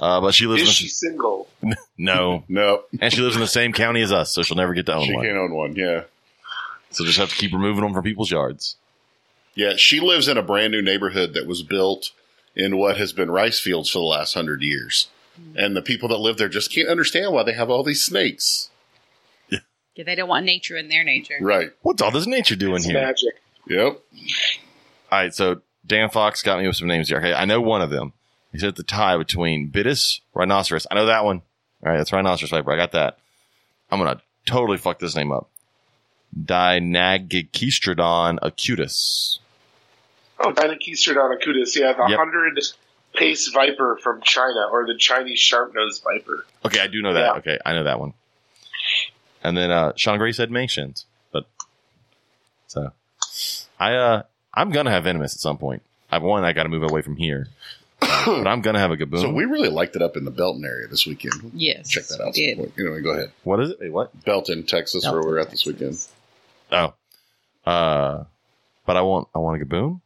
[0.00, 1.48] uh, but she lives Is in she the, single?
[1.98, 2.82] no, no.
[3.00, 5.04] and she lives in the same county as us, so she'll never get to own
[5.06, 5.24] she one.
[5.24, 5.74] She can't own one.
[5.76, 6.02] Yeah,
[6.90, 8.76] So just have to keep removing them from people's yards.
[9.54, 9.74] yeah.
[9.76, 12.10] She lives in a brand new neighborhood that was built
[12.54, 15.08] in what has been rice fields for the last hundred years,
[15.56, 18.70] and the people that live there just can't understand why they have all these snakes.
[19.50, 21.36] Yeah, they don't want nature in their nature.
[21.40, 21.70] Right.
[21.80, 23.00] What's all this nature doing It's here?
[23.00, 23.40] magic.
[23.68, 23.98] Yep.
[25.10, 27.16] All right, so Dan Fox got me with some names here.
[27.18, 28.12] Okay, I know one of them.
[28.56, 30.86] He said the tie between Bitis, rhinoceros.
[30.90, 31.42] I know that one.
[31.84, 32.72] All right, that's rhinoceros viper.
[32.72, 33.18] I got that.
[33.90, 35.50] I'm gonna totally fuck this name up.
[36.34, 39.40] Dynagikistrodon acutus.
[40.40, 41.76] Oh, Deinagkistrodon acutus.
[41.76, 42.18] Yeah, the Yep.
[42.18, 42.58] 100
[43.14, 46.46] pace viper from China, or the Chinese sharp-nosed viper.
[46.64, 47.20] Okay, I do know that.
[47.20, 47.32] Yeah.
[47.40, 48.14] Okay, I know that one.
[49.44, 51.44] And then uh, Sean Gray said Mangshans, but
[52.68, 52.90] so
[53.78, 54.22] I uh
[54.54, 55.82] I'm gonna have venomous at some point.
[56.10, 57.48] I've one I got to move away from here,
[58.26, 59.20] but I'm gonna have a gaboon.
[59.20, 61.52] So we really liked it up in the Belton area this weekend.
[61.54, 61.88] Yes.
[61.88, 62.26] Check that out.
[62.28, 62.58] we Some did.
[62.58, 62.72] point.
[62.78, 63.32] Anyway, go ahead.
[63.44, 63.78] what is it?
[63.80, 64.24] Wait, what?
[64.24, 65.98] Belton, Texas, where we're at this weekend.
[66.72, 66.94] Oh,
[67.64, 68.24] uh,
[68.84, 70.00] but I want I want a gaboon,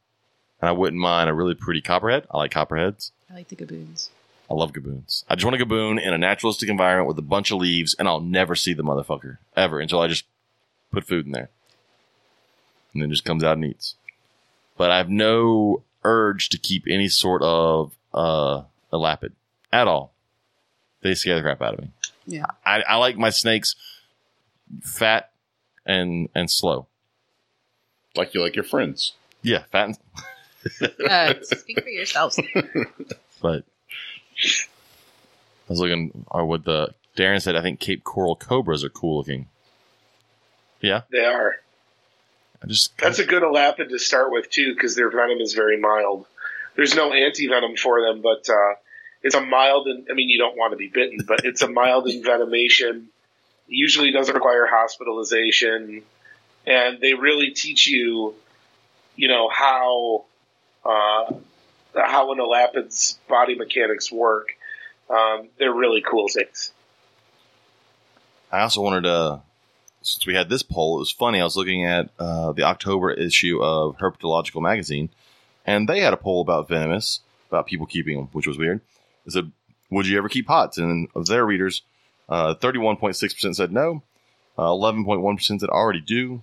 [0.61, 2.27] and I wouldn't mind a really pretty copperhead.
[2.31, 3.13] I like copperheads.
[3.31, 4.09] I like the gaboons.
[4.51, 5.25] I love gaboons.
[5.29, 8.09] I just want a gaboon in a naturalistic environment with a bunch of leaves, and
[8.09, 10.25] I'll never see the motherfucker ever until I just
[10.93, 11.51] put food in there,
[12.93, 13.95] and then just comes out and eats.
[14.77, 18.63] But I have no urge to keep any sort of uh,
[18.93, 19.33] elapid
[19.73, 20.13] at all.
[21.03, 21.91] They scare the crap out of me.
[22.27, 22.47] Yeah.
[22.65, 23.75] I, I like my snakes
[24.83, 25.31] fat
[25.87, 26.87] and and slow.
[28.15, 29.13] Like you like your friends.
[29.43, 29.99] Yeah, fat and
[31.09, 32.39] Uh, speak for yourselves.
[33.41, 33.65] but
[34.37, 39.19] I was looking or what the Darren said I think Cape Coral Cobras are cool
[39.19, 39.49] looking.
[40.81, 41.03] Yeah.
[41.11, 41.57] They are.
[42.63, 45.79] I just That's a good elapid to start with too, because their venom is very
[45.79, 46.27] mild.
[46.77, 48.75] There's no anti venom for them, but uh,
[49.23, 49.87] it's a mild.
[49.87, 53.07] And I mean, you don't want to be bitten, but it's a mild envenomation.
[53.67, 56.03] Usually doesn't require hospitalization,
[56.67, 58.35] and they really teach you,
[59.17, 60.25] you know, how
[60.85, 61.33] uh,
[61.95, 64.49] how an elapid's body mechanics work.
[65.09, 66.73] Um, they're really cool things.
[68.53, 69.43] I also wanted to
[70.03, 71.41] since we had this poll, it was funny.
[71.41, 75.11] I was looking at uh, the October issue of Herpetological magazine,
[75.67, 78.81] and they had a poll about venomous, about people keeping them, which was weird.
[79.27, 79.53] It said,
[79.91, 81.83] "Would you ever keep hots?" And of their readers,
[82.29, 84.03] Uh, 31.6% said no.
[84.57, 86.43] Uh, 11.1% said already do.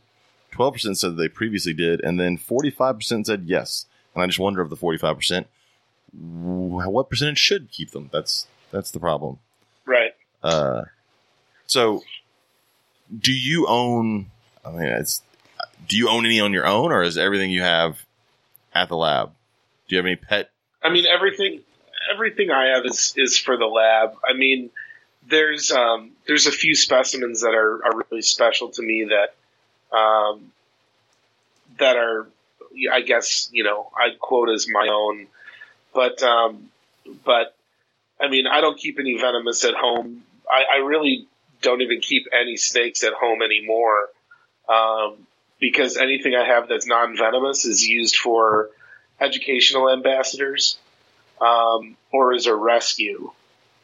[0.51, 2.03] 12% said they previously did.
[2.03, 3.85] And then 45% said yes.
[4.13, 5.45] And I just wonder of the 45%,
[6.11, 8.09] what percentage should keep them?
[8.11, 9.39] That's that's the problem.
[9.85, 10.13] Right.
[10.43, 10.84] Uh,
[11.67, 12.03] so,
[13.15, 14.27] do you own?
[14.65, 15.21] I mean, it's
[15.88, 18.03] do you own any on your own, or is everything you have
[18.73, 19.31] at the lab?
[19.88, 20.49] Do you have any pet?
[20.84, 21.61] I mean, everything
[22.13, 24.15] everything I have is is for the lab.
[24.27, 24.69] I mean,
[25.27, 30.51] there's um, there's a few specimens that are, are really special to me that um,
[31.79, 32.27] that are,
[32.91, 35.27] I guess, you know, I'd quote as my own.
[35.93, 36.69] But um,
[37.23, 37.55] but
[38.19, 40.23] I mean, I don't keep any venomous at home.
[40.49, 41.27] I, I really
[41.68, 44.07] don't even keep any snakes at home anymore.
[44.69, 45.27] Um,
[45.60, 48.69] because anything I have that's non venomous is used for
[49.19, 50.77] educational ambassadors
[51.41, 53.31] um, or as a rescue.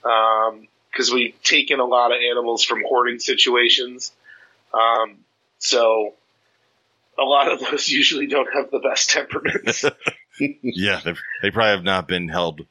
[0.02, 4.12] Because we've taken a lot of animals from hoarding situations.
[4.74, 5.18] Um,
[5.58, 6.14] so
[7.20, 9.84] a lot of those usually don't have the best temperaments.
[10.40, 12.62] yeah, they they probably have not been held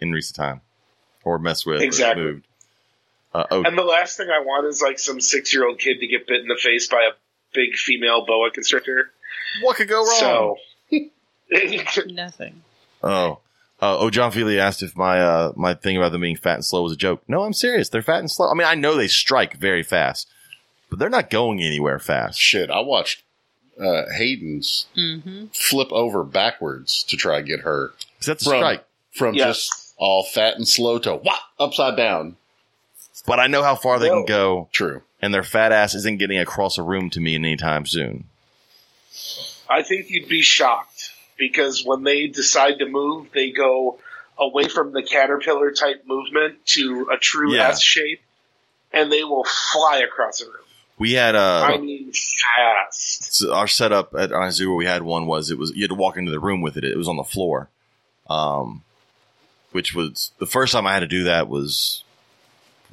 [0.00, 0.60] in recent time
[1.24, 2.22] or messed with Exactly.
[2.22, 2.47] or moved.
[3.34, 6.00] Uh, oh, and the last thing I want is like some six year old kid
[6.00, 7.14] to get bit in the face by a
[7.54, 9.10] big female boa constrictor.
[9.62, 10.16] what could go wrong?
[10.18, 10.56] So
[12.06, 12.62] Nothing.
[13.02, 13.38] Oh,
[13.80, 16.64] uh, oh, John Feely asked if my uh, my thing about them being fat and
[16.64, 17.22] slow was a joke.
[17.28, 17.88] No, I'm serious.
[17.88, 18.50] They're fat and slow.
[18.50, 20.28] I mean, I know they strike very fast,
[20.90, 22.38] but they're not going anywhere fast.
[22.40, 23.22] Shit, I watched
[23.80, 25.46] uh, Hayden's Mm-hmm.
[25.54, 27.88] flip over backwards to try and get her
[28.18, 28.84] 'Cause that's a From- strike.
[29.12, 29.46] from Yes.
[29.68, 32.36] just all fat and slow to whop upside down.
[33.28, 35.02] But I know how far they Well- can go, True.
[35.22, 38.24] and their fat ass isn't getting across a room to me anytime soon.
[39.68, 43.98] I think you'd be shocked because when they decide to move, they go
[44.38, 47.68] away from the caterpillar type movement to a true Yeah.
[47.68, 48.22] S shape,
[48.92, 50.54] and they will fly across a room.
[50.98, 53.34] We had uh, I mean, fast.
[53.34, 55.94] so our setup at zoo where we had one was it was you had to
[55.94, 56.82] walk into the room with it.
[56.84, 57.68] It was on the floor,
[58.28, 58.82] um,
[59.70, 62.02] which was the first time I had to do that was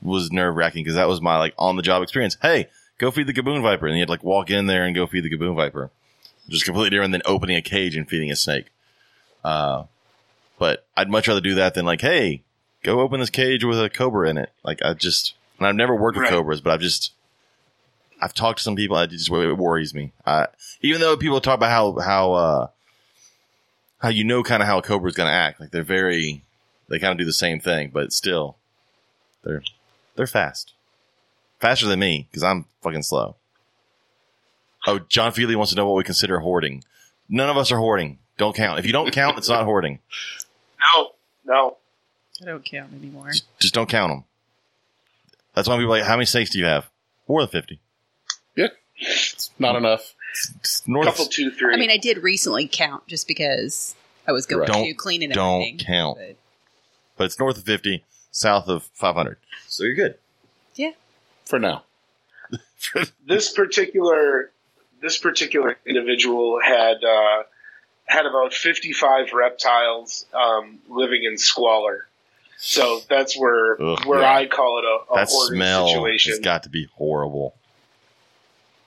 [0.06, 2.38] was nerve wracking because that was my like on the job experience.
[2.41, 2.68] Hey,
[2.98, 5.07] go feed the gaboon viper, and you had to like walk in there and go
[5.07, 5.91] feed the gaboon viper,
[6.45, 8.68] which is completely different than opening a cage and feeding a snake.
[9.44, 9.84] Uh,
[10.57, 12.44] but I'd much rather do that than like, hey,
[12.84, 14.52] go open this cage with a cobra in it.
[14.64, 16.32] Like I just, and I've never worked with Right.
[16.32, 17.11] cobras, but I've just
[18.22, 18.98] I've talked to some people.
[18.98, 20.14] It just it worries me.
[20.26, 20.48] Uh,
[20.82, 22.68] even though people talk about how how uh,
[23.99, 26.44] how you know kind of how a cobra is going to act, like they're very
[26.88, 28.57] they kind of do the same thing, but still
[29.44, 29.64] they're
[30.15, 30.73] they're fast,
[31.59, 33.35] faster than me because I'm fucking slow.
[34.87, 36.83] Oh, John Feely wants to know what we consider hoarding.
[37.27, 38.19] None of us are hoarding.
[38.37, 38.79] Don't count.
[38.79, 39.99] If you don't count, it's not hoarding.
[40.95, 41.11] No,
[41.45, 41.77] no.
[42.41, 43.29] I don't count anymore.
[43.29, 44.23] Just, just don't count them.
[45.55, 46.87] That's why people are like, how many snakes do you have?
[47.27, 47.79] More than fifty.
[48.55, 48.67] Yeah.
[48.97, 49.79] It's Not mm.
[49.79, 50.13] enough.
[50.59, 51.07] It's North.
[51.07, 51.73] Couple, two, three.
[51.73, 53.95] I mean, I did recently count just because
[54.27, 55.77] I was going Don't- to clean and don't everything.
[55.79, 56.17] count.
[56.19, 56.35] but-
[57.17, 58.03] but it's north of 50,
[58.35, 59.37] south of 500.
[59.67, 60.15] So you're good.
[60.75, 60.91] yeah.
[61.45, 61.83] For now.
[63.27, 64.51] this particular
[65.01, 67.43] this particular individual had uh,
[68.05, 72.07] had about 55 reptiles um, living in squalor.
[72.57, 74.35] So that's where Ugh, where yeah.
[74.35, 76.31] I call it a, a that smell situation.
[76.33, 77.55] has got to be horrible.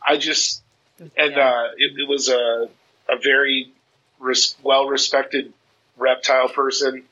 [0.06, 0.62] I just
[0.98, 2.68] and uh, it, it was a
[3.08, 3.72] a very
[4.18, 5.52] res- well respected
[5.96, 7.04] reptile person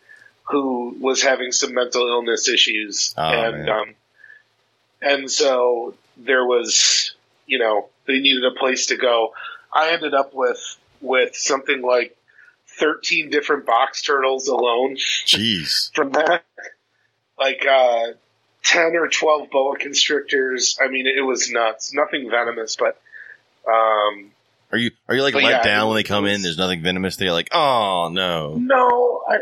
[0.48, 3.94] who was having some mental illness issues, Oh, and um,
[5.02, 7.14] and so there was
[7.46, 9.32] you know they needed a place to go.
[9.72, 10.60] I ended up with
[11.00, 12.16] with something like
[12.78, 15.90] thirteen different box turtles alone Jeez.
[15.94, 16.44] from that,
[17.38, 18.12] like uh,
[18.62, 20.78] ten or twelve boa constrictors.
[20.80, 21.92] I mean, it was nuts.
[21.92, 23.00] Nothing venomous, but
[23.68, 24.30] um,
[24.72, 26.42] Are you are you like But let yeah, down when they come in?
[26.42, 27.32] There's nothing venomous there.
[27.32, 28.56] Like, oh no.
[28.56, 29.38] no, I,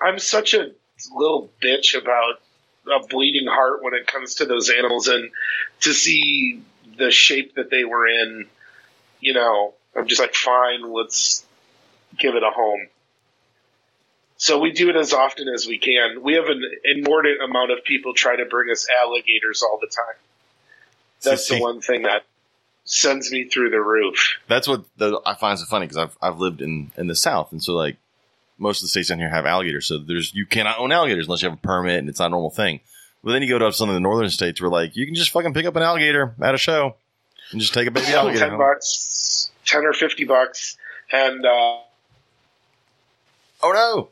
[0.00, 0.70] I'm such a
[1.14, 2.40] little bitch about
[2.86, 5.30] a bleeding heart when it comes to those animals, and
[5.80, 6.62] to see
[6.98, 8.46] the shape that they were in,
[9.20, 11.44] you know, I'm just like, fine, let's
[12.18, 12.88] give it a home.
[14.38, 16.22] So we do it as often as we can.
[16.22, 20.20] We have an inordinate amount of people try to bring us alligators all the time.
[21.22, 22.24] That's the one thing that
[22.86, 24.38] sends me through the roof.
[24.48, 27.52] That's what the, I find so funny because I've I've lived in in the south,
[27.52, 27.98] and so like
[28.58, 29.86] most of the states down here have alligators.
[29.86, 32.30] So there's you cannot own alligators unless you have a permit, and it's not a
[32.30, 32.80] normal thing.
[33.22, 35.30] But then you go to some of the northern states where like you can just
[35.32, 36.94] fucking pick up an alligator at a show
[37.50, 38.40] and just take a baby alligator.
[38.40, 38.58] ten home.
[38.58, 40.76] bucks, ten or fifty bucks,
[41.12, 41.78] and uh,
[43.62, 44.08] Oh no,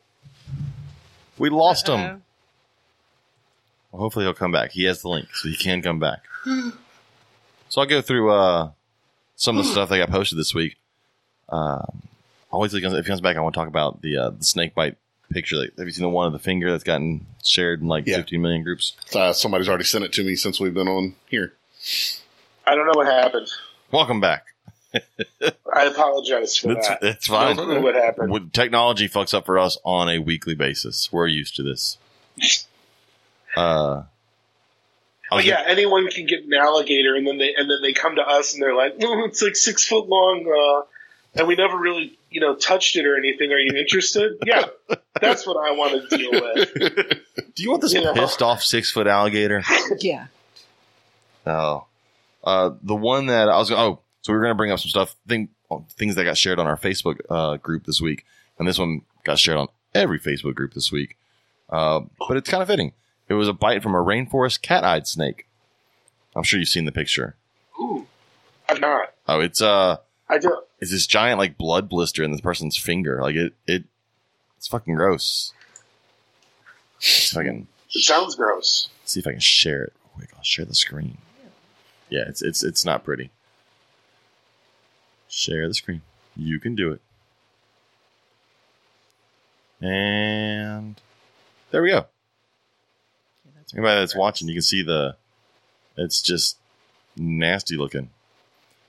[1.39, 1.97] we lost Uh-oh.
[1.97, 2.23] him.
[3.93, 4.73] Well, hopefully he'll come back.
[4.73, 6.21] He has the link, so he can come back.
[7.75, 8.71] so I'll go through uh,
[9.35, 10.77] some of the stuff that got posted this week.
[11.49, 12.03] Um,
[12.53, 14.97] always, if he comes back, I want to talk about the uh, the snake bite
[15.33, 15.57] picture.
[15.57, 18.19] Like, have you seen the one of the finger that's gotten shared in like Yeah.
[18.19, 18.93] 15 million groups?
[19.13, 21.53] Uh, somebody's already sent it to me since we've been on here.
[22.65, 23.49] I don't know what happened.
[23.91, 24.45] Welcome back.
[24.95, 27.03] I apologize for It's, that.
[27.03, 27.57] it's I fine.
[27.57, 28.31] don't know what happened.
[28.31, 31.13] When technology fucks up for us on a weekly basis.
[31.13, 31.99] We're used to this.
[33.57, 34.05] Uh,
[35.35, 37.93] I But was yeah, anyone can get an alligator, and then they and then they
[37.93, 41.57] come to us and they're like, "Oh, it's like six foot long, uh, and we
[41.57, 43.51] never really, you know, touched it or anything.
[43.53, 44.33] Are you interested?
[44.47, 44.65] Yeah,
[45.21, 46.75] that's what I want to deal with.
[47.55, 48.15] do you want this You know.
[48.15, 49.63] pissed off six foot alligator?
[50.01, 50.27] Yeah.
[51.47, 51.87] Oh,
[52.43, 55.15] uh, the one that I was oh, so we were gonna bring up some stuff
[55.29, 55.51] thing
[55.97, 58.25] things that got shared on our Facebook uh, group this week,
[58.59, 61.17] and this one got shared on every Facebook group this week.
[61.69, 62.93] Uh, but it's kind of fitting.
[63.35, 65.47] It was a bite from a rainforest cat-eyed snake.
[66.37, 67.35] I'm sure you've seen the picture.
[67.81, 68.07] Ooh,
[68.69, 69.13] I'm not.
[69.27, 69.97] Oh, it's uh,
[70.29, 70.65] I don't.
[70.81, 73.21] it's this giant like blood blister in this person's finger.
[73.21, 73.85] Like it, it,
[74.57, 75.53] it's fucking gross.
[77.01, 78.89] See if I can It sounds gross.
[79.05, 79.93] see if I can share it.
[80.05, 80.31] real quick.
[80.37, 81.19] I'll share the screen.
[82.09, 83.31] Yeah, it's it's it's not pretty.
[85.29, 86.03] Share the screen.
[86.37, 87.01] You can do it.
[89.85, 91.01] And
[91.73, 92.07] there we go.
[93.75, 95.17] Anybody that's watching, you can see the.
[95.97, 96.59] It's just
[97.17, 98.11] nasty looking.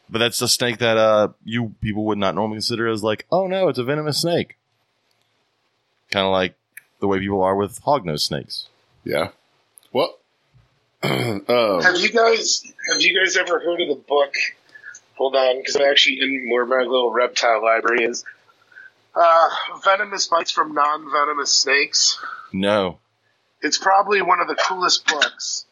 [0.10, 3.48] But that's the snake that uh you people would not normally consider as like, oh
[3.48, 4.58] no, it's a venomous snake.
[6.12, 6.56] Kind of like
[7.00, 8.70] the way people are with hognose snakes.
[9.04, 9.30] Yeah.
[9.92, 10.18] Well,
[11.04, 14.34] um, Have you guys have you guys ever heard of the book?
[15.16, 18.26] Hold on, because I'm actually in where my little reptile library is.
[19.16, 19.50] Uh,
[19.86, 22.20] venomous bites from non-venomous snakes.
[22.52, 23.00] No.
[23.66, 25.66] It's probably one of the coolest books.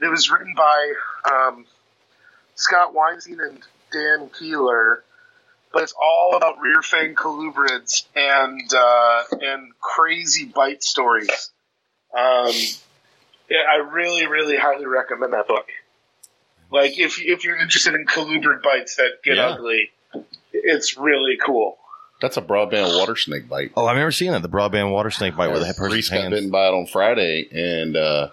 [0.00, 0.92] It was written by
[1.30, 1.66] um,
[2.54, 3.58] Scott Weinstein and
[3.92, 5.04] Dan Keyler,
[5.74, 11.50] but it's all about rear fang colubrids and uh, and crazy bite stories.
[12.18, 12.54] Um,
[13.50, 15.66] yeah, I really, really highly recommend that book.
[16.70, 19.48] Like, if if you're interested in colubrid bites that get Yeah.
[19.48, 19.90] ugly,
[20.54, 21.76] it's really cool.
[22.22, 23.72] That's a broadband water snake bite.
[23.76, 24.42] Oh, I've never seen that.
[24.42, 26.30] The broadband water snake bite where the person's Reese got hands.
[26.30, 28.28] bitten by it on Friday and uh,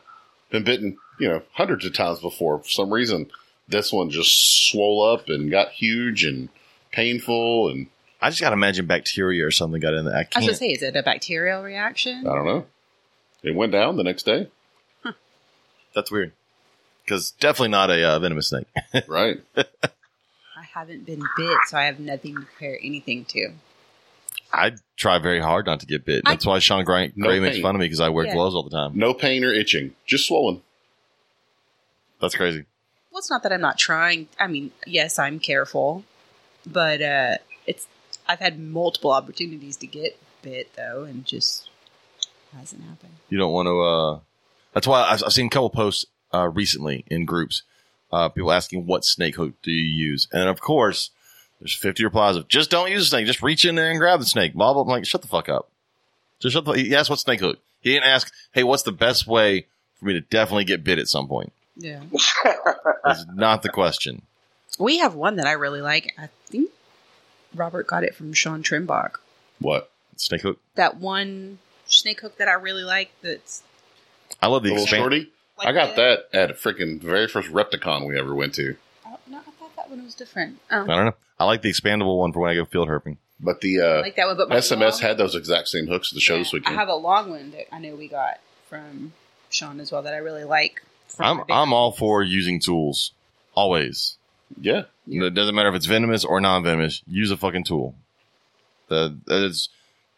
[0.52, 2.60] been bitten, you know, hundreds of times before.
[2.60, 3.32] For some reason,
[3.68, 6.50] this one just swole up and got huge and
[6.92, 7.88] painful, and
[8.22, 10.16] I just got to imagine bacteria or something got in there.
[10.16, 12.28] I I was gonna say, is it a bacterial reaction?
[12.28, 12.68] I don't know.
[13.42, 14.50] It went down the next day,
[15.96, 16.34] That's weird.
[17.04, 18.68] Because definitely not a uh, venomous snake.
[19.08, 19.40] right?
[19.58, 19.64] I
[20.74, 23.54] haven't been bit, so I have nothing to compare anything to.
[24.52, 26.24] I try very hard not to get bit.
[26.26, 27.64] I- That's why Sean Gray, No Gray makes pain.
[27.64, 28.34] fun of me because I wear Yeah.
[28.34, 28.92] gloves all the time.
[28.96, 30.62] No pain or itching, just swollen.
[32.22, 32.66] That's crazy.
[33.12, 34.28] Well, it's not that I'm not trying.
[34.40, 36.04] I mean, yes, I'm careful,
[36.66, 37.88] but uh, it's
[38.28, 41.70] I've had multiple opportunities to get bit though, and just
[42.56, 43.14] hasn't happened.
[43.30, 43.80] You don't want to.
[43.82, 44.20] Uh,
[44.74, 47.64] that's why I've, I've seen a couple posts uh, recently in groups.
[48.12, 51.12] Uh, people asking what snake hook do you use, and of course,
[51.60, 54.20] there's 50 replies of just don't use a snake, just reach in there and grab
[54.20, 54.54] the snake.
[54.54, 54.82] Blah blah.
[54.84, 55.70] I'm like, shut the fuck up.
[56.40, 56.72] Just shut the.
[56.74, 57.60] He asked what snake hook.
[57.82, 59.68] He didn't ask, hey, what's the best way
[60.00, 61.52] for me to definitely get bit at some point.
[61.78, 62.02] Yeah,
[63.06, 64.22] That's not the question.
[64.78, 66.14] we have one that I really like.
[66.18, 66.70] I think
[67.56, 69.12] Robert got it from Sean Trimbach.
[69.60, 69.90] What?
[70.18, 70.60] Snake hook.
[70.76, 73.12] That one snake hook that I really like.
[73.22, 73.64] That's
[74.42, 75.02] I love the The little expand.
[75.02, 75.32] shorty?
[75.58, 78.76] like I got that at a freaking very first Repticon we ever went to.
[79.06, 80.60] Oh, no, I thought that one was different.
[80.72, 81.16] Oh, I don't know.
[81.40, 83.18] I like the expandable one for when I go field herping.
[83.40, 84.38] But the uh, like that one.
[84.38, 86.72] But my SMS long- had those exact same hooks at the show Yeah, this I
[86.72, 89.14] have a long one that I know we got from
[89.50, 90.84] Sean as well that I really like.
[91.18, 93.12] I'm I'm all for using tools,
[93.56, 94.18] always.
[94.60, 94.84] yeah.
[95.08, 97.02] It doesn't matter if it's venomous or non-venomous.
[97.08, 97.96] Use a fucking tool.
[98.90, 99.70] The that's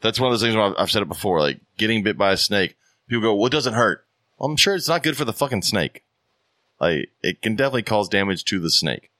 [0.01, 1.39] that's one of those things where I've, I've said it before.
[1.39, 2.75] Like getting bit by a snake,
[3.07, 4.05] people go, "Well, it doesn't hurt."
[4.37, 6.03] Well, I'm sure it's not good for the fucking snake.
[6.79, 9.10] Like it can definitely cause damage to the snake.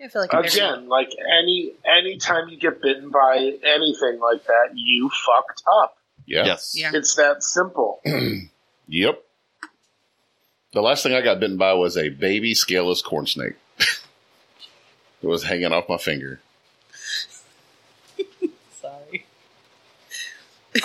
[0.00, 1.10] I feel like if everyone- Again, like
[1.40, 5.96] any anytime you get bitten by anything like that, you fucked up.
[6.26, 6.44] Yeah.
[6.46, 6.74] Yes.
[6.78, 6.90] Yeah.
[6.94, 8.00] It's that simple.
[8.90, 9.22] Yep.
[10.72, 13.52] The last thing I got bitten by was a baby scaleless corn snake.
[13.78, 16.40] it was hanging off my finger.
[18.80, 19.26] Sorry.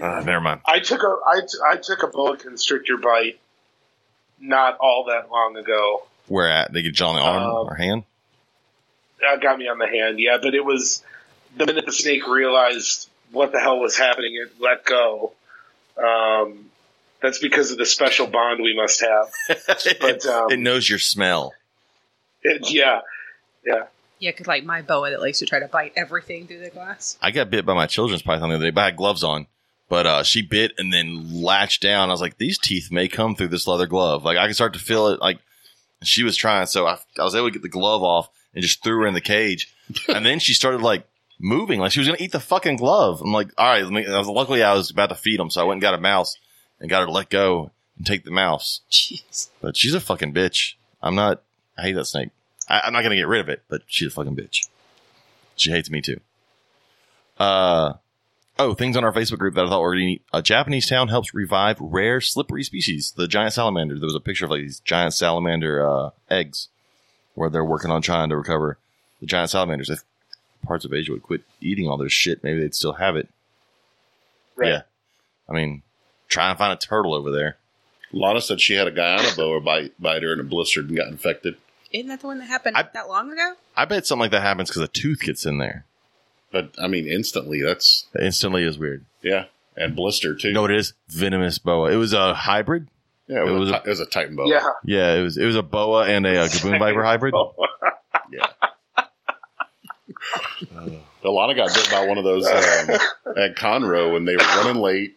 [0.00, 0.60] Uh, never mind.
[0.64, 3.40] I took a I, t- I took a boa constrictor bite
[4.38, 6.06] not all that long ago.
[6.28, 6.72] Where at?
[6.72, 8.04] They get you on the arm Um, or hand?
[9.20, 10.38] That got me on the hand, yeah.
[10.40, 11.02] But it was
[11.56, 15.32] the minute the snake realized what the hell was happening, it let go.
[15.96, 16.70] Um,
[17.20, 19.30] That's because of the special bond we must have.
[19.48, 21.52] it, um, it knows your smell.
[22.42, 23.00] It, yeah,
[23.66, 23.84] yeah.
[24.20, 27.18] Yeah, because like my boa that likes to try to bite everything through the glass.
[27.22, 29.46] I got bit by my children's python the other day, but I had gloves on.
[29.88, 32.10] But uh, she bit and then latched down.
[32.10, 34.24] I was like, these teeth may come through this leather glove.
[34.24, 35.20] Like I could start to feel it.
[35.20, 35.38] Like
[36.02, 38.82] she was trying, so I, I was able to get the glove off and just
[38.82, 39.74] threw her in the cage.
[40.08, 41.06] and then she started like
[41.38, 43.20] moving, like she was gonna eat the fucking glove.
[43.20, 43.84] I'm like, all right.
[43.84, 45.82] Let me, I was, luckily, I was about to feed him, so I went and
[45.82, 46.36] got a mouse
[46.80, 48.80] and got her to let go and take the mouse.
[48.90, 49.48] Jeez.
[49.60, 50.74] But she's a fucking bitch.
[51.02, 51.42] I'm not.
[51.76, 52.30] I hate that snake.
[52.68, 54.68] I, I'm not gonna get rid of it, but she's a fucking bitch.
[55.56, 56.20] She hates me too.
[57.38, 57.94] Uh
[58.58, 60.22] oh, things on our Facebook group that I thought were neat.
[60.32, 63.98] A Japanese town helps revive rare slippery species, the giant salamander.
[63.98, 66.68] There was a picture of like these giant salamander uh, eggs,
[67.38, 68.78] where they're working on trying to recover
[69.20, 69.90] the giant salamanders.
[69.90, 70.02] If
[70.66, 73.28] parts of Asia would quit eating all their shit, maybe they'd still have it.
[74.56, 74.68] Right.
[74.70, 74.82] Yeah,
[75.48, 75.82] I mean,
[76.28, 77.56] try and find a turtle over there.
[78.12, 81.08] Lana said she had a guyana boa bite, bite her and it blistered and got
[81.08, 81.56] infected.
[81.92, 83.54] Isn't that the one that happened I- that long ago?
[83.76, 85.84] I bet something like that happens because a tooth gets in there.
[86.50, 89.04] But I mean, instantly, that's Instantly is weird.
[89.22, 89.44] yeah,
[89.76, 90.48] and blister too.
[90.48, 90.94] You know it is?
[91.08, 91.90] Venomous boa.
[91.92, 92.88] It was a hybrid.
[93.28, 94.48] Yeah, it it was, was a, a- it was a Titan boa.
[94.48, 94.68] Yeah.
[94.84, 97.34] Yeah, it was it was a boa and a, uh gaboon viper hybrid.
[98.32, 98.46] yeah.
[101.24, 102.90] Alana got bit by one of those um,
[103.36, 105.16] at Conroe when they were running late,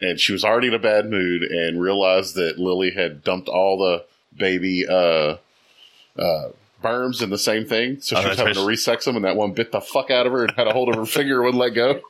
[0.00, 3.78] and she was already in a bad mood and realized that Lily had dumped all
[3.78, 4.04] the
[4.36, 5.36] baby uh,
[6.18, 6.48] uh,
[6.82, 8.76] berms in the same thing, so Oh, she was that's having to right.
[8.78, 10.88] resex them, and that one bit the fuck out of her and had a hold
[10.90, 12.00] of her finger and wouldn't let go.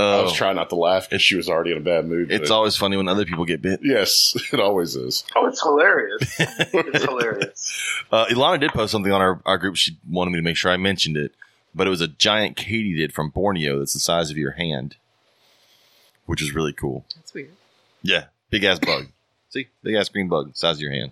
[0.00, 2.30] I Oh, was trying not to laugh because she was already in a bad mood.
[2.30, 3.80] it's always funny when other people get bit.
[3.82, 5.24] yes, it always is.
[5.34, 6.22] Oh, it's hilarious.
[6.38, 8.02] it's hilarious.
[8.12, 9.76] Uh, Ilana did post something on our, our group.
[9.76, 11.32] She wanted me to make sure I mentioned it,
[11.74, 14.96] but it was a giant katydid from Borneo that's the size of your hand,
[16.26, 17.04] which is really cool.
[17.16, 17.50] That's weird.
[18.02, 19.06] Yeah, big ass bug.
[19.50, 21.10] See, big ass green bug, size of your hand.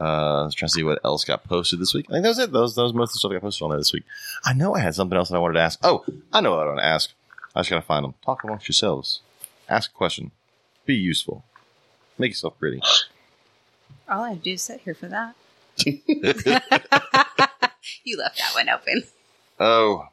[0.00, 2.06] Uh, I was trying to see what else got posted this week.
[2.08, 2.52] I think that was it.
[2.52, 4.04] Those those most of the stuff got posted on there this week.
[4.44, 5.78] I know I had something else that I wanted to ask.
[5.82, 7.10] Oh, I know what I want to ask.
[7.54, 8.14] I just gotta find them.
[8.24, 9.20] Talk amongst yourselves.
[9.68, 10.30] Ask a question.
[10.86, 11.44] Be useful.
[12.16, 12.80] Make yourself pretty.
[14.08, 15.34] All I have to do is sit here for that.
[18.04, 19.02] you left that one open.
[19.60, 20.06] Oh,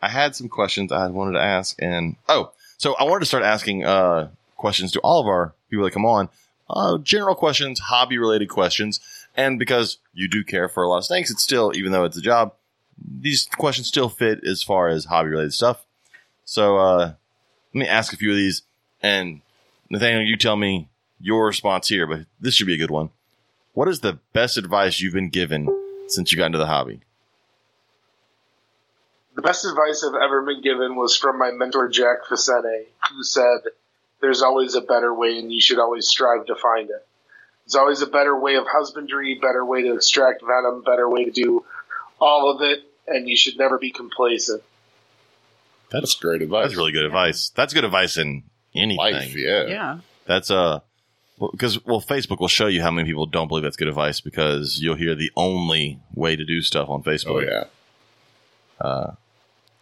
[0.00, 3.44] I had some questions I wanted to ask, and oh, so I wanted to start
[3.44, 6.28] asking uh, questions to all of our people that come on.
[6.72, 9.00] Uh, general questions, hobby related questions,
[9.36, 12.16] and because you do care for a lot of snakes, it's still, even though it's
[12.16, 12.54] a job,
[12.96, 15.84] these questions still fit as far as hobby related stuff.
[16.44, 17.14] So uh,
[17.74, 18.62] let me ask a few of these,
[19.02, 19.42] and
[19.90, 20.88] Nathaniel, you tell me
[21.20, 23.10] your response here, but this should be a good one.
[23.74, 25.68] What is the best advice you've been given
[26.08, 27.00] since you got into the hobby?
[29.34, 33.60] The best advice I've ever been given was from my mentor, Jack Facente, who said,
[34.22, 37.06] There's always a better way, and you should always strive to find it.
[37.66, 41.30] There's always a better way of husbandry, better way to extract venom, better way to
[41.30, 41.64] do
[42.20, 44.62] all of it, and you should never be complacent.
[45.90, 46.66] That's great advice.
[46.68, 47.50] That's really good advice.
[47.54, 48.44] That's good advice in
[48.74, 48.96] anything.
[48.96, 49.66] Life, yeah.
[49.66, 49.98] Yeah.
[50.26, 50.80] That's uh
[51.38, 54.78] because well, Facebook will show you how many people don't believe that's good advice because
[54.80, 57.26] you'll hear the only way to do stuff on Facebook.
[57.26, 57.64] Oh yeah.
[58.80, 59.14] Uh,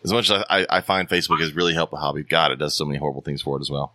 [0.02, 2.74] As much as I, I find Facebook has really helped the hobby, God, it does
[2.76, 3.94] so many horrible things for it as well.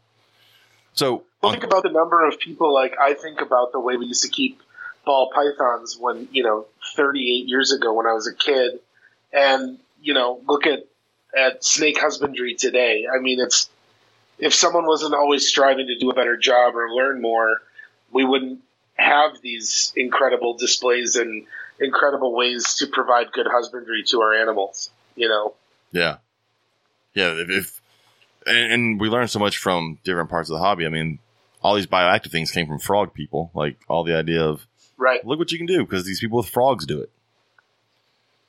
[0.96, 4.08] So Well, think about the number of people, like, I think about the way we
[4.08, 4.62] used to keep
[5.06, 6.66] ball pythons when, you know,
[6.96, 8.80] 38 years ago when I was a kid.
[9.32, 10.86] And, you know, look at,
[11.38, 13.06] at snake husbandry today.
[13.14, 13.70] I mean, it's,
[14.40, 17.62] if someone wasn't always striving to do a better job or learn more,
[18.12, 18.62] we wouldn't
[18.96, 21.46] have these incredible displays and
[21.80, 25.54] incredible ways to provide good husbandry to our animals, you know?
[25.92, 26.18] yeah,
[27.14, 27.32] yeah.
[27.34, 27.82] If, if
[28.46, 30.86] and, and we learn so much from different parts of the hobby.
[30.86, 31.20] I mean,
[31.62, 33.52] all these bioactive things came from frog people.
[33.54, 34.66] Like all the idea of
[34.98, 35.26] Right.
[35.26, 37.10] look what you can do because these people with frogs do it.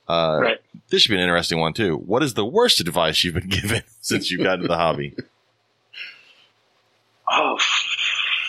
[0.08, 0.58] Uh, Right.
[0.90, 1.96] This should be an interesting one too.
[1.96, 5.14] What is the worst advice you've been given since you got into the hobby?
[7.28, 7.58] Oh,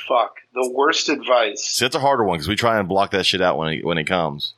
[0.08, 0.36] fuck.
[0.54, 1.64] The worst advice.
[1.64, 3.84] See, that's a harder one because we try and block that shit out when it
[3.86, 4.54] when it comes.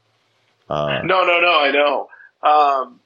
[0.70, 2.10] Uh, No, no, no, I know.
[2.44, 3.00] Um,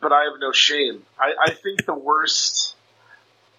[0.00, 1.02] but I have no shame.
[1.18, 2.75] I, I think the worst,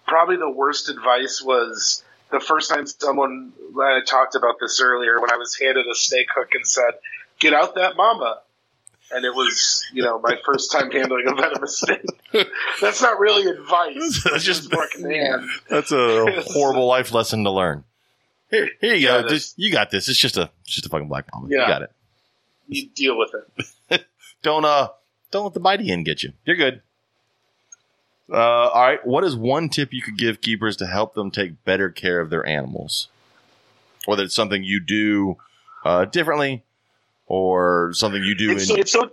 [0.08, 5.30] probably the worst advice was the first time someone, I talked about this earlier, when
[5.32, 6.92] I was handed a snake hook and said,
[7.38, 8.40] get out that mamba.
[9.10, 12.04] And it was, you know, my first time handling a venomous snake.
[12.82, 14.22] That's not really advice.
[14.30, 15.48] That's just- more command.
[15.70, 17.84] that's a horrible life lesson to learn.
[18.50, 19.28] Here, here you Yeah, go.
[19.28, 20.08] This, you got this.
[20.08, 21.48] It's just a it's just a fucking black mamba.
[21.50, 21.90] You got it.
[22.66, 23.30] You deal with
[23.90, 24.06] it.
[24.42, 24.88] Don't uh
[25.30, 26.32] don't let the bitey in get you.
[26.44, 26.82] You're good.
[28.30, 29.06] Uh, all right.
[29.06, 32.30] What is one tip you could give keepers to help them take better care of
[32.30, 33.08] their animals?
[34.06, 35.36] Whether it's something you do
[35.84, 36.64] uh, differently
[37.26, 39.10] or something you do It's in so, it's so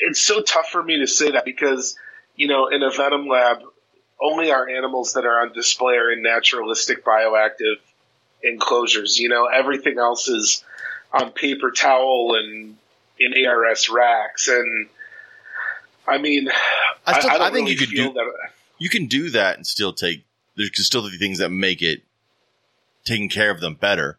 [0.00, 1.96] it's so tough for me to say that because
[2.36, 3.58] you know in a venom lab,
[4.20, 7.76] only our animals that are on display are in naturalistic bioactive
[8.42, 9.18] enclosures.
[9.18, 10.64] You know, everything else is
[11.12, 12.76] on paper towel and
[13.18, 14.48] in ARS racks.
[14.48, 14.88] And
[16.08, 16.48] I mean,
[17.06, 18.32] I, still, I, don't think really you could do that.
[18.78, 20.24] you can do that and still take
[20.56, 22.02] there's still the things that make it
[23.04, 24.18] taking care of them better.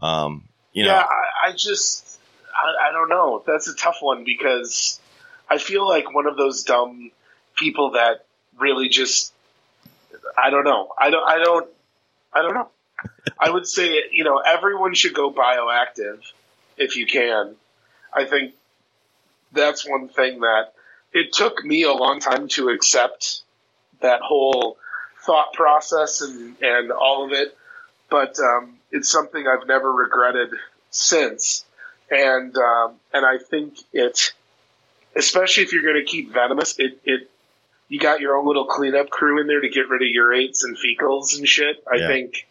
[0.00, 2.18] Um, you know, yeah, I, I just,
[2.54, 3.42] I, I don't know.
[3.46, 5.00] That's a tough one because
[5.48, 7.10] I feel like one of those dumb
[7.56, 8.24] people that
[8.58, 9.32] really just,
[10.38, 10.92] I don't know.
[10.96, 11.68] I don't, I don't,
[12.32, 12.68] I don't know.
[13.38, 16.20] I would say, you know, everyone should go bioactive
[16.76, 17.56] if you can.
[18.12, 18.54] I think
[19.52, 20.73] that's one thing that
[21.14, 23.42] it took me a long time to accept
[24.00, 24.76] that whole
[25.24, 27.56] thought process and, and all of it.
[28.10, 30.50] But um, it's something I've never regretted
[30.90, 31.64] since.
[32.10, 34.32] And um, and I think it,
[35.16, 37.30] especially if you're going to keep venomous, it, it
[37.88, 40.76] you got your own little cleanup crew in there to get rid of urates and
[40.76, 41.82] fecals and shit.
[41.90, 42.08] I Yeah.
[42.08, 42.46] think,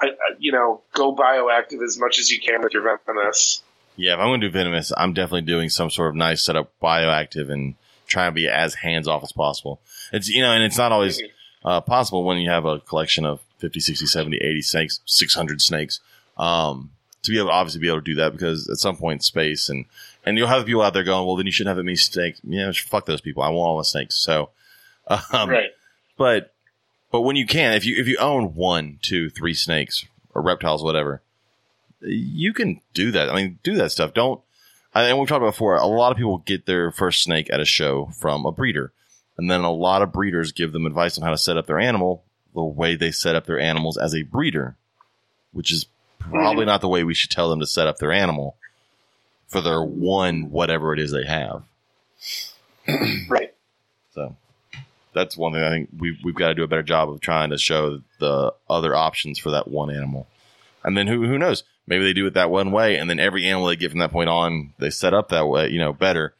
[0.00, 3.62] I, I- you know, go bioactive as much as you can with your venomous.
[4.00, 4.14] Yeah.
[4.14, 7.50] If I'm going to do venomous, I'm definitely doing some sort of nice setup, bioactive,
[7.50, 7.74] and
[8.06, 9.80] trying to be as hands off as possible.
[10.12, 11.22] It's you know, and it's not always
[11.64, 16.00] uh, possible when you have a collection of 50, 60, 70, 80 snakes, 600 snakes,
[16.36, 16.90] um,
[17.22, 19.68] to be able to obviously be able to do that because at some point space
[19.68, 19.84] and,
[20.24, 22.40] and you'll have people out there going, well, then you shouldn't have that many snakes.
[22.44, 23.42] Yeah, fuck those people.
[23.42, 24.16] I want all the snakes.
[24.16, 24.50] So,
[25.08, 25.70] um, right.
[26.16, 26.52] but,
[27.10, 30.04] but when you can, if you, if you own one, two, three snakes
[30.34, 31.22] or reptiles, whatever,
[32.00, 33.30] you can do that.
[33.30, 34.14] I mean, do that stuff.
[34.14, 34.40] Don't,
[34.94, 37.60] I, and we've talked about before, a lot of people get their first snake at
[37.60, 38.92] a show from a breeder.
[39.36, 41.80] And then a lot of breeders give them advice on how to set up their
[41.80, 42.24] animal
[42.54, 44.76] the way they set up their animals as a breeder,
[45.52, 45.86] which is
[46.18, 46.66] probably mm-hmm.
[46.66, 48.56] not the way we should tell them to set up their animal
[49.48, 51.64] for their one whatever it is they have.
[53.28, 53.54] Right.
[54.14, 54.34] So
[55.14, 57.50] that's one thing I think we've we've got to do a better job of trying
[57.50, 60.26] to show the other options for that one animal.
[60.82, 61.62] And then who who knows?
[61.86, 64.12] Maybe they do it that one way, and then every animal they get from that
[64.12, 66.34] point on, they set up that way, you know, better.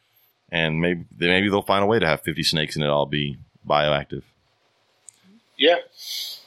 [0.49, 3.05] And maybe they, maybe they'll find a way to have fifty snakes and it all
[3.05, 3.37] be
[3.67, 4.23] bioactive.
[5.57, 5.77] Yeah.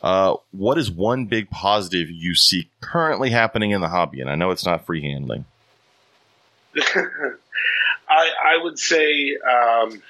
[0.03, 4.21] Uh, what is one big positive you see currently happening in the hobby?
[4.21, 5.45] And I know it's not free handling.
[6.77, 7.37] I
[8.09, 10.03] I would say um,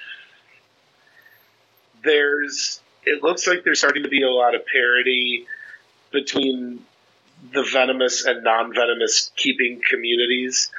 [2.03, 2.81] there's.
[3.05, 5.45] It looks like there's starting to be a lot of parity
[6.11, 6.83] between
[7.53, 10.69] the venomous and non-venomous keeping communities,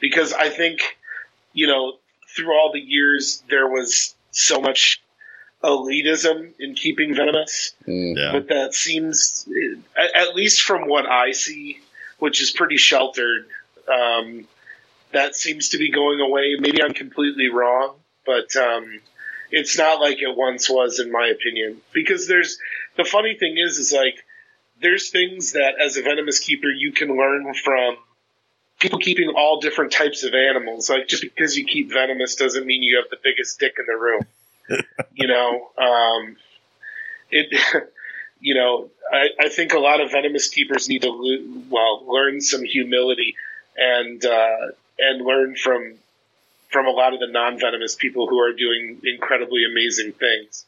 [0.00, 0.80] because I think
[1.52, 1.98] you know
[2.34, 5.02] through all the years there was so much
[5.62, 8.16] elitism in keeping venomous Mm.
[8.16, 8.32] Yeah.
[8.32, 9.48] but that seems,
[9.96, 11.80] at at least from what I see,
[12.18, 13.46] which is pretty sheltered,
[13.88, 14.46] um,
[15.12, 16.56] that seems to be going away.
[16.58, 19.00] Maybe I'm completely wrong, but um,
[19.50, 21.80] it's not like it once was, in my opinion.
[21.92, 22.58] Because there's
[22.96, 24.24] the funny thing is, is like
[24.82, 27.96] there's things that as a venomous keeper you can learn from
[28.78, 30.90] people keeping all different types of animals.
[30.90, 33.96] Like just because you keep venomous doesn't mean you have the biggest dick in the
[33.96, 34.26] room.
[35.14, 36.36] you know, um,
[37.30, 37.88] it.
[38.44, 42.64] You know, I, I think a lot of venomous keepers need to well learn some
[42.64, 43.36] humility
[43.76, 45.94] and uh, and learn from
[46.68, 50.64] from a lot of the non venomous people who are doing incredibly amazing things.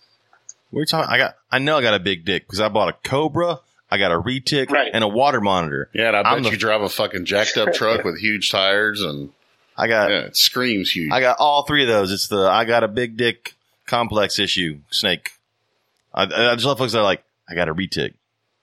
[0.71, 1.11] What are you talking?
[1.11, 1.37] I got.
[1.51, 3.59] I know I got a big dick because I bought a Cobra,
[3.95, 4.91] I got a retic, Right.
[4.93, 5.89] and a water monitor.
[5.95, 8.51] Yeah, and I I'm bet the- you drive a fucking jacked up truck with huge
[8.51, 9.31] tires and
[9.77, 10.11] I got.
[10.11, 11.13] yeah, it screams huge.
[11.13, 12.11] I got all three of those.
[12.13, 13.55] It's the I got a big dick
[13.87, 15.31] complex issue snake.
[16.13, 18.15] I, I just love folks that are like, I got a retic.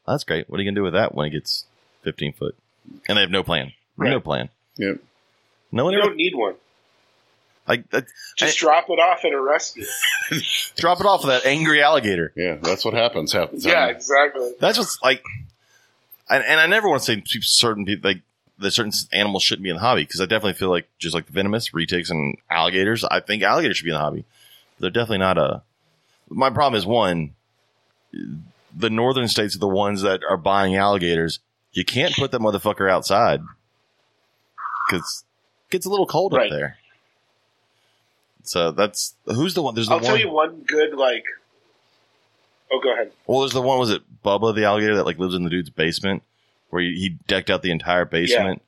[0.07, 0.49] That's great.
[0.49, 1.65] What are you gonna do with that when it gets
[2.03, 2.55] 15 foot?
[3.07, 3.71] And they have no plan.
[3.97, 4.49] No plan.
[4.77, 4.97] Yep.
[5.71, 6.55] No one You ever don't need one.
[7.71, 8.05] Like that,
[8.37, 9.85] Just drop it off at a rescue.
[10.75, 12.31] drop it off of that angry alligator.
[12.35, 13.31] Yeah, that's what happens.
[13.31, 14.51] happens Yeah, exactly.
[14.59, 15.23] That's what's like,
[16.29, 18.21] and, and I never want to say certain people like
[18.59, 21.25] that certain animals shouldn't be in the hobby because I definitely feel like just like
[21.25, 24.25] the venomous retics and alligators, I think alligators should be in the hobby.
[24.79, 25.61] They're definitely not a.
[26.29, 27.33] My problem is one,
[28.13, 31.39] the northern states are the ones that are buying alligators.
[31.73, 33.41] You can't put that motherfucker outside
[34.89, 35.23] because
[35.67, 36.51] it gets a little cold Right.
[36.51, 36.77] up there.
[38.43, 39.75] So that's who's the one.
[39.75, 40.05] There's the I'll one.
[40.07, 41.23] tell you one good like.
[42.71, 43.11] Oh, go ahead.
[43.27, 43.79] Well, there's the one.
[43.79, 46.23] Was it Bubba the alligator that like lives in the dude's basement,
[46.69, 48.61] where he, he decked out the entire basement.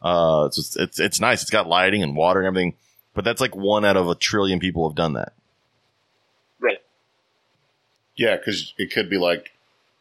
[0.00, 1.42] Uh, it's, just- it's it's nice.
[1.42, 2.74] It's got lighting and water and everything.
[3.14, 5.34] But that's like one out of a trillion people have done that.
[6.60, 6.78] Right.
[8.16, 9.52] Yeah, because it could be like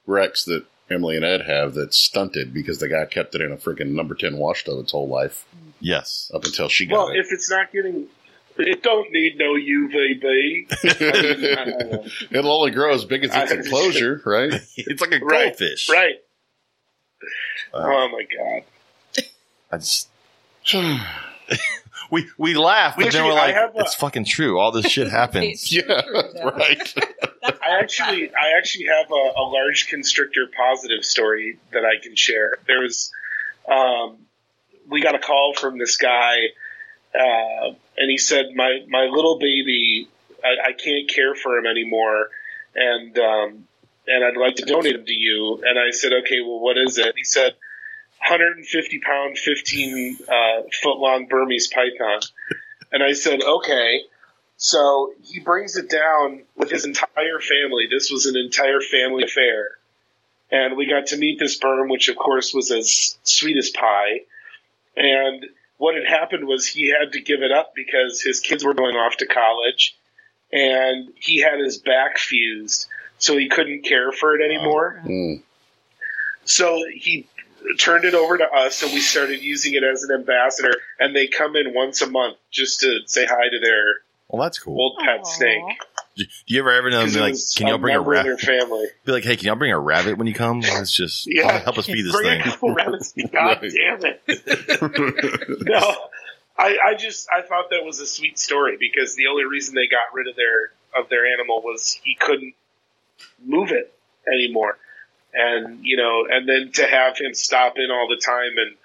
[0.08, 3.58] Rex that Emily and Ed have that's stunted because the guy kept it in a
[3.58, 5.46] freaking number 10 wash tub its whole life
[5.80, 6.32] Yes.
[6.34, 7.18] up until she got Well, it.
[7.18, 8.08] if it's not getting,
[8.58, 10.68] it don't need no UVB.
[10.84, 11.96] I mean,
[12.32, 12.38] I.
[12.38, 14.54] It'll only grow as big as its enclosure, right?
[14.78, 15.90] It's like a Right, goldfish.
[15.90, 16.16] right.
[17.74, 19.26] Uh, oh my god.
[19.72, 20.10] I just
[22.12, 24.60] we we laugh, but We then we're like, have a- it's fucking true.
[24.60, 25.72] All this shit happens.
[25.72, 25.84] yeah,
[26.44, 26.94] right.
[27.44, 32.58] I actually, I actually have a, a large constrictor positive story that I can share.
[32.68, 33.12] There was,
[33.68, 34.18] um,
[34.88, 36.38] we got a call from this guy,
[37.14, 40.08] uh, and he said, "My my little baby,
[40.44, 42.30] I, I can't care for him anymore,
[42.76, 43.68] and um,
[44.08, 46.98] and I'd like to donate him to you." And I said, "Okay, well, what is
[46.98, 47.56] it?" He said.
[48.24, 52.20] 150 pound, 15 uh, foot long Burmese python.
[52.92, 54.02] And I said, okay.
[54.58, 57.88] So he brings it down with his entire family.
[57.90, 59.70] This was an entire family affair.
[60.52, 64.22] And we got to meet this berm, which of course was as sweet as pie.
[64.96, 65.46] And
[65.82, 68.96] what had happened was he had to give it up because his kids were going
[68.96, 69.98] off to college
[70.54, 72.86] and he had his back fused,
[73.18, 75.02] so he couldn't care for it anymore.
[75.04, 75.42] Mm.
[76.46, 77.26] So he
[77.80, 81.26] turned it over to us and we started using it as an ambassador and they
[81.26, 84.80] come in once a month just to say hi to their Well, that's cool.
[84.80, 85.24] old pet Aw.
[85.24, 85.64] snake.
[86.26, 88.40] Do you ever ever know be like, can y'all bring a rabbit?
[88.40, 88.86] family.
[89.06, 90.62] Be like, hey, can y'all bring a rabbit when you come?
[90.62, 92.42] Let's just Yeah, help us feed this Bring thing.
[92.42, 93.14] a couple rabbits.
[93.32, 95.66] God damn it!
[95.68, 95.96] no,
[96.58, 99.88] I, I just I thought that was a sweet story because the only reason they
[99.88, 102.54] got rid of their of their animal was he couldn't
[103.44, 103.94] move it
[104.32, 104.78] anymore,
[105.34, 108.76] and you know, and then to have him stop in all the time and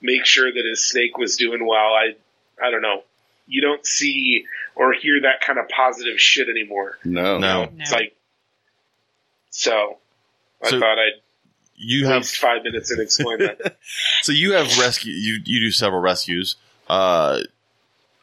[0.00, 1.94] make sure that his snake was doing well.
[1.94, 2.14] I
[2.62, 3.02] I don't know.
[3.46, 6.98] You don't see or hear that kind of positive shit anymore.
[7.04, 7.38] No.
[7.38, 7.64] No.
[7.66, 7.84] No.
[7.92, 8.16] Like
[9.50, 9.98] so.
[10.64, 11.20] I So- thought I'd
[11.76, 13.76] You have five minutes and explain that.
[14.22, 15.12] so you have rescue.
[15.12, 16.56] You you do several rescues.
[16.88, 17.40] Uh,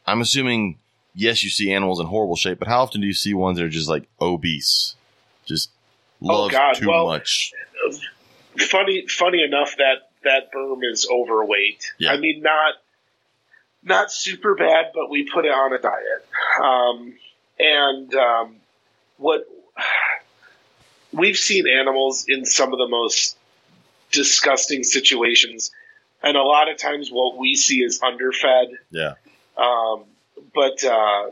[0.07, 0.77] I'm assuming
[1.13, 3.65] yes, you see animals in horrible shape, but how often do you see ones that
[3.65, 4.95] are just like obese,
[5.45, 5.69] just
[6.23, 7.51] Oh, love God, too well- much?
[8.57, 11.93] funny funny enough that that berm is overweight.
[11.97, 12.11] Yeah.
[12.13, 12.75] I mean not
[13.83, 16.25] not super bad, but we put it on a diet.
[16.61, 17.13] Um,
[17.59, 18.55] and um,
[19.17, 19.47] what
[21.11, 23.37] we've seen animals in some of the most
[24.11, 25.71] disgusting situations,
[26.21, 28.77] and a lot of times what we see is underfed.
[28.89, 29.13] Yeah.
[29.57, 30.03] Um,
[30.53, 31.29] but uh,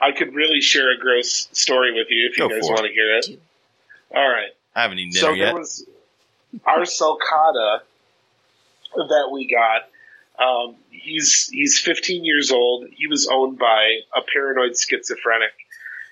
[0.00, 2.92] I could really share a gross story with you if you Go guys want to
[2.92, 3.40] hear it.
[4.14, 5.54] All right I haven't eaten so dinner there yet.
[5.54, 5.86] was
[6.64, 7.80] our sulcata
[8.96, 9.89] that we got.
[10.40, 12.88] Um, he's he's 15 years old.
[12.96, 15.52] He was owned by a paranoid schizophrenic,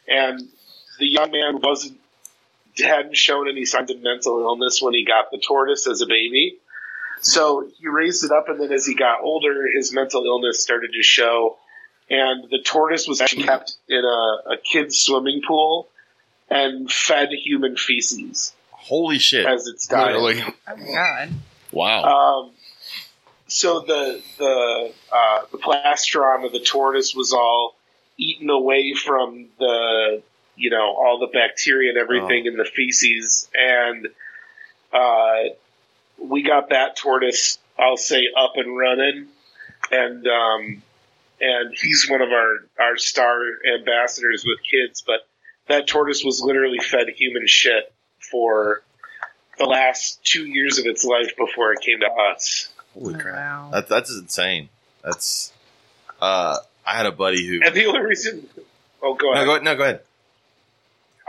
[0.07, 0.41] and
[0.99, 1.99] the young man wasn't
[2.77, 6.59] hadn't shown any signs of mental illness when he got the tortoise as a baby.
[7.21, 10.93] So he raised it up, and then as he got older, his mental illness started
[10.93, 11.57] to show.
[12.11, 15.89] And the tortoise was actually kept in a, a kid's swimming pool
[16.49, 19.45] and fed human feces Holy shit!
[19.45, 20.19] as its diet.
[20.19, 20.55] Literally.
[20.67, 21.29] Oh my god.
[21.71, 22.05] Wow.
[22.05, 22.51] Um,
[23.49, 27.75] so the the uh, the plastron of the tortoise was all
[28.19, 30.23] eaten away from the
[30.57, 34.09] you know all the bacteria and everything in the feces, and
[34.93, 35.55] uh,
[36.19, 37.59] we got that tortoise.
[37.79, 39.29] I'll say up and running,
[39.91, 40.83] and um,
[41.41, 43.41] and he's one of our our star
[43.79, 45.03] ambassadors with kids.
[45.07, 45.27] But
[45.69, 47.93] that tortoise was literally fed human shit
[48.31, 48.83] for
[49.59, 52.69] the last two years of its life before it came to us.
[52.95, 53.35] Holy Oh, crap!
[53.37, 53.71] wow.
[53.73, 54.69] That, that's insane.
[55.03, 55.53] That's.
[56.21, 56.57] Uh,
[56.87, 57.61] I had a buddy who.
[57.65, 58.49] And the only reason,
[59.03, 59.45] oh, go No, ahead.
[59.47, 59.65] go ahead.
[59.65, 60.01] No, go ahead.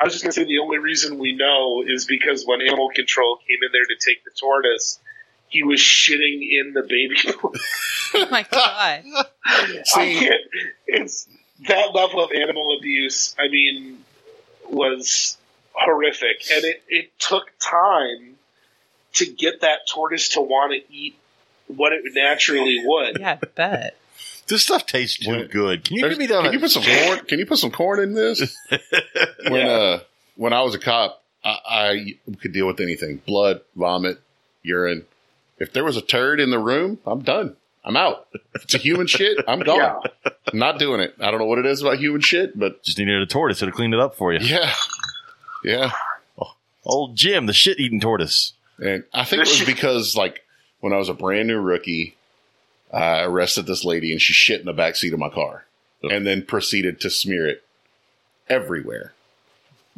[0.02, 2.90] I was just going to say the only reason we know is because when animal
[2.96, 4.98] control came in there to take the tortoise,
[5.50, 7.54] he was shitting in the baby pool.
[8.16, 9.04] Oh my god.
[9.46, 10.42] I can't.
[10.88, 11.28] It's
[11.68, 13.36] that level of animal abuse.
[13.38, 14.04] I mean,
[14.68, 15.38] was
[15.74, 18.36] horrific, and it it took time
[19.14, 21.19] to get that tortoise to want to eat
[21.70, 23.18] what it naturally would.
[23.20, 23.98] Yeah, I bet.
[24.48, 25.84] This stuff tastes too good.
[25.86, 26.44] Can you There's- give me that?
[26.44, 27.20] can you put some corn?
[27.26, 28.56] Can you put some corn in this?
[29.48, 29.68] when Yeah.
[29.68, 30.00] uh,
[30.36, 34.20] when I was a cop, I, I could deal with anything: blood, vomit,
[34.64, 35.06] urine.
[35.60, 37.56] If there was a turd in the room, I'm done.
[37.86, 38.28] I'm out.
[38.56, 39.78] If it's a human shit, I'm gone.
[40.26, 40.32] Yeah.
[40.52, 41.16] I'm not doing it.
[41.20, 43.72] I don't know what it is about human shit, but Just needed a tortoise to
[43.72, 44.40] clean it up for you.
[44.40, 44.74] yeah,
[45.64, 45.92] yeah.
[46.86, 48.54] Old Jim, the shit eating tortoise.
[48.80, 50.42] And I think it was because, like,
[50.80, 52.16] when I was a brand new rookie,
[52.92, 55.66] I arrested this lady and she shit in the back seat of my car,
[56.04, 56.12] Ugh.
[56.12, 57.64] and then proceeded to smear it
[58.50, 59.14] everywhere.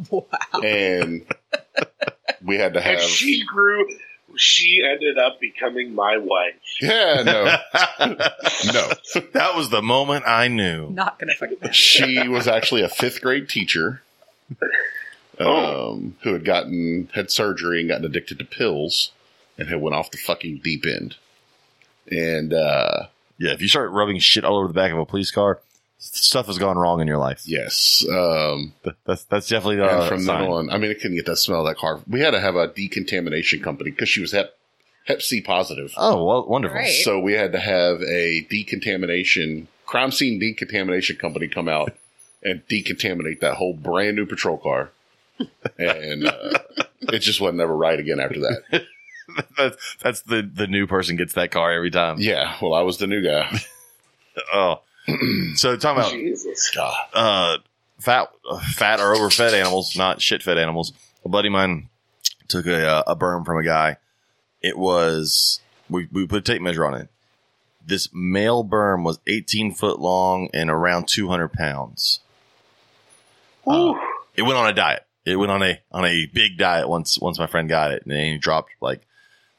[0.10, 0.26] Wow.
[0.64, 1.26] and
[2.44, 3.00] we had to have.
[3.00, 3.88] And she grew.
[4.38, 6.54] She ended up becoming my wife.
[6.82, 7.44] yeah, no,
[8.72, 8.92] no.
[9.34, 10.90] that was the moment I knew.
[10.90, 11.74] Not gonna fucking happen.
[11.74, 14.02] She was actually a fifth grade teacher.
[15.40, 19.12] Um, who had gotten had surgery and gotten addicted to pills
[19.62, 21.16] and had went off the fucking deep end.
[22.12, 23.08] And uh
[23.38, 25.60] Yeah, if you start rubbing shit all over the back of a police car,
[26.00, 27.44] stuff has gone wrong in your life.
[27.46, 28.74] yes, um
[29.06, 30.50] That's that's definitely and uh, from a then sign.
[30.50, 32.02] on, I mean, I couldn't get that smell of that car.
[32.08, 34.58] We had to have a decontamination company because she was hep
[35.06, 35.94] Hep C positive.
[35.98, 36.78] Oh, well, wonderful.
[36.78, 36.92] Right.
[37.04, 41.94] So we had to have a decontamination crime scene decontamination company come out
[42.44, 44.92] and decontaminate that whole brand new patrol car.
[45.80, 46.60] And uh,
[47.02, 48.84] it just wasn't ever right again after that.
[49.58, 52.18] that's, that's the the new person gets that car every time.
[52.20, 53.50] Yeah, well, I was the new guy.
[54.54, 54.80] Oh,
[55.56, 56.72] so talking about Jesus.
[56.74, 56.96] God.
[57.14, 57.58] uh,
[58.00, 60.94] fat, uh, fat or overfed animals, not shit fed animals.
[61.26, 61.90] A buddy of mine
[62.48, 63.98] took a uh, a berm from a guy.
[64.62, 65.60] It was
[65.90, 67.10] we we put a tape measure on it.
[67.86, 72.22] This male berm was 18 foot long and around 200 pounds.
[73.66, 74.00] Whew.
[74.36, 75.06] It went on a diet.
[75.26, 78.12] It went on a on a big diet once once my friend got it, and
[78.14, 79.02] then he dropped like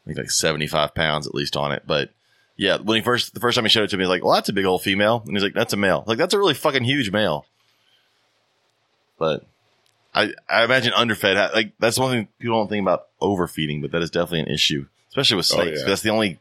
[0.04, 1.84] I think like 75 pounds at least on it.
[1.86, 2.10] But
[2.56, 4.48] yeah, when he first the first time he showed it to me, like, "Well, that's
[4.48, 6.84] a big old female," and he's like, "That's a male." Like that's a really fucking
[6.84, 7.46] huge male.
[9.18, 9.44] But
[10.14, 14.02] I I imagine underfed like that's one thing people don't think about overfeeding, but that
[14.02, 15.80] is definitely an issue, especially with Oh, snakes.
[15.80, 15.86] yeah.
[15.86, 16.38] That's the only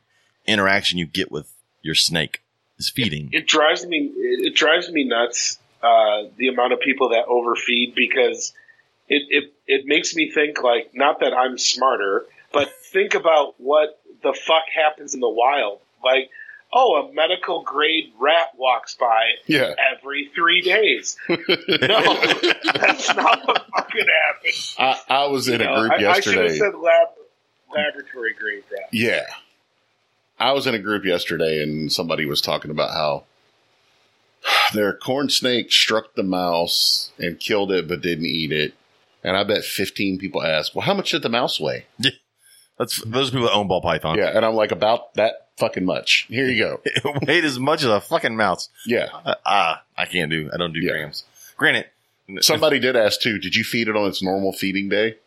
[0.47, 1.51] interaction you get with
[1.81, 2.41] your snake
[2.77, 3.29] is feeding.
[3.31, 7.93] it drives me it, it drives me nuts uh, the amount of people that overfeed
[7.95, 8.53] because
[9.07, 12.25] it, it it makes me think like not that I'm smarter,
[12.91, 15.79] think about what the fuck happens in the wild.
[16.03, 16.29] Like,
[16.73, 19.73] oh, a medical grade rat walks by Yeah.
[19.95, 21.17] every three days.
[21.27, 21.37] No,
[22.75, 24.75] that's not what fucking happens.
[24.77, 27.07] I, I was in You a know, group I, I should have said lab
[27.73, 28.89] laboratory grade rat.
[28.91, 29.25] Yeah.
[30.39, 33.23] I was in a group yesterday and somebody was talking about how
[34.73, 38.73] their corn snake struck the mouse and killed it but didn't eat it.
[39.23, 41.85] And I bet 15 people asked, well, how much did the mouse weigh?
[42.81, 44.17] That's those people that own ball python.
[44.17, 44.31] Yeah.
[44.35, 46.25] And I'm like, about that fucking much.
[46.29, 46.81] Here you go.
[46.85, 48.69] it weighed as much as a fucking mouse.
[48.87, 49.09] Yeah.
[49.23, 50.49] Uh, Ah, I can't do.
[50.51, 50.93] I don't do Yeah.
[50.93, 51.23] grams.
[51.57, 51.85] Granted,
[52.39, 55.17] Somebody did ask too, did you feed it on its normal feeding day?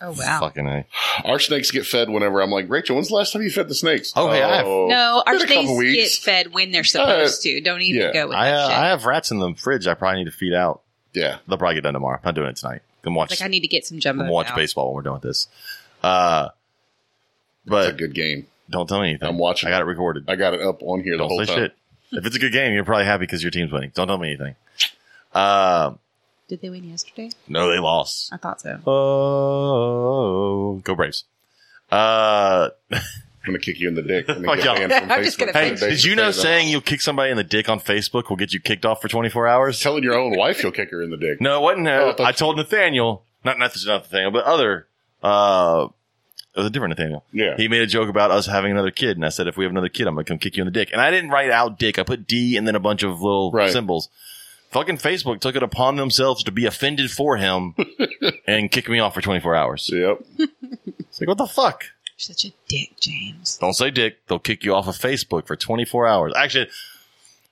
[0.00, 0.40] Oh wow.
[0.40, 0.84] fucking a.
[1.24, 3.74] Our snakes get fed whenever I'm like, Rachel, when's the last time you fed the
[3.74, 4.12] snakes?
[4.14, 7.40] Oh, hey, I have- No, our been a couple snakes get fed when they're supposed
[7.42, 7.60] to.
[7.62, 8.12] Don't even yeah.
[8.12, 8.78] go with I, that uh, shit.
[8.78, 9.86] I have rats in the fridge.
[9.86, 10.82] I probably need to feed out.
[11.14, 11.38] Yeah.
[11.48, 12.16] They'll probably get done tomorrow.
[12.16, 12.82] I'm not doing it tonight.
[13.02, 13.30] Come watch.
[13.30, 14.24] like I need to get some jumbo.
[14.24, 14.56] come watch now.
[14.56, 15.46] baseball when we're done with this.
[16.02, 16.48] Uh,
[17.66, 18.46] It's a good game.
[18.70, 19.28] don't tell me anything.
[19.28, 20.24] I'm watching I got it recorded.
[20.28, 21.56] I got it up on here the don't whole say time.
[21.56, 21.74] shit.
[22.12, 23.90] If it's a good game, you're probably happy because your team's winning.
[23.94, 24.54] Don't tell me anything.
[25.34, 25.98] Um,
[26.48, 27.30] Did they win yesterday?
[27.48, 28.32] no, they lost.
[28.32, 28.78] I thought so.
[28.86, 31.24] Oh, go Braves.
[31.90, 33.00] Uh, I'm
[33.46, 34.26] gonna kick you in the dick.
[34.28, 34.88] I'm Fuck gonna y'all.
[34.88, 36.02] get from I'm just gonna hey, the finish.
[36.02, 38.60] did you know saying you'll kick somebody in the dick on Facebook will get you
[38.60, 39.80] kicked off for 24 hours?
[39.80, 41.40] telling your own wife you'll kick her in the dick?
[41.40, 41.88] No, it wasn't.
[41.88, 44.86] Oh, Uh, I I told Nathaniel, not not not Nathaniel, but other.
[45.22, 45.88] Uh,
[46.54, 47.24] it was a different Nathaniel.
[47.32, 47.56] Yeah.
[47.56, 49.70] He made a joke about us having another kid, and I said, if we have
[49.72, 50.90] another kid, I'm gonna come kick you in the dick.
[50.92, 51.98] And I didn't write out dick.
[51.98, 53.72] I put D and then a bunch of little Right.
[53.72, 54.08] symbols.
[54.70, 57.74] Fucking Facebook took it upon themselves to be offended for him
[58.46, 59.88] and kick me off for 24 hours.
[59.92, 60.18] Yep.
[60.98, 61.84] It's like, what the fuck?
[61.84, 63.56] You're such a dick, James.
[63.58, 64.26] Don't say dick.
[64.26, 66.32] They'll kick you off of Facebook for 24 hours.
[66.36, 66.68] Actually,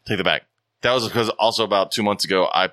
[0.05, 0.43] take that back.
[0.83, 2.71] That was because also about two months ago, I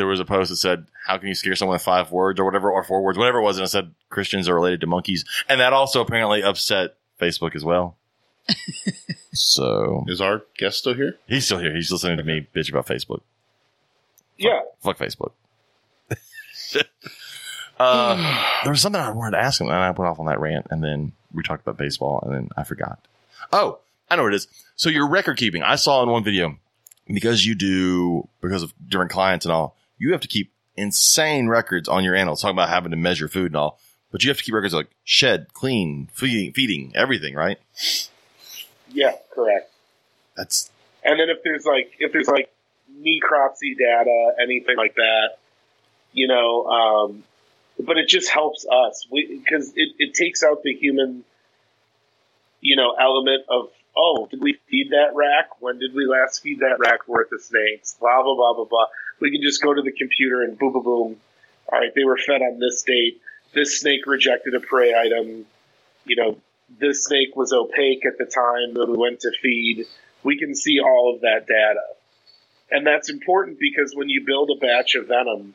[0.00, 2.44] there was a post that said, "How can you scare someone with five words or
[2.44, 5.24] whatever, or four words, whatever it was?" And it said Christians are related to monkeys,
[5.48, 7.96] and that also apparently upset Facebook as well.
[9.32, 11.18] so Is our guest still here?
[11.28, 11.74] he's still here.
[11.74, 13.20] He's listening to me bitch about Facebook.
[14.38, 14.60] Yeah.
[14.80, 15.32] Fuck Facebook.
[17.78, 20.40] uh, there was something I wanted to ask him, and I went off on that
[20.40, 22.98] rant, and then we talked about baseball, and then I forgot.
[23.52, 23.78] Oh,
[24.10, 24.48] I know what it is.
[24.76, 26.56] So your record keeping, I saw in one video
[27.06, 31.88] because you do because of different clients and all, you have to keep insane records
[31.88, 32.40] on your animals.
[32.40, 33.78] Talking about having to measure food and all,
[34.10, 37.58] but you have to keep records like shed, clean, feeding, feeding, everything, right?
[38.90, 39.70] Yeah, correct.
[40.36, 40.70] That's
[41.04, 42.50] And then if there's like if there's like
[42.90, 45.36] necropsy data, anything like that,
[46.12, 47.24] you know, um,
[47.78, 51.24] but it just helps us because it, it takes out the human,
[52.62, 55.60] you know, element of oh, did we feed that rack?
[55.60, 57.96] When did we last feed that rack worth of snakes?
[58.00, 58.86] Blah blah blah blah blah.
[59.20, 61.16] We can just go to the computer and boom boom boom.
[61.72, 63.20] All right, they were fed on this date.
[63.54, 65.46] This snake rejected a prey item.
[66.04, 66.36] You know,
[66.78, 69.86] this snake was opaque at the time that we went to feed.
[70.22, 71.82] We can see all of that data.
[72.70, 75.54] And that's important because when you build a batch of venom,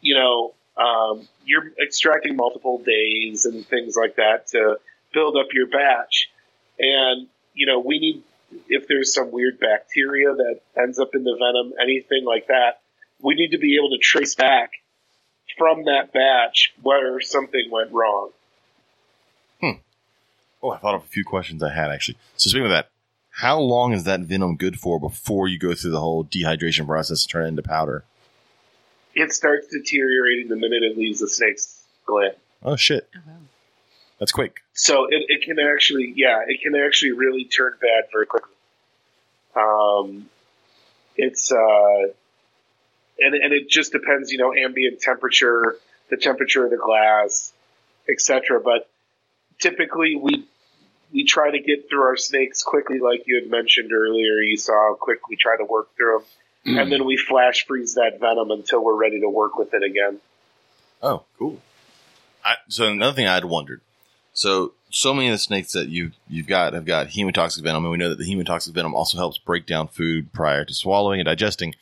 [0.00, 4.78] you know, um, you're extracting multiple days and things like that to
[5.12, 6.30] build up your batch.
[6.78, 8.22] And, you know, we need,
[8.68, 12.79] if there's some weird bacteria that ends up in the venom, anything like that,
[13.22, 14.70] we need to be able to trace back
[15.58, 18.30] from that batch where something went wrong.
[20.62, 22.18] Oh, I thought of a few questions I had actually.
[22.36, 22.90] So speaking of that,
[23.30, 27.22] how long is that venom good for before you go through the whole dehydration process
[27.22, 28.04] and turn it into powder?
[29.14, 32.34] It starts deteriorating the minute it leaves the snake's gland.
[32.62, 33.36] Oh shit, Oh, wow.
[34.18, 34.60] that's quick.
[34.74, 38.52] So it, it can actually, yeah, it can actually really turn bad very quickly.
[39.56, 40.28] Um,
[41.16, 42.08] it's, uh,
[43.20, 45.76] and, and it just depends, you know, ambient temperature,
[46.08, 47.52] the temperature of the glass,
[48.08, 48.60] etc.
[48.60, 48.88] But
[49.58, 50.44] typically we,
[51.12, 54.40] we try to get through our snakes quickly, like you had mentioned earlier.
[54.40, 56.74] You saw how quick we try to work through them.
[56.74, 56.82] Mm.
[56.82, 60.20] And then we flash freeze that venom until we're ready to work with it again.
[61.02, 61.60] Oh, cool.
[62.44, 63.80] I, so another thing I had wondered.
[64.32, 67.92] So so many of the snakes that you you've got have got hemotoxic venom, and
[67.92, 71.26] we know that the hemotoxic venom also helps break down food prior to swallowing and
[71.26, 71.74] digesting.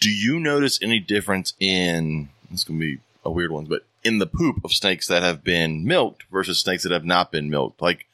[0.00, 3.84] Do you notice any difference in this is going to be a weird one, but
[4.04, 7.50] in the poop of snakes that have been milked versus snakes that have not been
[7.50, 7.80] milked?
[7.82, 8.06] Like,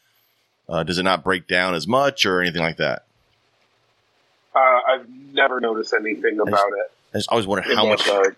[0.68, 3.04] uh, does it not break down as much or anything like that?
[4.54, 6.92] Uh, I've never noticed anything about it.
[7.14, 8.06] I just always wonder how much.
[8.06, 8.36] regard.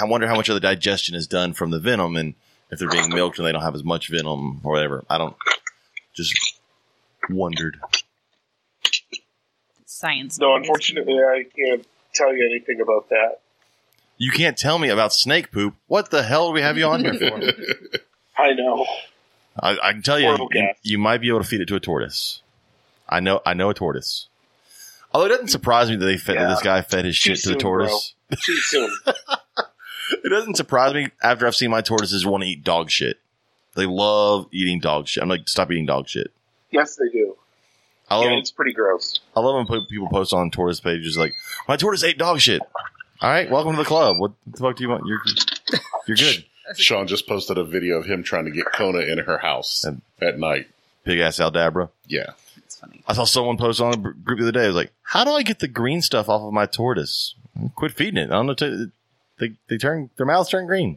[0.00, 2.34] I wonder how much of the digestion is done from the venom, and
[2.70, 5.04] if they're being milked and they don't have as much venom or whatever.
[5.08, 5.36] I don't.
[6.14, 6.58] Just
[7.30, 7.78] wondered.
[9.86, 10.38] Science.
[10.38, 13.40] No, unfortunately, I can't tell you anything about that.
[14.16, 15.74] You can't tell me about snake poop.
[15.86, 17.40] What the hell do we have you on here for?
[18.42, 18.86] I know.
[19.58, 21.80] I, I can tell you, you, you might be able to feed it to a
[21.80, 22.42] tortoise.
[23.08, 24.28] I know, I know a tortoise.
[25.12, 27.42] Although it doesn't surprise me that they fed that this guy fed his Too shit
[27.44, 28.14] to the soon, tortoise.
[28.42, 28.90] Too soon.
[30.22, 33.18] It doesn't surprise me after I've seen my tortoises want to eat dog shit.
[33.74, 35.22] They love eating dog shit.
[35.22, 36.30] I'm like, stop eating dog shit.
[36.70, 37.36] yes, they do.
[38.14, 39.20] I love, Yeah, it's pretty gross.
[39.36, 41.34] I love when people post on tortoise pages like,
[41.68, 42.62] my tortoise ate dog shit.
[43.20, 44.18] All right, welcome to the club.
[44.18, 45.04] What the fuck do you want?
[45.06, 45.20] You're,
[46.06, 46.44] you're good.
[46.76, 50.02] Sean just posted a video of him trying to get Kona in her house And-
[50.20, 50.68] at night.
[51.04, 51.90] Big ass Aldabra.
[52.06, 52.30] Yeah.
[52.56, 53.02] It's funny.
[53.06, 54.64] I saw someone post on a group the other day.
[54.64, 57.34] I was like, "How do I get the green stuff off of my tortoise?
[57.74, 58.30] Quit feeding it.
[58.30, 58.54] I don't know.
[58.54, 58.86] T-
[59.38, 60.96] they they turn their mouths turn green,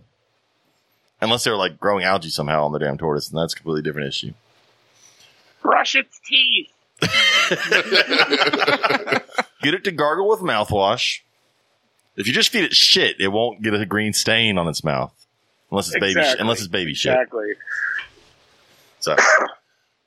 [1.20, 4.08] unless they're like growing algae somehow on the damn tortoise, and that's a completely different
[4.08, 4.34] issue.
[5.62, 6.72] Brush its teeth.
[9.62, 11.20] Get it to gargle with mouthwash.
[12.16, 15.14] If you just feed it shit, it won't get a green stain on its mouth,
[15.72, 16.22] unless it's baby.
[16.22, 17.14] Sh- unless it's baby shit.
[17.14, 17.54] Exactly.
[19.00, 19.16] So,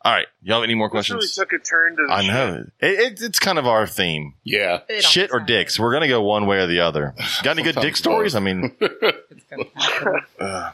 [0.02, 1.36] all right, y'all have any more This really questions?
[1.36, 4.34] took a turn to the I know it, it, it's kind of our theme.
[4.42, 4.80] Yeah.
[4.88, 5.78] It Shit or dicks?
[5.78, 7.14] We're gonna go one way or the other.
[7.44, 8.34] Got any good dick stories?
[8.34, 8.90] I mean, happens.
[9.30, 10.20] It's gonna happen.
[10.40, 10.70] uh,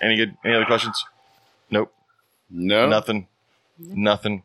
[0.00, 0.36] any good?
[0.44, 1.04] Any other questions?
[1.70, 1.92] Nope.
[2.50, 2.86] No.
[2.88, 3.26] Nothing.
[3.78, 4.42] Nothing.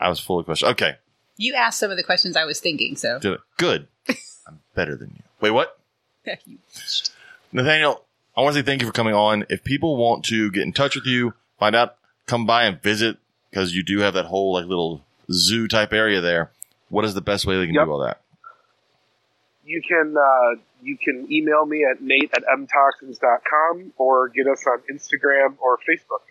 [0.00, 0.70] I was full of questions.
[0.72, 0.96] Okay.
[1.36, 3.40] You asked some of the questions I was thinking, so Did it.
[3.56, 3.88] Good.
[4.46, 5.22] I'm better than you.
[5.40, 5.78] Wait, what?
[6.46, 6.58] You-
[7.52, 8.04] Nathaniel,
[8.36, 9.44] I want to say thank you for coming on.
[9.48, 11.96] If people want to get in touch with you, find out,
[12.26, 13.16] come by and visit
[13.50, 15.02] because you do have that whole like little
[15.32, 16.50] zoo type area there.
[16.88, 17.84] What is the best way they can Yep.
[17.86, 18.20] do all that?
[19.64, 24.80] You can uh, you can email me at nate at mtoxins.com or get us on
[24.92, 26.22] Instagram or Facebook.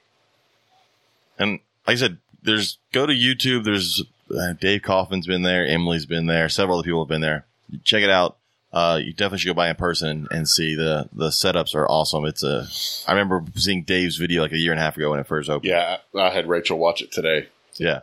[1.37, 3.63] And like I said, there's go to YouTube.
[3.63, 5.65] There's uh, Dave Coffin's been there.
[5.65, 6.49] Emily's been there.
[6.49, 7.45] Several other people have been there.
[7.83, 8.37] Check it out.
[8.71, 12.25] Uh, you definitely should go by in person and see the the setups are awesome.
[12.25, 12.67] It's a.
[13.07, 15.49] I remember seeing Dave's video like a year and a half ago when it first
[15.49, 15.69] opened.
[15.69, 15.97] Yeah.
[16.15, 17.47] I had Rachel watch it today.
[17.75, 18.01] Yeah,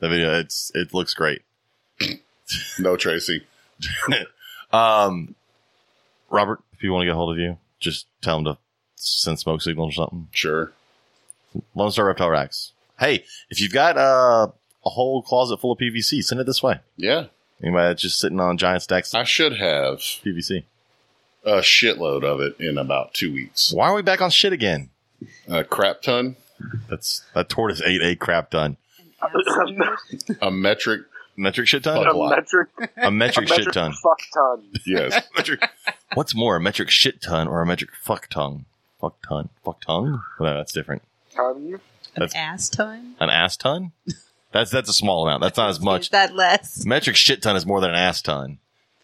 [0.00, 0.38] the video.
[0.38, 1.42] It's it looks great.
[2.78, 3.44] No, Tracy.
[4.72, 5.34] um,
[6.30, 8.58] Robert, if you want to get a hold of you, just tell him to
[8.94, 10.28] send smoke signals or something.
[10.30, 10.72] Sure.
[11.74, 12.72] Lone Star Reptile Racks.
[12.98, 14.48] Hey, if you've got uh,
[14.84, 16.80] a whole closet full of PVC, send it this way.
[16.96, 17.26] Yeah.
[17.62, 20.64] Anybody that's just sitting on giant stacks of I should have PVC.
[21.44, 23.72] a shitload of it in about two weeks.
[23.72, 24.90] Why are we back on shit again?
[25.48, 26.36] A crap ton,
[26.90, 28.76] That's that tortoise ate a crap ton.
[30.42, 31.02] a metric.
[31.38, 32.06] Metric shit Fuck ton?
[32.06, 32.30] a lot.
[32.30, 33.92] metric, A a metric shit metric ton.
[34.02, 34.64] fuck ton.
[34.86, 35.22] Yes.
[35.36, 35.62] metric.
[36.14, 38.64] What's more, a metric shit ton or a metric fuck tongue?
[39.00, 39.48] Fuck ton.
[39.64, 40.22] Fuck tongue?
[40.40, 41.02] No, that's different.
[41.34, 41.80] ton.
[42.16, 43.14] An That's- ass ton?
[43.20, 43.92] An ass ton?
[44.52, 45.42] That's that's a small amount.
[45.42, 46.02] That's not as much.
[46.02, 46.84] Is that less?
[46.86, 48.58] Metric shit ton is more than an ass ton.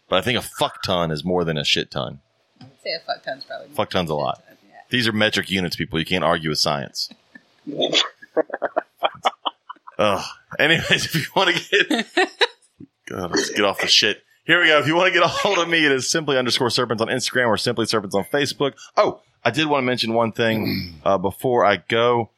[0.09, 2.19] But I think a fuck ton is more than a shit ton.
[2.59, 4.43] I'd say a fuck ton's probably more Fuck ton's a lot.
[4.47, 4.75] ton, yeah.
[4.89, 5.99] These are metric units, people.
[5.99, 7.09] You can't argue with science.
[9.99, 10.25] Ugh.
[10.59, 12.07] Anyways, if you want to get
[13.07, 14.23] God, let's get off the shit.
[14.45, 14.79] Here we go.
[14.79, 17.07] If you want to get a hold of me, it is simply underscore serpents on
[17.09, 18.73] Instagram or simply serpents on Facebook.
[18.97, 22.29] Oh, I did want to mention one thing uh, before I go.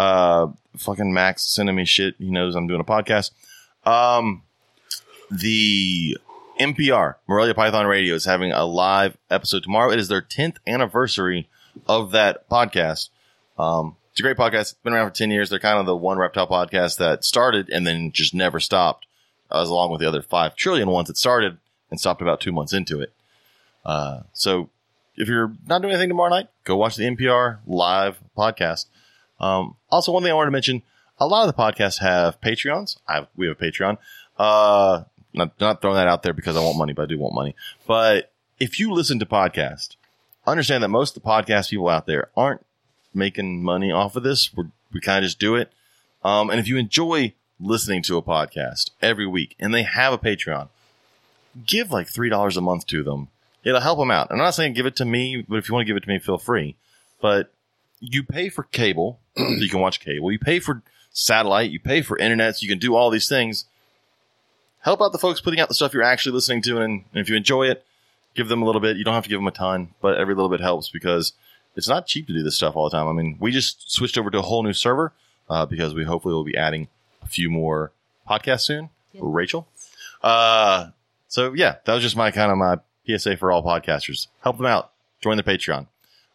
[0.00, 2.14] Uh, fucking Max sending me shit.
[2.18, 3.32] He knows I'm doing a podcast.
[3.84, 4.44] Um,
[5.30, 6.16] the
[6.58, 9.90] NPR, Morelia Python Radio, is having a live episode tomorrow.
[9.90, 11.50] It is their 10th anniversary
[11.86, 13.10] of that podcast.
[13.58, 14.60] Um, it's a great podcast.
[14.60, 15.50] It's been around for 10 years.
[15.50, 19.04] They're kind of the one reptile podcast that started and then just never stopped,
[19.52, 21.58] as along with the other 5 trillion ones that started
[21.90, 23.12] and stopped about two months into it.
[23.84, 24.70] Uh, so
[25.16, 28.86] if you're not doing anything tomorrow night, go watch the NPR live podcast.
[29.40, 30.82] Um, also, one thing I wanted to mention:
[31.18, 32.98] a lot of the podcasts have Patreons.
[33.08, 33.98] I we have a Patreon.
[34.38, 37.34] Uh, not, not throwing that out there because I want money, but I do want
[37.34, 37.54] money.
[37.86, 39.96] But if you listen to podcasts,
[40.46, 42.64] understand that most of the podcast people out there aren't
[43.14, 44.54] making money off of this.
[44.54, 45.72] We're, we kind of just do it.
[46.24, 50.18] Um, and if you enjoy listening to a podcast every week and they have a
[50.18, 50.68] Patreon,
[51.66, 53.28] give like $3 a month to them.
[53.62, 54.28] It'll help them out.
[54.30, 56.08] I'm not saying give it to me, but if you want to give it to
[56.08, 56.76] me, feel free.
[57.20, 57.52] But
[58.00, 60.32] you pay for cable, so you can watch cable.
[60.32, 60.82] You pay for
[61.12, 61.70] satellite.
[61.70, 63.66] You pay for internet, so you can do all these things.
[64.80, 67.28] Help out the folks putting out the stuff you're actually listening to, and, and if
[67.28, 67.84] you enjoy it,
[68.34, 68.96] give them a little bit.
[68.96, 71.32] You don't have to give them a ton, but every little bit helps because
[71.76, 73.06] it's not cheap to do this stuff all the time.
[73.06, 75.12] I mean, we just switched over to a whole new server
[75.48, 76.88] uh, because we hopefully will be adding
[77.22, 77.92] a few more
[78.28, 78.88] podcasts soon.
[79.12, 79.20] Yeah.
[79.24, 79.68] Rachel.
[80.22, 80.90] Uh,
[81.28, 84.28] so yeah, that was just my kind of my PSA for all podcasters.
[84.42, 84.92] Help them out.
[85.20, 85.86] Join the Patreon.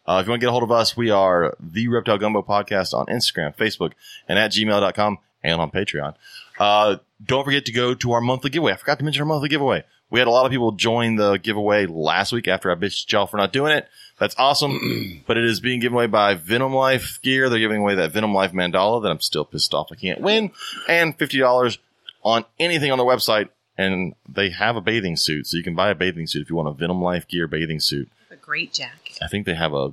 [0.06, 2.42] Uh, if you want to get a hold of us, we are the Reptile Gumbo
[2.42, 3.92] Podcast on Instagram, Facebook,
[4.28, 6.14] and at gmail.com and on Patreon.
[6.58, 8.72] Uh, don't forget to go to our monthly giveaway.
[8.72, 9.84] I forgot to mention our monthly giveaway.
[10.10, 13.26] We had a lot of people join the giveaway last week after I bitched y'all
[13.26, 13.88] for not doing it.
[14.18, 15.22] That's awesome.
[15.26, 17.48] but it is being given away by Venom Life Gear.
[17.48, 20.52] They're giving away that Venom Life Mandala that I'm still pissed off I can't win.
[20.88, 21.78] And $50
[22.22, 23.48] on anything on their website.
[23.76, 25.48] And they have a bathing suit.
[25.48, 27.80] So you can buy a bathing suit if you want a Venom Life Gear bathing
[27.80, 28.08] suit.
[28.30, 29.05] A great jacket.
[29.22, 29.92] I think they have a,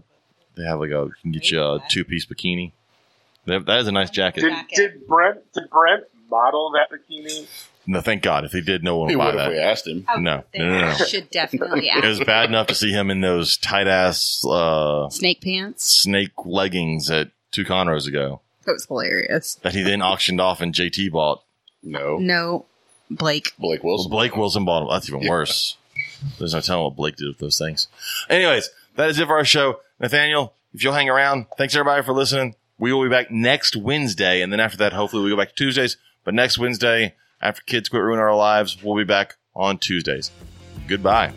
[0.56, 2.72] they have like a, can get you a two piece bikini.
[3.46, 4.42] That, that is a nice jacket.
[4.42, 7.48] Did, did Brent did Brent model that bikini?
[7.86, 8.46] No, thank God.
[8.46, 9.48] If he did, no one He would buy that.
[9.52, 10.06] if we asked him.
[10.08, 10.94] Oh, No, they no, no, no.
[10.94, 15.42] Should definitely It was bad enough to see him in those tight ass, uh, Snake
[15.42, 15.84] pants.
[15.84, 19.56] snake leggings at two conros ago That was hilarious.
[19.64, 21.44] that he then auctioned off and JT bought.
[21.84, 22.18] No.
[22.20, 22.66] No,
[23.12, 23.52] Blake.
[23.60, 24.12] Blake Well, Wilson.
[24.12, 24.90] Blake Wilson bought them.
[24.90, 25.76] That's even worse.
[26.40, 27.90] There's no telling what Blake did with those things.
[28.30, 29.80] Anyways, that is it for our show.
[30.00, 32.56] Nathaniel, if you'll hang around, thanks everybody for listening.
[32.78, 35.56] We will be back next Wednesday, and then after that, hopefully we go back to
[35.56, 35.98] Tuesdays.
[36.24, 40.32] But next Wednesday, after kids quit ruining our lives, we'll be back on Tuesdays.
[40.88, 41.34] Goodbye.